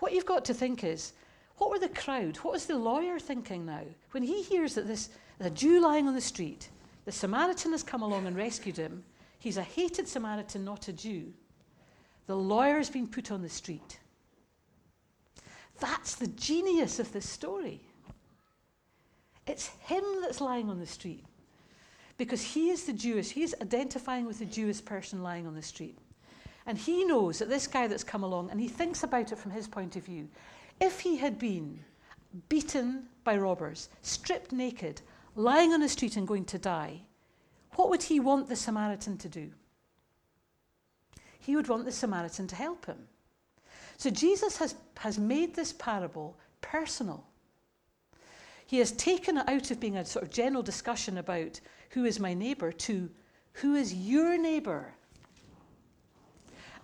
What 0.00 0.12
you've 0.12 0.26
got 0.26 0.44
to 0.46 0.54
think 0.54 0.84
is, 0.84 1.12
what 1.56 1.70
were 1.70 1.78
the 1.78 1.88
crowd, 1.88 2.36
what 2.38 2.52
was 2.52 2.66
the 2.66 2.76
lawyer 2.76 3.18
thinking 3.18 3.64
now? 3.64 3.84
When 4.10 4.22
he 4.22 4.42
hears 4.42 4.74
that 4.74 4.86
this 4.86 5.10
a 5.40 5.50
Jew 5.50 5.80
lying 5.80 6.06
on 6.06 6.14
the 6.14 6.20
street, 6.20 6.68
the 7.04 7.12
Samaritan 7.12 7.72
has 7.72 7.82
come 7.82 8.02
along 8.02 8.26
and 8.26 8.36
rescued 8.36 8.76
him, 8.76 9.04
he's 9.38 9.56
a 9.56 9.62
hated 9.62 10.06
Samaritan, 10.06 10.64
not 10.64 10.88
a 10.88 10.92
Jew. 10.92 11.32
The 12.26 12.36
lawyer's 12.36 12.90
been 12.90 13.08
put 13.08 13.32
on 13.32 13.42
the 13.42 13.48
street. 13.48 13.98
That's 15.82 16.14
the 16.14 16.28
genius 16.28 17.00
of 17.00 17.12
this 17.12 17.28
story. 17.28 17.80
It's 19.48 19.66
him 19.80 20.04
that's 20.20 20.40
lying 20.40 20.70
on 20.70 20.78
the 20.78 20.86
street 20.86 21.24
because 22.16 22.40
he 22.40 22.70
is 22.70 22.84
the 22.84 22.92
Jewish, 22.92 23.30
he's 23.30 23.52
identifying 23.60 24.24
with 24.24 24.38
the 24.38 24.44
Jewish 24.44 24.84
person 24.84 25.24
lying 25.24 25.44
on 25.44 25.56
the 25.56 25.62
street. 25.62 25.98
And 26.66 26.78
he 26.78 27.04
knows 27.04 27.40
that 27.40 27.48
this 27.48 27.66
guy 27.66 27.88
that's 27.88 28.04
come 28.04 28.22
along, 28.22 28.52
and 28.52 28.60
he 28.60 28.68
thinks 28.68 29.02
about 29.02 29.32
it 29.32 29.38
from 29.38 29.50
his 29.50 29.66
point 29.66 29.96
of 29.96 30.04
view. 30.04 30.28
If 30.80 31.00
he 31.00 31.16
had 31.16 31.36
been 31.36 31.80
beaten 32.48 33.08
by 33.24 33.36
robbers, 33.36 33.88
stripped 34.02 34.52
naked, 34.52 35.02
lying 35.34 35.72
on 35.72 35.80
the 35.80 35.88
street 35.88 36.16
and 36.16 36.28
going 36.28 36.44
to 36.44 36.58
die, 36.58 37.00
what 37.72 37.90
would 37.90 38.04
he 38.04 38.20
want 38.20 38.48
the 38.48 38.54
Samaritan 38.54 39.18
to 39.18 39.28
do? 39.28 39.50
He 41.40 41.56
would 41.56 41.66
want 41.66 41.86
the 41.86 41.90
Samaritan 41.90 42.46
to 42.46 42.54
help 42.54 42.86
him. 42.86 43.08
So 44.02 44.10
Jesus 44.10 44.56
has, 44.56 44.74
has 44.96 45.16
made 45.16 45.54
this 45.54 45.72
parable 45.74 46.36
personal. 46.60 47.24
He 48.66 48.78
has 48.78 48.90
taken 48.90 49.38
it 49.38 49.48
out 49.48 49.70
of 49.70 49.78
being 49.78 49.96
a 49.96 50.04
sort 50.04 50.24
of 50.24 50.32
general 50.32 50.64
discussion 50.64 51.18
about 51.18 51.60
who 51.90 52.04
is 52.04 52.18
my 52.18 52.34
neighbour 52.34 52.72
to 52.72 53.08
who 53.52 53.76
is 53.76 53.94
your 53.94 54.36
neighbour. 54.36 54.92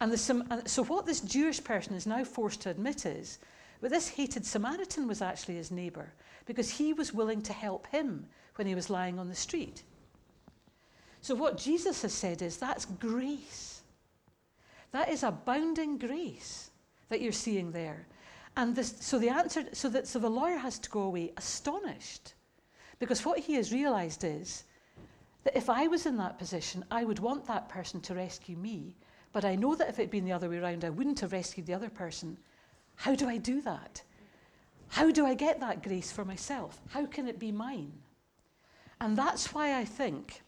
And, 0.01 0.13
and 0.13 0.69
so, 0.71 0.85
what 0.85 1.07
this 1.07 1.21
Jewish 1.21 1.65
person 1.65 1.95
is 1.95 2.07
now 2.07 2.23
forced 2.23 2.61
to 2.61 2.71
admit 2.71 3.05
is 3.05 3.41
that 3.81 3.91
this 3.91 4.11
hated 4.11 4.47
Samaritan 4.47 5.09
was 5.09 5.21
actually 5.21 5.57
his 5.57 5.73
neighbour 5.73 6.13
because 6.47 6.71
he 6.71 6.93
was 6.93 7.13
willing 7.13 7.43
to 7.43 7.53
help 7.53 7.89
him 7.89 8.27
when 8.55 8.69
he 8.69 8.77
was 8.77 8.91
lying 8.91 9.19
on 9.19 9.29
the 9.29 9.35
street. 9.35 9.83
So, 11.21 11.35
what 11.35 11.59
Jesus 11.59 12.03
has 12.03 12.15
said 12.15 12.43
is 12.43 12.59
that's 12.59 12.85
grace. 12.85 13.83
That 14.93 15.09
is 15.09 15.25
abounding 15.25 15.99
grace 15.99 16.68
that 17.09 17.21
you're 17.21 17.33
seeing 17.33 17.71
there. 17.73 18.07
And 18.57 18.75
this, 18.75 18.95
so 19.01 19.19
the 19.19 19.29
answer, 19.29 19.65
so 19.73 19.89
that 19.91 20.07
so 20.07 20.19
the 20.19 20.29
lawyer 20.29 20.57
has 20.57 20.79
to 20.81 20.91
go 20.91 21.03
away 21.03 21.33
astonished, 21.37 22.35
because 22.99 23.25
what 23.25 23.39
he 23.39 23.55
has 23.55 23.73
realised 23.73 24.25
is 24.25 24.65
that 25.45 25.57
if 25.57 25.71
I 25.71 25.87
was 25.87 26.07
in 26.07 26.17
that 26.17 26.39
position, 26.39 26.85
I 26.91 27.05
would 27.05 27.21
want 27.21 27.47
that 27.47 27.69
person 27.69 28.01
to 28.03 28.15
rescue 28.15 28.57
me, 28.57 28.97
but 29.33 29.45
I 29.45 29.55
know 29.55 29.75
that 29.77 29.89
if 29.89 29.99
it 29.99 30.03
had 30.03 30.11
been 30.11 30.25
the 30.25 30.33
other 30.33 30.49
way 30.49 30.59
around, 30.59 30.85
I 30.85 30.91
wouldn't 30.91 31.21
have 31.21 31.33
rescued 31.33 31.67
the 31.67 31.75
other 31.75 31.91
person. 31.91 32.37
How 32.97 33.15
do 33.15 33.29
I 33.29 33.37
do 33.37 33.61
that? 33.63 34.03
How 34.89 35.11
do 35.11 35.25
I 35.25 35.35
get 35.35 35.61
that 35.61 35.83
grace 35.83 36.11
for 36.11 36.25
myself? 36.25 36.81
How 36.89 37.07
can 37.07 37.29
it 37.29 37.39
be 37.39 37.53
mine? 37.53 37.93
And 39.01 39.17
that's 39.17 39.55
why 39.55 39.79
I 39.79 39.85
think 39.85 40.43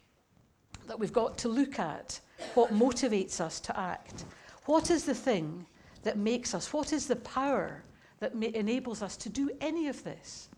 that 0.89 0.99
we've 0.99 1.13
got 1.13 1.39
to 1.39 1.49
look 1.49 1.79
at 1.79 2.19
what 2.55 2.75
motivates 2.75 3.41
us 3.41 3.61
to 3.61 3.79
act. 3.79 4.25
What 4.65 4.91
is 4.91 5.05
the 5.05 5.15
thing 5.15 5.67
that 6.03 6.19
makes 6.19 6.55
us? 6.55 6.73
What 6.73 6.93
is 6.93 7.07
the 7.07 7.17
power 7.17 7.85
that 8.21 8.35
ma- 8.35 8.47
enables 8.47 9.03
us 9.03 9.17
to 9.19 9.29
do 9.29 9.51
any 9.61 9.89
of 9.89 10.05
this. 10.05 10.49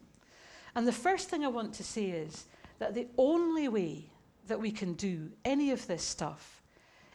And 0.74 0.86
the 0.86 0.92
first 0.92 1.28
thing 1.28 1.44
I 1.44 1.48
want 1.48 1.74
to 1.74 1.84
say 1.84 2.06
is 2.06 2.46
that 2.78 2.94
the 2.94 3.06
only 3.16 3.68
way 3.68 4.10
that 4.48 4.60
we 4.60 4.70
can 4.70 4.94
do 4.94 5.30
any 5.44 5.70
of 5.70 5.86
this 5.86 6.02
stuff 6.02 6.62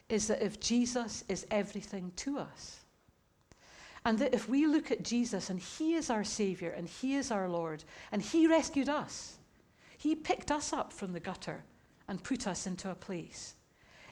is 0.10 0.28
that 0.28 0.42
if 0.42 0.60
Jesus 0.60 1.24
is 1.28 1.46
everything 1.52 2.12
to 2.16 2.40
us. 2.40 2.80
And 4.06 4.18
that 4.20 4.34
if 4.34 4.48
we 4.48 4.66
look 4.66 4.90
at 4.90 5.04
Jesus 5.04 5.50
and 5.50 5.60
He 5.60 5.96
is 5.96 6.10
our 6.10 6.24
Savior 6.24 6.70
and 6.70 6.88
He 6.88 7.16
is 7.16 7.30
our 7.30 7.50
Lord 7.50 7.84
and 8.12 8.22
He 8.22 8.48
rescued 8.48 8.88
us, 8.88 9.36
He 9.98 10.16
picked 10.16 10.50
us 10.50 10.72
up 10.72 10.94
from 10.94 11.12
the 11.12 11.20
gutter 11.20 11.66
and 12.08 12.24
put 12.24 12.48
us 12.48 12.68
into 12.68 12.90
a 12.90 12.96
place. 12.96 13.56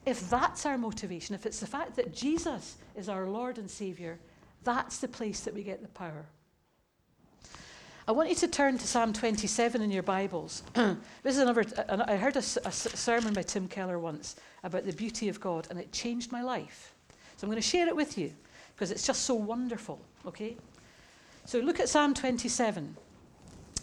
If 0.06 0.30
that's 0.30 0.66
our 0.66 0.78
motivation, 0.78 1.36
if 1.36 1.46
it's 1.46 1.60
the 1.60 1.68
fact 1.68 1.96
that 1.96 2.14
Jesus 2.14 2.78
is 2.96 3.10
our 3.10 3.28
Lord 3.28 3.58
and 3.58 3.70
Savior, 3.70 4.20
that's 4.64 5.00
the 5.00 5.08
place 5.08 5.42
that 5.42 5.54
we 5.54 5.64
get 5.64 5.82
the 5.82 5.88
power. 5.90 6.26
I 8.08 8.12
want 8.12 8.30
you 8.30 8.36
to 8.36 8.48
turn 8.48 8.78
to 8.78 8.86
Psalm 8.88 9.14
27 9.14 9.82
in 9.82 9.90
your 9.90 10.04
Bibles. 10.04 10.62
this 10.74 10.98
is 11.26 11.40
another, 11.40 11.66
I 11.90 12.18
heard 12.18 12.36
a, 12.36 12.40
a 12.40 12.72
sermon 12.72 13.34
by 13.34 13.42
Tim 13.42 13.68
Keller 13.68 13.98
once 13.98 14.36
about 14.64 14.86
the 14.86 14.94
beauty 14.94 15.28
of 15.28 15.40
God, 15.40 15.68
and 15.72 15.80
it 15.80 15.92
changed 15.92 16.32
my 16.32 16.44
life. 16.44 16.94
So 17.38 17.46
I'm 17.46 17.50
going 17.50 17.62
to 17.62 17.68
share 17.68 17.88
it 17.88 17.96
with 17.96 18.16
you 18.16 18.32
because 18.76 18.92
it's 18.92 19.08
just 19.08 19.24
so 19.24 19.34
wonderful, 19.34 20.00
okay? 20.28 20.56
So 21.46 21.60
look 21.60 21.80
at 21.80 21.90
Psalm 21.90 22.14
27. 22.14 22.96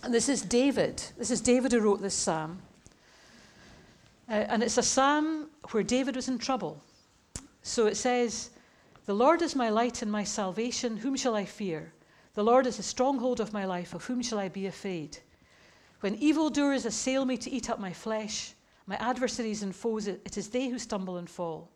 And 0.05 0.15
this 0.15 0.29
is 0.29 0.43
David. 0.43 1.03
This 1.19 1.31
is 1.33 1.41
David 1.41 1.73
who 1.73 1.81
wrote 1.81 2.01
this 2.01 2.15
psalm. 2.15 2.61
Uh, 4.29 4.47
and 4.49 4.63
it's 4.63 4.79
a 4.79 4.83
psalm 4.83 5.49
where 5.71 5.83
David 5.83 6.17
was 6.17 6.29
in 6.29 6.39
trouble. 6.39 6.83
So 7.63 7.87
it 7.87 7.97
says, 7.97 8.51
The 9.07 9.15
Lord 9.15 9.43
is 9.43 9.55
my 9.57 9.69
light 9.69 10.03
and 10.03 10.11
my 10.11 10.25
salvation. 10.25 10.97
Whom 10.97 11.17
shall 11.17 11.35
I 11.35 11.45
fear? 11.45 11.93
The 12.35 12.45
Lord 12.45 12.67
is 12.67 12.77
the 12.77 12.83
stronghold 12.83 13.41
of 13.41 13.53
my 13.53 13.65
life. 13.65 13.95
Of 13.95 14.05
whom 14.05 14.23
shall 14.23 14.39
I 14.39 14.49
be 14.49 14.67
afraid? 14.67 15.19
When 16.01 16.17
evildoers 16.17 16.85
assail 16.85 17.25
me 17.25 17.37
to 17.37 17.51
eat 17.51 17.71
up 17.71 17.79
my 17.79 17.93
flesh, 17.93 18.55
my 18.87 18.97
adversaries 18.97 19.63
and 19.63 19.75
foes, 19.75 20.09
it 20.09 20.37
is 20.37 20.49
they 20.49 20.69
who 20.69 20.79
stumble 20.79 21.19
and 21.19 21.31
fall. 21.31 21.71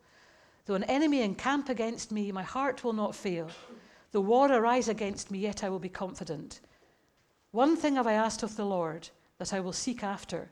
Though 0.65 0.75
an 0.75 0.83
enemy 0.83 1.21
encamp 1.21 1.69
against 1.69 2.11
me, 2.11 2.31
my 2.33 2.43
heart 2.43 2.83
will 2.83 2.91
not 2.91 3.15
fail. 3.15 3.49
Though 4.11 4.21
war 4.21 4.51
arise 4.51 4.89
against 4.89 5.31
me, 5.31 5.39
yet 5.39 5.63
I 5.63 5.69
will 5.69 5.79
be 5.79 5.89
confident. 5.89 6.59
One 7.51 7.77
thing 7.77 7.95
have 7.95 8.07
I 8.07 8.13
asked 8.13 8.43
of 8.43 8.57
the 8.57 8.65
Lord 8.65 9.09
that 9.37 9.53
I 9.53 9.61
will 9.61 9.71
seek 9.71 10.03
after, 10.03 10.51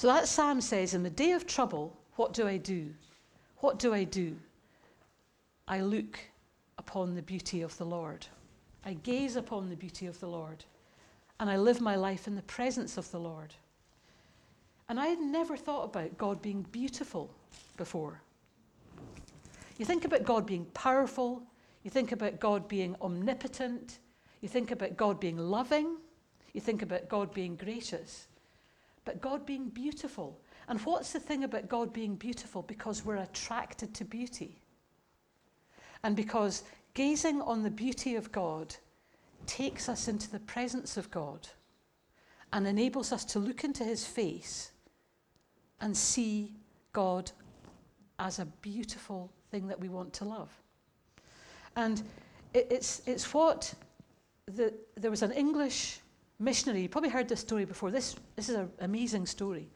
So 0.00 0.06
that 0.06 0.28
psalm 0.28 0.62
says, 0.62 0.94
In 0.94 1.02
the 1.02 1.10
day 1.10 1.32
of 1.32 1.46
trouble, 1.46 1.94
what 2.16 2.32
do 2.32 2.48
I 2.48 2.56
do? 2.56 2.94
What 3.58 3.78
do 3.78 3.92
I 3.92 4.04
do? 4.04 4.34
I 5.68 5.82
look 5.82 6.18
upon 6.78 7.14
the 7.14 7.20
beauty 7.20 7.60
of 7.60 7.76
the 7.76 7.84
Lord. 7.84 8.26
I 8.82 8.94
gaze 8.94 9.36
upon 9.36 9.68
the 9.68 9.76
beauty 9.76 10.06
of 10.06 10.18
the 10.18 10.26
Lord. 10.26 10.64
And 11.38 11.50
I 11.50 11.58
live 11.58 11.82
my 11.82 11.96
life 11.96 12.26
in 12.26 12.34
the 12.34 12.40
presence 12.40 12.96
of 12.96 13.10
the 13.10 13.20
Lord. 13.20 13.52
And 14.88 14.98
I 14.98 15.08
had 15.08 15.20
never 15.20 15.54
thought 15.54 15.84
about 15.84 16.16
God 16.16 16.40
being 16.40 16.62
beautiful 16.72 17.30
before. 17.76 18.22
You 19.76 19.84
think 19.84 20.06
about 20.06 20.24
God 20.24 20.46
being 20.46 20.64
powerful, 20.72 21.42
you 21.82 21.90
think 21.90 22.12
about 22.12 22.40
God 22.40 22.68
being 22.68 22.96
omnipotent, 23.02 23.98
you 24.40 24.48
think 24.48 24.70
about 24.70 24.96
God 24.96 25.20
being 25.20 25.36
loving, 25.36 25.98
you 26.54 26.62
think 26.62 26.80
about 26.80 27.10
God 27.10 27.34
being 27.34 27.54
gracious, 27.54 28.28
but 29.10 29.20
God 29.20 29.44
being 29.44 29.68
beautiful. 29.70 30.40
And 30.68 30.78
what's 30.82 31.12
the 31.12 31.18
thing 31.18 31.42
about 31.42 31.68
God 31.68 31.92
being 31.92 32.14
beautiful? 32.14 32.62
Because 32.62 33.04
we're 33.04 33.16
attracted 33.16 33.92
to 33.94 34.04
beauty. 34.04 34.60
And 36.04 36.14
because 36.14 36.62
gazing 36.94 37.42
on 37.42 37.64
the 37.64 37.70
beauty 37.70 38.14
of 38.14 38.30
God 38.30 38.76
takes 39.46 39.88
us 39.88 40.06
into 40.06 40.30
the 40.30 40.38
presence 40.38 40.96
of 40.96 41.10
God 41.10 41.48
and 42.52 42.68
enables 42.68 43.10
us 43.10 43.24
to 43.24 43.40
look 43.40 43.64
into 43.64 43.82
his 43.82 44.06
face 44.06 44.70
and 45.80 45.96
see 45.96 46.54
God 46.92 47.32
as 48.20 48.38
a 48.38 48.46
beautiful 48.62 49.32
thing 49.50 49.66
that 49.66 49.80
we 49.80 49.88
want 49.88 50.12
to 50.12 50.24
love. 50.24 50.56
And 51.74 52.00
it, 52.54 52.68
it's, 52.70 53.02
it's 53.06 53.34
what 53.34 53.74
the, 54.46 54.72
there 54.94 55.10
was 55.10 55.22
an 55.22 55.32
English 55.32 55.98
missionary, 56.40 56.82
you 56.82 56.88
probably 56.88 57.10
heard 57.10 57.28
this 57.28 57.40
story 57.40 57.64
before. 57.64 57.90
This, 57.90 58.16
this 58.34 58.48
is 58.48 58.56
an 58.56 58.70
amazing 58.80 59.26
story. 59.26 59.68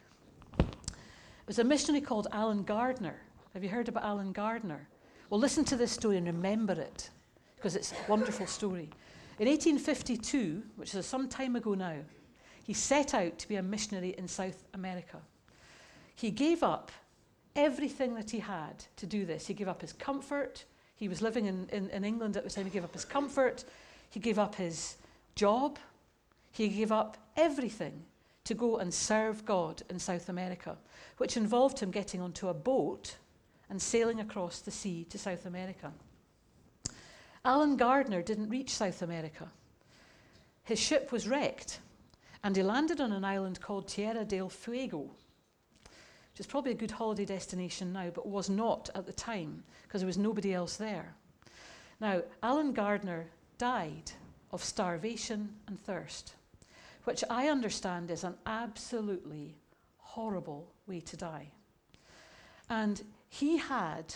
It 0.58 1.46
was 1.46 1.58
a 1.58 1.64
missionary 1.64 2.00
called 2.00 2.26
Allen 2.32 2.64
Gardiner. 2.64 3.20
Have 3.52 3.62
you 3.62 3.68
heard 3.68 3.88
about 3.88 4.04
Allen 4.04 4.32
Gardiner? 4.32 4.88
Well, 5.30 5.38
listen 5.38 5.64
to 5.66 5.76
this 5.76 5.92
story 5.92 6.16
and 6.16 6.26
remember 6.26 6.72
it 6.72 7.10
because 7.56 7.76
it's 7.76 7.92
a 7.92 8.10
wonderful 8.10 8.46
story. 8.46 8.88
In 9.38 9.48
1852, 9.48 10.62
which 10.76 10.94
is 10.94 11.06
some 11.06 11.28
time 11.28 11.56
ago 11.56 11.74
now, 11.74 11.96
he 12.64 12.72
set 12.72 13.14
out 13.14 13.38
to 13.38 13.48
be 13.48 13.56
a 13.56 13.62
missionary 13.62 14.14
in 14.16 14.26
South 14.26 14.64
America. 14.74 15.18
He 16.14 16.30
gave 16.30 16.62
up 16.62 16.90
everything 17.56 18.14
that 18.14 18.30
he 18.30 18.38
had 18.38 18.84
to 18.96 19.06
do 19.06 19.26
this. 19.26 19.46
He 19.46 19.54
gave 19.54 19.68
up 19.68 19.80
his 19.80 19.92
comfort. 19.92 20.64
He 20.96 21.08
was 21.08 21.20
living 21.20 21.46
in, 21.46 21.68
in, 21.72 21.90
in 21.90 22.04
England 22.04 22.36
at 22.36 22.44
the 22.44 22.50
time. 22.50 22.64
He 22.64 22.70
gave 22.70 22.84
up 22.84 22.92
his 22.94 23.04
comfort. 23.04 23.64
He 24.10 24.20
gave 24.20 24.38
up 24.38 24.54
his 24.54 24.96
job. 25.34 25.78
He 26.54 26.68
gave 26.68 26.92
up 26.92 27.16
everything 27.36 28.04
to 28.44 28.54
go 28.54 28.76
and 28.76 28.94
serve 28.94 29.44
God 29.44 29.82
in 29.90 29.98
South 29.98 30.28
America, 30.28 30.76
which 31.16 31.36
involved 31.36 31.80
him 31.80 31.90
getting 31.90 32.20
onto 32.20 32.46
a 32.46 32.54
boat 32.54 33.16
and 33.68 33.82
sailing 33.82 34.20
across 34.20 34.60
the 34.60 34.70
sea 34.70 35.04
to 35.10 35.18
South 35.18 35.46
America. 35.46 35.92
Allen 37.44 37.76
Gardiner 37.76 38.22
didn't 38.22 38.50
reach 38.50 38.70
South 38.70 39.02
America. 39.02 39.48
His 40.62 40.78
ship 40.78 41.10
was 41.10 41.26
wrecked, 41.26 41.80
and 42.44 42.54
he 42.54 42.62
landed 42.62 43.00
on 43.00 43.10
an 43.10 43.24
island 43.24 43.60
called 43.60 43.88
Tierra 43.88 44.24
del 44.24 44.48
Fuego, 44.48 45.10
which 45.82 46.38
is 46.38 46.46
probably 46.46 46.70
a 46.70 46.76
good 46.76 46.92
holiday 46.92 47.24
destination 47.24 47.92
now, 47.92 48.10
but 48.14 48.28
was 48.28 48.48
not 48.48 48.90
at 48.94 49.06
the 49.06 49.12
time 49.12 49.64
because 49.82 50.02
there 50.02 50.06
was 50.06 50.18
nobody 50.18 50.54
else 50.54 50.76
there. 50.76 51.16
Now, 52.00 52.22
Allen 52.44 52.72
Gardiner 52.72 53.26
died 53.58 54.12
of 54.52 54.62
starvation 54.62 55.52
and 55.66 55.80
thirst, 55.80 56.34
which 57.04 57.22
I 57.30 57.48
understand 57.48 58.10
is 58.10 58.24
an 58.24 58.34
absolutely 58.46 59.56
horrible 59.98 60.72
way 60.86 61.00
to 61.00 61.16
die. 61.16 61.48
And 62.70 63.02
he 63.28 63.58
had 63.58 64.14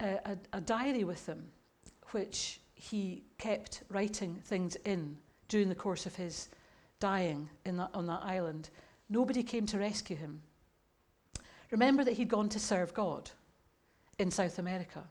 a, 0.00 0.18
a, 0.24 0.38
a 0.54 0.60
diary 0.60 1.04
with 1.04 1.26
him, 1.26 1.44
which 2.10 2.60
he 2.74 3.22
kept 3.38 3.82
writing 3.88 4.34
things 4.44 4.76
in 4.84 5.16
during 5.48 5.68
the 5.68 5.74
course 5.74 6.06
of 6.06 6.16
his 6.16 6.48
dying 6.98 7.48
in 7.64 7.76
that, 7.76 7.90
on 7.94 8.06
that 8.06 8.22
island. 8.22 8.70
Nobody 9.08 9.42
came 9.42 9.66
to 9.66 9.78
rescue 9.78 10.16
him. 10.16 10.40
Remember 11.70 12.04
that 12.04 12.14
he'd 12.14 12.28
gone 12.28 12.48
to 12.50 12.58
serve 12.58 12.92
God 12.92 13.30
in 14.18 14.30
South 14.30 14.58
America. 14.58 15.04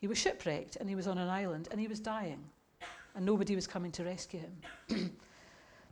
He 0.00 0.06
was 0.06 0.18
shipwrecked 0.18 0.76
and 0.76 0.88
he 0.88 0.94
was 0.94 1.06
on 1.06 1.18
an 1.18 1.28
island 1.28 1.68
and 1.70 1.80
he 1.80 1.88
was 1.88 2.00
dying, 2.00 2.44
and 3.14 3.24
nobody 3.24 3.54
was 3.54 3.66
coming 3.66 3.92
to 3.92 4.04
rescue 4.04 4.40
him. 4.40 5.16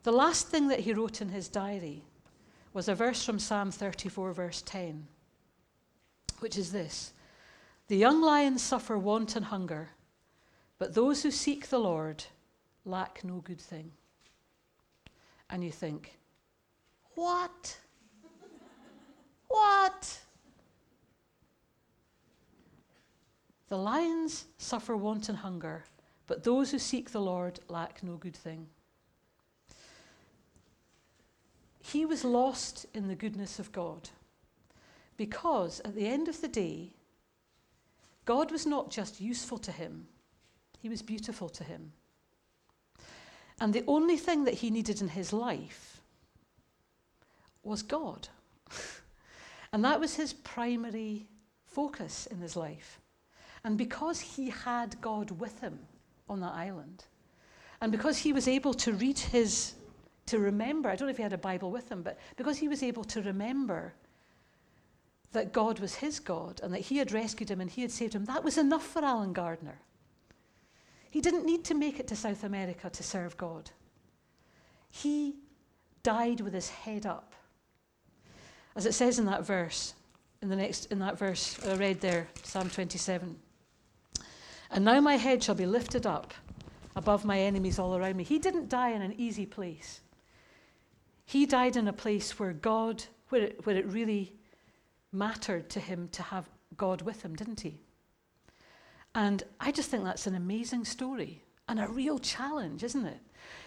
the 0.02 0.12
last 0.12 0.48
thing 0.48 0.68
that 0.68 0.80
he 0.80 0.92
wrote 0.92 1.20
in 1.20 1.28
his 1.28 1.48
diary 1.48 2.02
was 2.72 2.88
a 2.88 2.94
verse 2.94 3.24
from 3.24 3.38
Psalm 3.38 3.70
34, 3.70 4.32
verse 4.32 4.62
10 4.66 5.06
which 6.42 6.58
is 6.58 6.72
this 6.72 7.12
The 7.86 7.96
young 7.96 8.20
lions 8.20 8.60
suffer 8.60 8.98
want 8.98 9.36
and 9.36 9.46
hunger, 9.46 9.90
but 10.78 10.94
those 10.94 11.22
who 11.22 11.30
seek 11.30 11.68
the 11.68 11.78
Lord 11.78 12.24
lack 12.84 13.22
no 13.24 13.36
good 13.36 13.60
thing. 13.60 13.92
And 15.48 15.62
you 15.62 15.70
think, 15.70 16.18
What? 17.14 17.78
what? 19.48 20.18
The 23.68 23.76
lions 23.76 24.46
suffer 24.58 24.96
want 24.96 25.28
and 25.28 25.38
hunger, 25.38 25.84
but 26.26 26.42
those 26.42 26.70
who 26.72 26.78
seek 26.78 27.10
the 27.10 27.20
Lord 27.20 27.60
lack 27.68 28.02
no 28.02 28.16
good 28.16 28.36
thing. 28.36 28.66
He 31.82 32.06
was 32.06 32.24
lost 32.24 32.86
in 32.94 33.08
the 33.08 33.14
goodness 33.14 33.58
of 33.58 33.72
God. 33.72 34.08
Because 35.16 35.80
at 35.80 35.94
the 35.94 36.06
end 36.06 36.28
of 36.28 36.40
the 36.40 36.48
day, 36.48 36.90
God 38.24 38.50
was 38.50 38.64
not 38.64 38.90
just 38.90 39.20
useful 39.20 39.58
to 39.58 39.72
him, 39.72 40.06
he 40.80 40.88
was 40.88 41.02
beautiful 41.02 41.48
to 41.50 41.64
him. 41.64 41.92
And 43.60 43.72
the 43.72 43.84
only 43.86 44.16
thing 44.16 44.44
that 44.44 44.54
he 44.54 44.70
needed 44.70 45.00
in 45.00 45.08
his 45.08 45.32
life 45.32 46.00
was 47.62 47.82
God. 47.82 48.28
and 49.72 49.84
that 49.84 50.00
was 50.00 50.14
his 50.14 50.32
primary 50.32 51.26
focus 51.64 52.26
in 52.26 52.38
his 52.38 52.56
life. 52.56 53.00
And 53.64 53.78
because 53.78 54.20
he 54.20 54.50
had 54.50 55.00
God 55.00 55.30
with 55.30 55.60
him 55.60 55.78
on 56.28 56.40
that 56.40 56.54
island, 56.54 57.04
and 57.80 57.92
because 57.92 58.18
he 58.18 58.32
was 58.32 58.48
able 58.48 58.74
to 58.74 58.92
read 58.92 59.18
his, 59.18 59.74
to 60.26 60.38
remember, 60.38 60.88
I 60.88 60.96
don't 60.96 61.08
know 61.08 61.10
if 61.10 61.16
he 61.16 61.22
had 61.22 61.32
a 61.32 61.38
Bible 61.38 61.70
with 61.70 61.90
him, 61.90 62.02
but 62.02 62.18
because 62.36 62.58
he 62.58 62.68
was 62.68 62.82
able 62.82 63.04
to 63.04 63.22
remember 63.22 63.94
that 65.32 65.52
God 65.52 65.80
was 65.80 65.96
his 65.96 66.20
God 66.20 66.60
and 66.62 66.72
that 66.72 66.80
he 66.80 66.98
had 66.98 67.12
rescued 67.12 67.50
him 67.50 67.60
and 67.60 67.70
he 67.70 67.82
had 67.82 67.90
saved 67.90 68.14
him, 68.14 68.24
that 68.26 68.44
was 68.44 68.58
enough 68.58 68.86
for 68.86 69.04
Allen 69.04 69.32
Gardiner. 69.32 69.78
He 71.10 71.20
didn't 71.20 71.44
need 71.44 71.64
to 71.64 71.74
make 71.74 71.98
it 71.98 72.06
to 72.08 72.16
South 72.16 72.44
America 72.44 72.88
to 72.88 73.02
serve 73.02 73.36
God. 73.36 73.70
He 74.90 75.36
died 76.02 76.40
with 76.40 76.54
his 76.54 76.68
head 76.70 77.06
up. 77.06 77.34
As 78.76 78.86
it 78.86 78.92
says 78.92 79.18
in 79.18 79.26
that 79.26 79.44
verse, 79.44 79.94
in 80.40 80.48
the 80.48 80.56
next 80.56 80.86
in 80.86 80.98
that 81.00 81.18
verse 81.18 81.58
I 81.66 81.74
read 81.74 82.00
there, 82.00 82.28
Psalm 82.42 82.70
27. 82.70 83.36
And 84.70 84.84
now 84.84 85.00
my 85.00 85.16
head 85.16 85.42
shall 85.42 85.54
be 85.54 85.66
lifted 85.66 86.06
up 86.06 86.32
above 86.96 87.24
my 87.24 87.38
enemies 87.38 87.78
all 87.78 87.96
around 87.96 88.16
me. 88.16 88.24
He 88.24 88.38
didn't 88.38 88.68
die 88.68 88.90
in 88.90 89.02
an 89.02 89.14
easy 89.18 89.46
place. 89.46 90.00
He 91.32 91.46
died 91.46 91.76
in 91.76 91.88
a 91.88 91.94
place 91.94 92.38
where 92.38 92.52
God, 92.52 93.04
where 93.30 93.44
it, 93.44 93.64
where 93.64 93.74
it 93.74 93.86
really 93.86 94.34
mattered 95.12 95.70
to 95.70 95.80
him 95.80 96.08
to 96.08 96.22
have 96.22 96.46
God 96.76 97.00
with 97.00 97.22
him, 97.22 97.34
didn't 97.34 97.62
he? 97.62 97.80
And 99.14 99.42
I 99.58 99.72
just 99.72 99.88
think 99.88 100.04
that's 100.04 100.26
an 100.26 100.34
amazing 100.34 100.84
story 100.84 101.42
and 101.70 101.80
a 101.80 101.88
real 101.88 102.18
challenge, 102.18 102.84
isn't 102.84 103.06
it? 103.06 103.20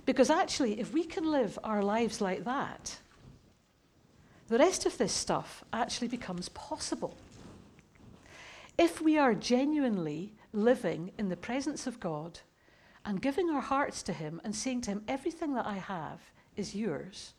Because 0.06 0.30
actually, 0.30 0.80
if 0.80 0.94
we 0.94 1.06
can 1.06 1.32
live 1.32 1.58
our 1.64 1.82
lives 1.82 2.22
like 2.22 2.44
that, 2.44 3.00
the 4.48 4.60
rest 4.60 4.86
of 4.86 5.00
this 5.00 5.12
stuff 5.12 5.64
actually 5.74 6.10
becomes 6.10 6.50
possible. 6.50 7.18
If 8.78 9.02
we 9.02 9.18
are 9.18 9.34
genuinely 9.34 10.36
living 10.54 11.14
in 11.18 11.30
the 11.30 11.36
presence 11.36 11.88
of 11.88 12.00
God 12.00 12.42
and 13.04 13.24
giving 13.24 13.50
our 13.50 13.62
hearts 13.62 14.04
to 14.04 14.14
Him 14.14 14.40
and 14.44 14.56
saying 14.56 14.82
to 14.82 14.92
Him, 14.92 15.04
everything 15.08 15.56
that 15.56 15.66
I 15.66 15.78
have 15.78 16.20
is 16.56 16.76
yours, 16.76 17.34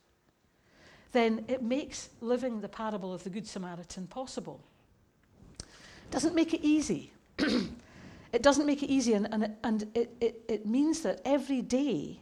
then 1.17 1.45
it 1.49 1.63
makes 1.63 2.11
living 2.21 2.61
the 2.61 2.69
parable 2.69 3.13
of 3.15 3.25
the 3.25 3.31
Good 3.31 3.47
Samaritan 3.47 4.07
possible. 4.07 4.61
It 5.61 6.11
doesn't 6.11 6.35
make 6.35 6.55
it 6.55 6.61
easy. 6.63 7.13
it 7.39 8.43
doesn't 8.43 8.67
make 8.67 8.83
it 8.83 8.91
easy, 8.91 9.15
and, 9.15 9.29
and, 9.33 9.45
it, 9.45 9.51
and 9.65 9.83
it, 9.95 10.17
it, 10.21 10.43
it 10.49 10.67
means 10.67 11.01
that 11.01 11.21
every 11.25 11.63
day 11.63 12.21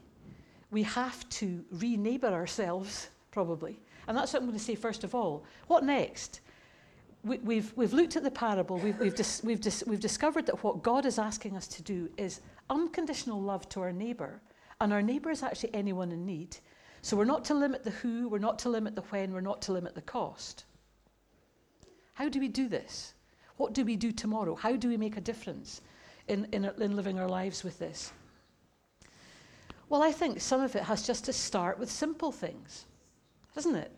we 0.70 0.82
have 0.82 1.28
to 1.30 1.64
re 1.72 1.96
neighbour 1.96 2.28
ourselves, 2.28 3.08
probably. 3.30 3.78
And 4.06 4.16
that's 4.16 4.32
what 4.32 4.40
I'm 4.40 4.48
going 4.48 4.58
to 4.58 4.64
say 4.64 4.74
first 4.74 5.04
of 5.04 5.14
all. 5.14 5.44
What 5.66 5.84
next? 5.84 6.40
We, 7.24 7.38
we've, 7.38 7.72
we've 7.74 7.92
looked 7.92 8.16
at 8.16 8.22
the 8.22 8.30
parable, 8.30 8.78
we've, 8.78 8.98
we've, 8.98 9.14
dis, 9.14 9.42
we've, 9.42 9.60
dis, 9.60 9.82
we've 9.86 10.00
discovered 10.00 10.44
that 10.46 10.62
what 10.62 10.82
God 10.82 11.06
is 11.06 11.18
asking 11.18 11.56
us 11.56 11.66
to 11.68 11.82
do 11.82 12.10
is 12.18 12.40
unconditional 12.68 13.40
love 13.40 13.66
to 13.70 13.80
our 13.80 13.92
neighbour. 13.92 14.40
And 14.80 14.92
our 14.92 15.00
neighbour 15.00 15.30
is 15.30 15.42
actually 15.42 15.72
anyone 15.74 16.12
in 16.12 16.26
need. 16.26 16.56
So 17.04 17.18
we're 17.18 17.26
not 17.26 17.44
to 17.44 17.54
limit 17.54 17.84
the 17.84 17.90
who, 17.90 18.30
we're 18.30 18.38
not 18.38 18.58
to 18.60 18.70
limit 18.70 18.94
the 18.94 19.02
when, 19.02 19.34
we're 19.34 19.42
not 19.42 19.60
to 19.62 19.72
limit 19.72 19.94
the 19.94 20.00
cost. 20.00 20.64
How 22.14 22.30
do 22.30 22.40
we 22.40 22.48
do 22.48 22.66
this? 22.66 23.12
What 23.58 23.74
do 23.74 23.84
we 23.84 23.94
do 23.94 24.10
tomorrow? 24.10 24.54
How 24.54 24.74
do 24.74 24.88
we 24.88 24.96
make 24.96 25.18
a 25.18 25.20
difference 25.20 25.82
in, 26.28 26.48
in, 26.52 26.64
in 26.64 26.96
living 26.96 27.18
our 27.18 27.28
lives 27.28 27.62
with 27.62 27.78
this? 27.78 28.10
Well, 29.90 30.02
I 30.02 30.12
think 30.12 30.40
some 30.40 30.62
of 30.62 30.74
it 30.76 30.82
has 30.84 31.06
just 31.06 31.26
to 31.26 31.34
start 31.34 31.78
with 31.78 31.90
simple 31.90 32.32
things, 32.32 32.86
doesn't 33.54 33.76
it? 33.76 33.92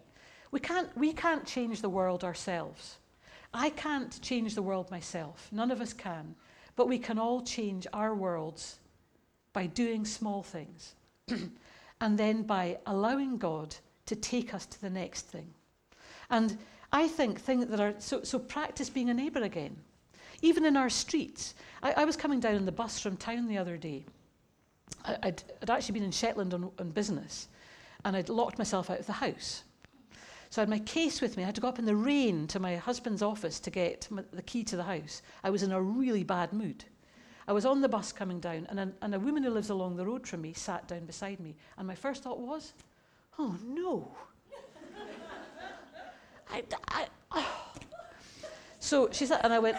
We 0.51 0.59
can't, 0.59 0.89
we 0.97 1.13
can't 1.13 1.47
change 1.47 1.83
the 1.83 1.89
world 1.89 2.25
ourselves. 2.25 2.99
I 3.55 3.71
can't 3.71 4.21
change 4.21 4.57
the 4.57 4.63
world 4.63 4.91
myself. 4.91 5.49
None 5.53 5.71
of 5.71 5.81
us 5.81 5.93
can. 5.93 6.35
But 6.75 6.89
we 6.89 6.99
can 6.99 7.21
all 7.21 7.41
change 7.43 7.87
our 7.93 8.17
worlds 8.17 8.81
by 9.53 9.67
doing 9.67 10.05
small 10.05 10.43
things. 10.43 10.97
and 12.01 12.19
then 12.19 12.43
by 12.43 12.79
allowing 12.87 13.39
God 13.39 13.75
to 14.07 14.17
take 14.17 14.55
us 14.55 14.67
to 14.67 14.81
the 14.81 14.91
next 14.91 15.23
thing. 15.23 15.53
And 16.31 16.59
I 16.93 17.09
think 17.09 17.41
things 17.41 17.67
that 17.67 17.81
are 17.81 17.95
so, 17.99 18.23
so 18.23 18.39
practice 18.39 18.91
being 18.91 19.11
a 19.11 19.15
neighbour 19.15 19.43
again. 19.43 19.77
Even 20.43 20.65
in 20.65 20.77
our 20.77 20.91
streets. 20.91 21.55
I, 21.83 21.93
I, 21.93 22.05
was 22.05 22.17
coming 22.17 22.41
down 22.41 22.57
in 22.57 22.67
the 22.67 22.73
bus 22.73 23.01
from 23.01 23.17
town 23.17 23.49
the 23.49 23.59
other 23.59 23.77
day. 23.77 24.05
I, 25.05 25.17
I'd, 25.23 25.43
I'd 25.63 25.71
actually 25.71 25.95
been 25.95 26.05
in 26.05 26.11
Shetland 26.11 26.53
on, 26.53 26.71
on 26.79 26.91
business 26.91 27.49
and 28.05 28.17
I'd 28.17 28.29
locked 28.29 28.59
myself 28.59 28.91
out 28.91 29.01
of 29.01 29.07
the 29.07 29.13
house. 29.13 29.65
So 30.51 30.61
I 30.61 30.63
had 30.63 30.69
my 30.69 30.79
case 30.81 31.21
with 31.21 31.37
me. 31.37 31.43
I 31.43 31.47
had 31.47 31.55
to 31.57 31.61
go 31.61 31.69
up 31.69 31.79
in 31.79 31.87
the 31.87 31.97
rain 31.97 32.47
to 32.49 32.61
my 32.61 32.77
husband's 32.77 33.23
office 33.23 33.59
to 33.61 33.71
get 33.71 34.07
my, 34.11 34.23
the 34.33 34.43
key 34.43 34.63
to 34.65 34.77
the 34.77 34.85
house. 34.85 35.23
I 35.43 35.51
was 35.51 35.63
in 35.63 35.73
a 35.73 35.83
really 35.83 36.23
bad 36.23 36.53
mood. 36.53 36.85
I 37.49 37.53
was 37.53 37.65
on 37.65 37.81
the 37.81 37.89
bus 37.89 38.13
coming 38.13 38.41
down, 38.41 38.67
and 38.71 38.81
a, 38.81 38.93
and 39.03 39.15
a 39.15 39.21
woman 39.21 39.43
who 39.43 39.51
lives 39.51 39.71
along 39.71 39.97
the 39.97 40.05
road 40.05 40.27
from 40.27 40.41
me 40.41 40.53
sat 40.53 40.89
down 40.89 41.05
beside 41.07 41.39
me. 41.39 41.55
And 41.79 41.87
my 41.87 41.95
first 41.95 42.25
thought 42.25 42.41
was, 42.41 42.73
oh 43.39 43.57
no. 43.65 44.11
I, 46.51 46.65
I, 46.89 47.07
oh. 47.33 47.73
So 48.81 49.09
she 49.13 49.27
said, 49.27 49.41
and 49.45 49.53
I 49.53 49.59
went, 49.59 49.77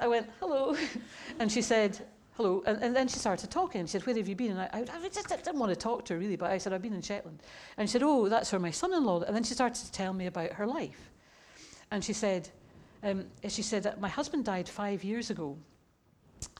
I 0.00 0.06
went, 0.06 0.28
hello. 0.38 0.76
and 1.40 1.50
she 1.50 1.62
said, 1.62 1.98
hello. 2.36 2.62
And, 2.66 2.80
and 2.82 2.94
then 2.94 3.08
she 3.08 3.18
started 3.18 3.50
talking. 3.50 3.84
She 3.86 3.92
said, 3.92 4.06
where 4.06 4.16
have 4.16 4.28
you 4.28 4.36
been? 4.36 4.52
And 4.52 4.60
I, 4.60 4.68
I, 4.72 4.80
I 5.04 5.08
just 5.08 5.28
didn't 5.28 5.58
want 5.58 5.70
to 5.70 5.76
talk 5.76 6.04
to 6.06 6.14
her 6.14 6.20
really, 6.20 6.36
but 6.36 6.50
I 6.50 6.58
said, 6.58 6.72
I've 6.72 6.82
been 6.82 6.94
in 6.94 7.02
Shetland. 7.02 7.42
And 7.76 7.88
she 7.88 7.92
said, 7.92 8.02
oh, 8.04 8.28
that's 8.28 8.52
where 8.52 8.60
my 8.60 8.70
son-in-law. 8.70 9.22
And 9.22 9.34
then 9.34 9.42
she 9.42 9.54
started 9.54 9.84
to 9.84 9.92
tell 9.92 10.12
me 10.12 10.26
about 10.26 10.52
her 10.52 10.66
life. 10.66 11.10
And 11.90 12.04
she 12.04 12.12
said, 12.12 12.48
um, 13.02 13.26
she 13.48 13.62
said, 13.62 13.92
my 14.00 14.08
husband 14.08 14.44
died 14.44 14.68
five 14.68 15.02
years 15.02 15.30
ago. 15.30 15.56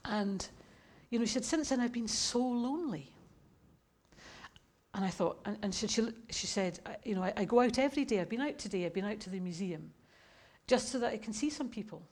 And, 0.05 0.47
you 1.11 1.19
know, 1.19 1.25
she 1.25 1.33
said, 1.33 1.45
since 1.45 1.69
then 1.69 1.81
I've 1.81 1.93
been 1.93 2.09
so 2.09 2.39
lonely. 2.39 3.13
And 4.95 5.05
I 5.05 5.11
thought, 5.11 5.41
and, 5.45 5.59
and 5.63 5.75
she, 5.75 5.87
she, 5.87 6.09
she 6.31 6.47
said, 6.47 6.81
you 7.05 7.15
know, 7.15 7.23
I, 7.23 7.33
I 7.37 7.45
go 7.45 7.61
out 7.61 7.79
every 7.79 8.05
day. 8.05 8.21
I've 8.21 8.29
been 8.29 8.41
out 8.41 8.59
today. 8.59 8.87
I've 8.87 8.95
been 8.95 9.05
out 9.05 9.21
to 9.21 9.31
the 9.31 9.41
museum 9.41 9.91
just 10.67 10.91
so 10.91 10.99
that 10.99 11.13
I 11.13 11.19
can 11.19 11.33
see 11.33 11.51
some 11.51 11.69
people. 11.69 12.03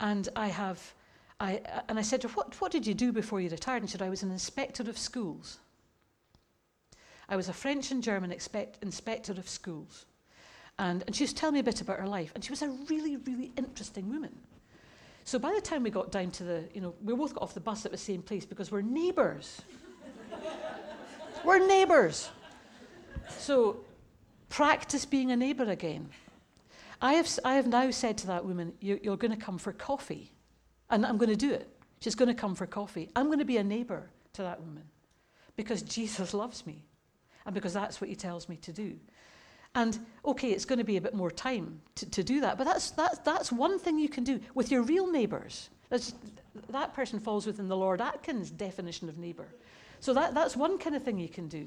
And 0.00 0.28
I 0.36 0.48
have, 0.48 0.94
I, 1.40 1.60
and 1.88 1.98
I 1.98 2.02
said 2.02 2.20
to 2.22 2.28
her, 2.28 2.34
what, 2.34 2.60
what 2.60 2.72
did 2.72 2.86
you 2.86 2.94
do 2.94 3.12
before 3.12 3.40
you 3.40 3.48
retired? 3.48 3.82
And 3.82 3.90
she 3.90 3.92
said, 3.92 4.02
I 4.02 4.10
was 4.10 4.22
an 4.22 4.30
inspector 4.30 4.82
of 4.88 4.98
schools. 4.98 5.58
I 7.28 7.36
was 7.36 7.48
a 7.48 7.52
French 7.52 7.90
and 7.90 8.02
German 8.02 8.32
expect, 8.32 8.82
inspector 8.82 9.32
of 9.32 9.48
schools. 9.48 10.06
And, 10.78 11.04
and 11.06 11.14
she 11.14 11.24
was 11.24 11.32
telling 11.32 11.54
me 11.54 11.60
a 11.60 11.64
bit 11.64 11.80
about 11.80 11.98
her 11.98 12.06
life. 12.06 12.32
And 12.34 12.44
she 12.44 12.50
was 12.50 12.62
a 12.62 12.68
really, 12.68 13.16
really 13.16 13.52
interesting 13.56 14.10
woman. 14.10 14.32
So 15.24 15.38
by 15.38 15.52
the 15.54 15.60
time 15.60 15.82
we 15.82 15.90
got 15.90 16.10
down 16.10 16.30
to 16.32 16.44
the, 16.44 16.64
you 16.74 16.80
know, 16.80 16.94
we 17.02 17.14
both 17.14 17.34
got 17.34 17.42
off 17.42 17.54
the 17.54 17.60
bus 17.60 17.86
at 17.86 17.92
the 17.92 17.98
same 17.98 18.22
place 18.22 18.44
because 18.44 18.70
we're 18.70 18.82
neighbours. 18.82 19.62
we're 21.44 21.66
neighbours. 21.66 22.30
So 23.38 23.84
practice 24.48 25.04
being 25.04 25.30
a 25.30 25.36
neighbour 25.36 25.64
again. 25.64 26.08
I 27.00 27.14
have, 27.14 27.28
I 27.44 27.54
have 27.54 27.66
now 27.66 27.90
said 27.90 28.18
to 28.18 28.26
that 28.28 28.44
woman, 28.44 28.72
you, 28.80 29.00
you're 29.02 29.16
going 29.16 29.32
to 29.32 29.44
come 29.44 29.58
for 29.58 29.72
coffee. 29.72 30.32
And 30.90 31.06
I'm 31.06 31.18
going 31.18 31.30
to 31.30 31.36
do 31.36 31.52
it. 31.52 31.68
She's 32.00 32.14
going 32.14 32.28
to 32.28 32.34
come 32.34 32.54
for 32.54 32.66
coffee. 32.66 33.08
I'm 33.16 33.26
going 33.26 33.38
to 33.38 33.44
be 33.44 33.56
a 33.56 33.64
neighbour 33.64 34.10
to 34.34 34.42
that 34.42 34.60
woman 34.60 34.84
because 35.56 35.82
Jesus 35.82 36.34
loves 36.34 36.66
me 36.66 36.84
and 37.46 37.54
because 37.54 37.72
that's 37.72 38.00
what 38.00 38.10
he 38.10 38.16
tells 38.16 38.48
me 38.48 38.56
to 38.56 38.72
do. 38.72 38.96
And 39.74 39.98
okay, 40.24 40.50
it's 40.50 40.64
going 40.64 40.78
to 40.78 40.84
be 40.84 40.96
a 40.96 41.00
bit 41.00 41.14
more 41.14 41.30
time 41.30 41.80
to, 41.94 42.10
to 42.10 42.22
do 42.22 42.40
that, 42.40 42.58
but 42.58 42.64
that's, 42.64 42.90
that's, 42.90 43.18
that's 43.18 43.50
one 43.50 43.78
thing 43.78 43.98
you 43.98 44.08
can 44.08 44.24
do 44.24 44.38
with 44.54 44.70
your 44.70 44.82
real 44.82 45.10
neighbours. 45.10 45.70
That 46.68 46.94
person 46.94 47.18
falls 47.18 47.46
within 47.46 47.68
the 47.68 47.76
Lord 47.76 48.00
Atkin's 48.00 48.50
definition 48.50 49.08
of 49.08 49.18
neighbour. 49.18 49.48
So 50.00 50.12
that, 50.14 50.34
that's 50.34 50.56
one 50.56 50.78
kind 50.78 50.94
of 50.96 51.02
thing 51.02 51.18
you 51.18 51.28
can 51.28 51.48
do. 51.48 51.66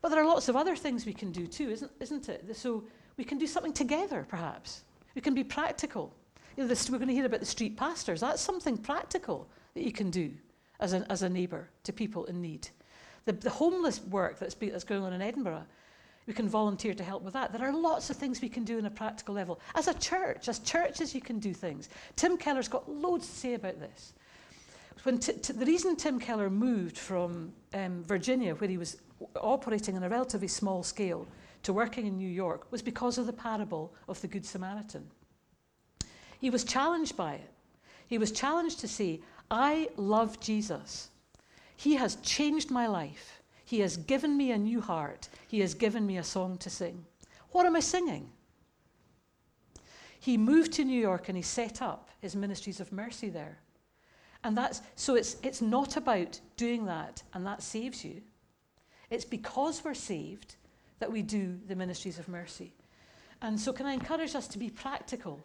But 0.00 0.10
there 0.10 0.20
are 0.22 0.26
lots 0.26 0.48
of 0.48 0.56
other 0.56 0.76
things 0.76 1.06
we 1.06 1.14
can 1.14 1.32
do 1.32 1.46
too, 1.46 1.70
isn't, 1.70 1.90
isn't 2.00 2.28
it? 2.28 2.56
So 2.56 2.84
we 3.16 3.24
can 3.24 3.38
do 3.38 3.46
something 3.46 3.72
together, 3.72 4.26
perhaps. 4.28 4.82
We 5.14 5.20
can 5.20 5.34
be 5.34 5.44
practical. 5.44 6.12
You 6.56 6.64
know, 6.64 6.68
this, 6.68 6.90
we're 6.90 6.98
going 6.98 7.08
to 7.08 7.14
hear 7.14 7.26
about 7.26 7.40
the 7.40 7.46
street 7.46 7.76
pastors. 7.76 8.20
That's 8.20 8.42
something 8.42 8.76
practical 8.76 9.48
that 9.74 9.84
you 9.84 9.92
can 9.92 10.10
do 10.10 10.32
as 10.80 10.92
a, 10.92 11.04
as 11.10 11.22
a 11.22 11.28
neighbour 11.28 11.68
to 11.84 11.92
people 11.92 12.24
in 12.26 12.40
need. 12.40 12.68
The, 13.24 13.32
the 13.32 13.50
homeless 13.50 14.00
work 14.04 14.38
that's, 14.38 14.54
be, 14.54 14.70
that's 14.70 14.84
going 14.84 15.02
on 15.02 15.12
in 15.12 15.22
Edinburgh 15.22 15.64
we 16.28 16.34
can 16.34 16.46
volunteer 16.46 16.92
to 16.92 17.02
help 17.02 17.22
with 17.22 17.32
that. 17.32 17.52
There 17.52 17.66
are 17.66 17.72
lots 17.72 18.10
of 18.10 18.16
things 18.16 18.42
we 18.42 18.50
can 18.50 18.62
do 18.62 18.76
on 18.76 18.84
a 18.84 18.90
practical 18.90 19.34
level. 19.34 19.58
As 19.74 19.88
a 19.88 19.94
church, 19.94 20.46
as 20.48 20.58
churches, 20.58 21.14
you 21.14 21.22
can 21.22 21.38
do 21.38 21.54
things. 21.54 21.88
Tim 22.16 22.36
Keller's 22.36 22.68
got 22.68 22.86
loads 22.86 23.26
to 23.26 23.32
say 23.32 23.54
about 23.54 23.80
this. 23.80 24.12
When 25.04 25.18
t- 25.18 25.32
t- 25.32 25.54
the 25.54 25.64
reason 25.64 25.96
Tim 25.96 26.20
Keller 26.20 26.50
moved 26.50 26.98
from 26.98 27.52
um, 27.72 28.04
Virginia, 28.04 28.54
where 28.54 28.68
he 28.68 28.76
was 28.76 28.98
operating 29.40 29.96
on 29.96 30.02
a 30.02 30.08
relatively 30.08 30.48
small 30.48 30.82
scale, 30.82 31.26
to 31.62 31.72
working 31.72 32.06
in 32.06 32.18
New 32.18 32.28
York 32.28 32.70
was 32.70 32.82
because 32.82 33.16
of 33.16 33.24
the 33.24 33.32
parable 33.32 33.94
of 34.06 34.20
the 34.20 34.28
Good 34.28 34.44
Samaritan. 34.44 35.10
He 36.40 36.50
was 36.50 36.62
challenged 36.62 37.16
by 37.16 37.34
it. 37.34 37.50
He 38.06 38.18
was 38.18 38.32
challenged 38.32 38.80
to 38.80 38.88
say, 38.88 39.22
I 39.50 39.88
love 39.96 40.40
Jesus. 40.40 41.08
He 41.74 41.94
has 41.94 42.16
changed 42.16 42.70
my 42.70 42.86
life. 42.86 43.37
He 43.68 43.80
has 43.80 43.98
given 43.98 44.34
me 44.34 44.50
a 44.52 44.56
new 44.56 44.80
heart. 44.80 45.28
He 45.46 45.60
has 45.60 45.74
given 45.74 46.06
me 46.06 46.16
a 46.16 46.24
song 46.24 46.56
to 46.56 46.70
sing. 46.70 47.04
What 47.50 47.66
am 47.66 47.76
I 47.76 47.80
singing? 47.80 48.30
He 50.18 50.38
moved 50.38 50.72
to 50.72 50.84
New 50.86 50.98
York 50.98 51.28
and 51.28 51.36
he 51.36 51.42
set 51.42 51.82
up 51.82 52.08
his 52.18 52.34
ministries 52.34 52.80
of 52.80 52.92
mercy 52.92 53.28
there. 53.28 53.58
And 54.42 54.56
that's 54.56 54.80
so 54.96 55.16
it's 55.16 55.36
it's 55.42 55.60
not 55.60 55.98
about 55.98 56.40
doing 56.56 56.86
that 56.86 57.22
and 57.34 57.44
that 57.44 57.62
saves 57.62 58.02
you. 58.02 58.22
It's 59.10 59.26
because 59.26 59.84
we're 59.84 59.92
saved 59.92 60.56
that 60.98 61.12
we 61.12 61.20
do 61.20 61.58
the 61.68 61.76
ministries 61.76 62.18
of 62.18 62.26
mercy. 62.26 62.72
And 63.42 63.60
so 63.60 63.74
can 63.74 63.84
I 63.84 63.92
encourage 63.92 64.34
us 64.34 64.48
to 64.48 64.58
be 64.58 64.70
practical 64.70 65.44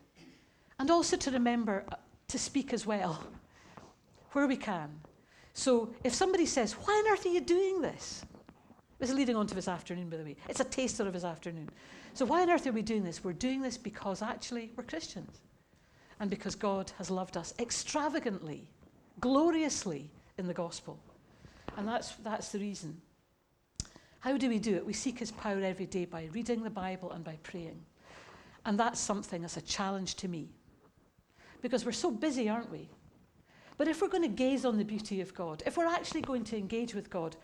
and 0.80 0.90
also 0.90 1.18
to 1.18 1.32
remember 1.32 1.84
uh, 1.92 1.98
to 2.30 2.40
speak 2.40 2.72
as 2.72 2.86
well 2.86 3.22
where 4.32 4.48
we 4.48 4.56
can. 4.56 5.02
So 5.54 5.94
if 6.04 6.14
somebody 6.14 6.46
says, 6.46 6.74
Why 6.74 6.94
on 6.94 7.14
earth 7.14 7.26
are 7.26 7.30
you 7.30 7.42
doing 7.42 7.82
this? 7.82 8.26
This 9.00 9.10
is 9.10 9.16
leading 9.16 9.36
on 9.36 9.48
to 9.48 9.56
this 9.56 9.68
afternoon, 9.68 10.10
by 10.10 10.18
the 10.18 10.24
way. 10.24 10.36
It's 10.48 10.60
a 10.60 10.66
taster 10.66 11.06
of 11.08 11.14
his 11.14 11.26
afternoon. 11.26 11.70
So 12.14 12.26
why 12.26 12.42
on 12.42 12.50
earth 12.50 12.66
are 12.68 12.72
we 12.72 12.82
doing 12.82 13.04
this? 13.04 13.24
We're 13.24 13.34
doing 13.34 13.62
this 13.62 13.78
because 13.78 14.22
actually 14.22 14.72
we're 14.76 14.84
Christians. 14.84 15.42
And 16.20 16.30
because 16.30 16.56
God 16.56 16.92
has 16.98 17.12
loved 17.12 17.36
us 17.36 17.54
extravagantly, 17.60 18.70
gloriously 19.20 20.10
in 20.38 20.48
the 20.48 20.54
gospel. 20.54 20.98
And 21.76 21.88
that's, 21.88 22.12
that's 22.24 22.52
the 22.54 22.60
reason. 22.60 23.02
How 24.20 24.38
do 24.38 24.48
we 24.48 24.60
do 24.60 24.76
it? 24.76 24.86
We 24.86 24.94
seek 24.94 25.20
his 25.20 25.32
power 25.32 25.60
every 25.62 25.86
day 25.86 26.06
by 26.06 26.30
reading 26.32 26.64
the 26.64 26.70
Bible 26.70 27.12
and 27.12 27.26
by 27.26 27.38
praying. 27.44 27.82
And 28.66 28.80
that's 28.80 29.00
something 29.00 29.42
that's 29.42 29.58
a 29.58 29.62
challenge 29.62 30.16
to 30.16 30.30
me. 30.30 30.48
Because 31.62 31.86
we're 31.86 31.92
so 31.92 32.10
busy, 32.10 32.48
aren't 32.48 32.72
we? 32.72 32.90
But 33.78 33.88
if 33.88 34.02
we're 34.02 34.08
going 34.08 34.24
to 34.24 34.30
gaze 34.30 34.66
on 34.66 34.78
the 34.78 34.86
beauty 34.86 35.22
of 35.22 35.34
God, 35.34 35.64
if 35.66 35.78
we're 35.78 35.88
actually 35.88 36.22
going 36.22 36.44
to 36.46 36.58
engage 36.58 36.94
with 36.94 37.10
God, 37.10 37.36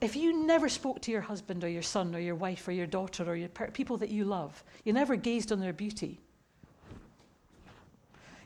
if 0.00 0.16
you 0.16 0.46
never 0.46 0.68
spoke 0.68 1.00
to 1.02 1.10
your 1.10 1.22
husband 1.22 1.64
or 1.64 1.68
your 1.68 1.82
son 1.82 2.14
or 2.14 2.18
your 2.18 2.34
wife 2.34 2.68
or 2.68 2.72
your 2.72 2.86
daughter 2.86 3.24
or 3.24 3.36
your 3.36 3.48
per- 3.48 3.70
people 3.70 3.96
that 3.98 4.10
you 4.10 4.24
love, 4.24 4.62
you 4.84 4.92
never 4.92 5.16
gazed 5.16 5.52
on 5.52 5.60
their 5.60 5.72
beauty. 5.72 6.20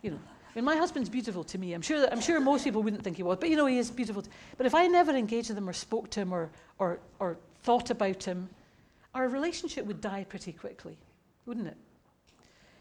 You 0.03 0.13
know, 0.13 0.19
I 0.51 0.59
mean, 0.59 0.65
my 0.65 0.77
husband's 0.77 1.09
beautiful 1.09 1.45
to 1.45 1.59
me. 1.59 1.73
I'm 1.73 1.83
sure, 1.83 2.01
that, 2.01 2.13
I'm 2.13 2.21
sure 2.21 2.41
most 2.41 2.65
people 2.65 2.83
wouldn't 2.83 3.03
think 3.03 3.17
he 3.17 3.23
was, 3.23 3.39
but 3.39 3.51
you 3.51 3.57
know, 3.57 3.67
he 3.67 3.79
is 3.79 3.91
beautiful. 3.91 4.25
but 4.57 4.67
if 4.67 4.75
I 4.75 4.87
never 4.87 5.13
engaged 5.13 5.49
with 5.49 5.59
him 5.59 5.69
or 5.69 5.73
spoke 5.73 6.11
to 6.11 6.21
him 6.21 6.33
or, 6.33 6.51
or, 6.79 7.01
or 7.19 7.37
thought 7.63 7.91
about 7.91 8.23
him, 8.23 8.49
our 9.15 9.29
relationship 9.29 9.87
would 9.87 10.01
die 10.01 10.25
pretty 10.29 10.53
quickly, 10.53 10.97
wouldn't 11.47 11.67
it? 11.67 11.77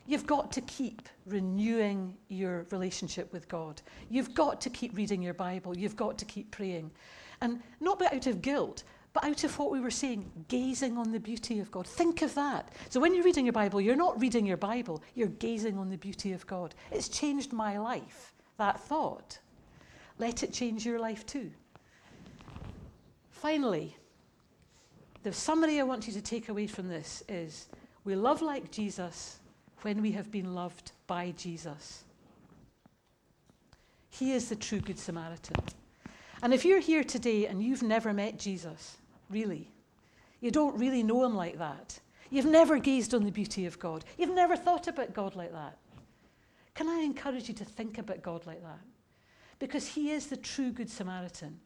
You've 0.09 0.25
got 0.25 0.51
to 0.53 0.61
keep 0.61 1.07
renewing 1.27 2.17
your 2.29 2.65
relationship 2.71 3.31
with 3.31 3.47
God. 3.47 3.79
You've 4.09 4.33
got 4.33 4.59
to 4.61 4.69
keep 4.71 4.97
reading 4.97 5.21
your 5.21 5.35
Bible. 5.35 5.77
You've 5.77 5.95
got 5.95 6.17
to 6.17 6.25
keep 6.25 6.49
praying. 6.49 6.89
And 7.41 7.61
not 7.79 8.01
out 8.01 8.25
of 8.25 8.41
guilt, 8.41 8.85
but 9.13 9.23
out 9.23 9.43
of 9.43 9.59
what 9.59 9.69
we 9.69 9.79
were 9.79 9.91
saying, 9.91 10.27
gazing 10.47 10.97
on 10.97 11.11
the 11.11 11.19
beauty 11.19 11.59
of 11.59 11.69
God. 11.69 11.85
Think 11.85 12.23
of 12.23 12.33
that. 12.33 12.73
So 12.89 12.99
when 12.99 13.13
you're 13.13 13.23
reading 13.23 13.45
your 13.45 13.53
Bible, 13.53 13.79
you're 13.79 13.95
not 13.95 14.19
reading 14.19 14.47
your 14.47 14.57
Bible, 14.57 15.03
you're 15.13 15.27
gazing 15.27 15.77
on 15.77 15.91
the 15.91 15.97
beauty 15.97 16.33
of 16.33 16.47
God. 16.47 16.73
It's 16.89 17.07
changed 17.07 17.53
my 17.53 17.77
life, 17.77 18.33
that 18.57 18.79
thought. 18.79 19.37
Let 20.17 20.41
it 20.41 20.51
change 20.51 20.87
your 20.87 20.99
life 20.99 21.23
too. 21.27 21.51
Finally, 23.29 23.95
the 25.21 25.31
summary 25.31 25.79
I 25.79 25.83
want 25.83 26.07
you 26.07 26.13
to 26.13 26.21
take 26.21 26.49
away 26.49 26.65
from 26.65 26.87
this 26.87 27.21
is 27.29 27.67
we 28.05 28.15
love 28.15 28.41
like 28.41 28.71
Jesus 28.71 29.38
when 29.81 30.01
we 30.01 30.11
have 30.11 30.31
been 30.31 30.53
loved 30.53 30.91
by 31.07 31.31
Jesus. 31.31 32.03
He 34.09 34.33
is 34.33 34.49
the 34.49 34.55
true 34.55 34.79
Good 34.79 34.99
Samaritan. 34.99 35.55
And 36.41 36.53
if 36.53 36.65
you're 36.65 36.79
here 36.79 37.03
today 37.03 37.47
and 37.47 37.61
you've 37.63 37.83
never 37.83 38.13
met 38.13 38.39
Jesus, 38.39 38.97
really, 39.29 39.71
you 40.41 40.51
don't 40.51 40.77
really 40.77 41.03
know 41.03 41.23
him 41.23 41.35
like 41.35 41.57
that. 41.57 41.99
You've 42.29 42.45
never 42.45 42.77
gazed 42.77 43.13
on 43.13 43.23
the 43.23 43.31
beauty 43.31 43.65
of 43.65 43.79
God. 43.79 44.05
You've 44.17 44.33
never 44.33 44.55
thought 44.55 44.87
about 44.87 45.13
God 45.13 45.35
like 45.35 45.51
that. 45.51 45.77
Can 46.75 46.87
I 46.87 47.01
encourage 47.01 47.47
you 47.47 47.53
to 47.55 47.65
think 47.65 47.97
about 47.97 48.21
God 48.21 48.45
like 48.45 48.61
that? 48.61 48.79
Because 49.57 49.87
he 49.87 50.11
is 50.11 50.27
the 50.27 50.37
true 50.37 50.71
Good 50.71 50.89
Samaritan. 50.89 51.59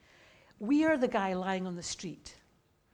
We 0.60 0.86
are 0.86 0.98
the 0.98 1.08
guy 1.08 1.34
lying 1.34 1.68
on 1.68 1.76
the 1.76 1.84
street. 1.84 2.36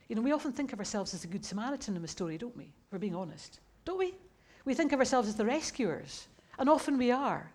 You 0.08 0.16
know, 0.16 0.22
we 0.22 0.32
often 0.32 0.52
think 0.52 0.74
of 0.74 0.80
ourselves 0.80 1.14
as 1.14 1.22
the 1.22 1.28
Good 1.28 1.46
Samaritan 1.46 1.96
in 1.96 2.02
the 2.02 2.08
story, 2.08 2.38
don't 2.38 2.58
we? 2.58 2.74
We're 2.92 3.00
being 3.00 3.16
honest. 3.16 3.60
Don't 3.86 4.00
we? 4.00 4.16
We 4.66 4.74
think 4.74 4.92
of 4.92 5.00
ourselves 5.00 5.28
as 5.28 5.36
the 5.36 5.46
rescuers, 5.46 6.28
and 6.58 6.70
often 6.70 6.98
we 6.98 7.12
are. 7.12 7.52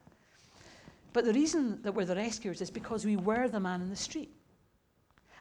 But 1.12 1.24
the 1.24 1.32
reason 1.32 1.80
that 1.82 1.94
we're 1.94 2.04
the 2.04 2.16
rescuers 2.16 2.60
is 2.60 2.70
because 2.70 3.04
we 3.04 3.16
were 3.16 3.48
the 3.48 3.60
man 3.60 3.80
in 3.80 3.88
the 3.88 3.96
street. 3.96 4.34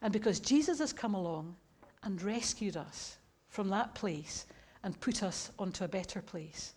And 0.01 0.13
because 0.13 0.39
Jesus 0.39 0.79
has 0.79 0.93
come 0.93 1.15
along 1.15 1.55
and 2.03 2.21
rescued 2.21 2.77
us 2.77 3.17
from 3.49 3.69
that 3.69 3.95
place 3.95 4.45
and 4.83 4.99
put 4.99 5.23
us 5.23 5.51
onto 5.57 5.83
a 5.83 5.87
better 5.87 6.21
place. 6.21 6.73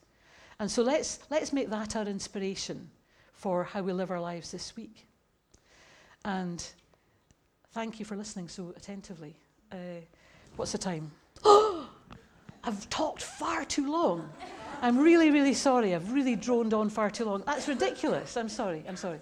And 0.59 0.71
so 0.71 0.83
let's, 0.83 1.19
let's 1.29 1.53
make 1.53 1.69
that 1.71 1.97
our 1.97 2.07
inspiration 2.07 2.89
for 3.35 3.65
how 3.65 3.83
we 3.83 3.93
live 3.93 4.11
our 4.11 4.21
lives 4.21 4.51
this 4.51 4.75
week. 4.77 5.07
And 6.25 6.67
thank 7.73 7.99
you 7.99 8.07
for 8.07 8.17
listening 8.17 8.49
so 8.49 8.73
attentively. 8.77 9.37
Uh, 9.71 10.01
what's 10.57 10.73
the 10.73 10.79
time? 10.79 11.11
I've 11.45 12.89
talked 12.89 13.23
far 13.23 13.65
too 13.65 13.91
long. 13.91 14.31
I'm 14.83 14.99
really, 14.99 15.31
really 15.31 15.55
sorry. 15.55 15.95
I've 15.95 16.13
really 16.13 16.37
droned 16.37 16.75
on 16.75 16.91
far 16.91 17.11
too 17.11 17.25
long. 17.25 17.43
That's 17.47 17.69
ridiculous. 17.69 18.37
I'm 18.37 18.49
sorry. 18.49 18.85
I'm 18.89 18.97
sorry. 18.97 19.21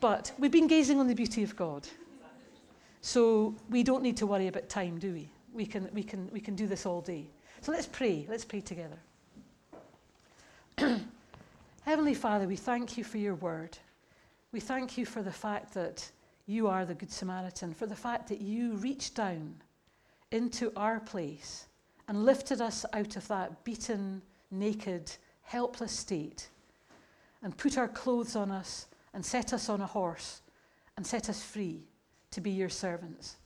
But 0.00 0.32
we've 0.38 0.50
been 0.50 0.66
gazing 0.66 1.00
on 1.00 1.08
the 1.08 1.14
beauty 1.14 1.42
of 1.42 1.56
God. 1.56 1.86
So 3.00 3.54
we 3.68 3.82
don't 3.82 4.02
need 4.02 4.16
to 4.18 4.26
worry 4.26 4.48
about 4.48 4.68
time, 4.68 4.98
do 4.98 5.12
we? 5.12 5.28
We 5.52 5.66
can, 5.66 5.88
we 5.92 6.02
can, 6.02 6.28
we 6.32 6.40
can 6.40 6.54
do 6.54 6.66
this 6.66 6.86
all 6.86 7.00
day. 7.00 7.26
So 7.60 7.72
let's 7.72 7.86
pray. 7.86 8.26
Let's 8.28 8.44
pray 8.44 8.60
together. 8.60 8.98
Heavenly 11.82 12.14
Father, 12.14 12.46
we 12.46 12.56
thank 12.56 12.96
you 12.96 13.04
for 13.04 13.18
your 13.18 13.34
word. 13.34 13.76
We 14.52 14.60
thank 14.60 14.96
you 14.96 15.04
for 15.04 15.22
the 15.22 15.32
fact 15.32 15.74
that 15.74 16.10
you 16.46 16.68
are 16.68 16.84
the 16.84 16.94
Good 16.94 17.10
Samaritan, 17.10 17.74
for 17.74 17.86
the 17.86 17.94
fact 17.94 18.28
that 18.28 18.40
you 18.40 18.74
reached 18.76 19.14
down 19.14 19.54
into 20.30 20.72
our 20.76 21.00
place 21.00 21.66
and 22.08 22.24
lifted 22.24 22.60
us 22.60 22.84
out 22.92 23.16
of 23.16 23.26
that 23.28 23.64
beaten, 23.64 24.22
naked, 24.58 25.10
helpless 25.42 25.92
state 25.92 26.48
and 27.42 27.56
put 27.56 27.78
our 27.78 27.88
clothes 27.88 28.34
on 28.34 28.50
us 28.50 28.86
and 29.12 29.24
set 29.24 29.52
us 29.52 29.68
on 29.68 29.80
a 29.80 29.86
horse 29.86 30.40
and 30.96 31.06
set 31.06 31.28
us 31.28 31.42
free 31.42 31.84
to 32.30 32.40
be 32.40 32.50
your 32.50 32.68
servants. 32.68 33.36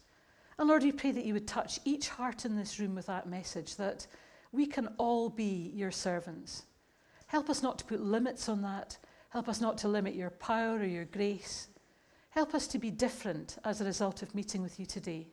And 0.59 0.69
Lord, 0.69 0.83
we 0.83 0.93
pray 0.93 1.13
that 1.13 1.25
you 1.25 1.35
would 1.35 1.49
touch 1.49 1.81
each 1.85 2.09
heart 2.09 2.45
in 2.45 2.57
this 2.57 2.79
room 2.79 2.95
with 2.95 3.07
that 3.07 3.29
message 3.29 3.77
that 3.77 4.07
we 4.53 4.67
can 4.67 4.89
all 4.99 5.29
be 5.29 5.73
your 5.75 5.91
servants. 5.91 6.65
Help 7.27 7.51
us 7.51 7.63
not 7.63 7.79
to 7.79 7.85
put 7.85 8.01
limits 8.01 8.49
on 8.49 8.63
that. 8.63 8.97
Help 9.31 9.49
us 9.49 9.61
not 9.61 9.77
to 9.79 9.89
limit 9.89 10.15
your 10.15 10.31
power 10.31 10.79
or 10.79 10.85
your 10.85 11.05
grace. 11.05 11.69
Help 12.31 12.55
us 12.55 12.67
to 12.69 12.79
be 12.79 12.91
different 12.91 13.59
as 13.65 13.81
a 13.81 13.85
result 13.85 14.23
of 14.23 14.35
meeting 14.35 14.63
with 14.63 14.81
you 14.81 14.87
today. 14.87 15.27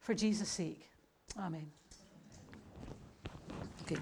For 0.00 0.14
Jesus' 0.14 0.48
sake, 0.48 0.90
Amen. 1.38 1.70
Okay. 3.82 4.00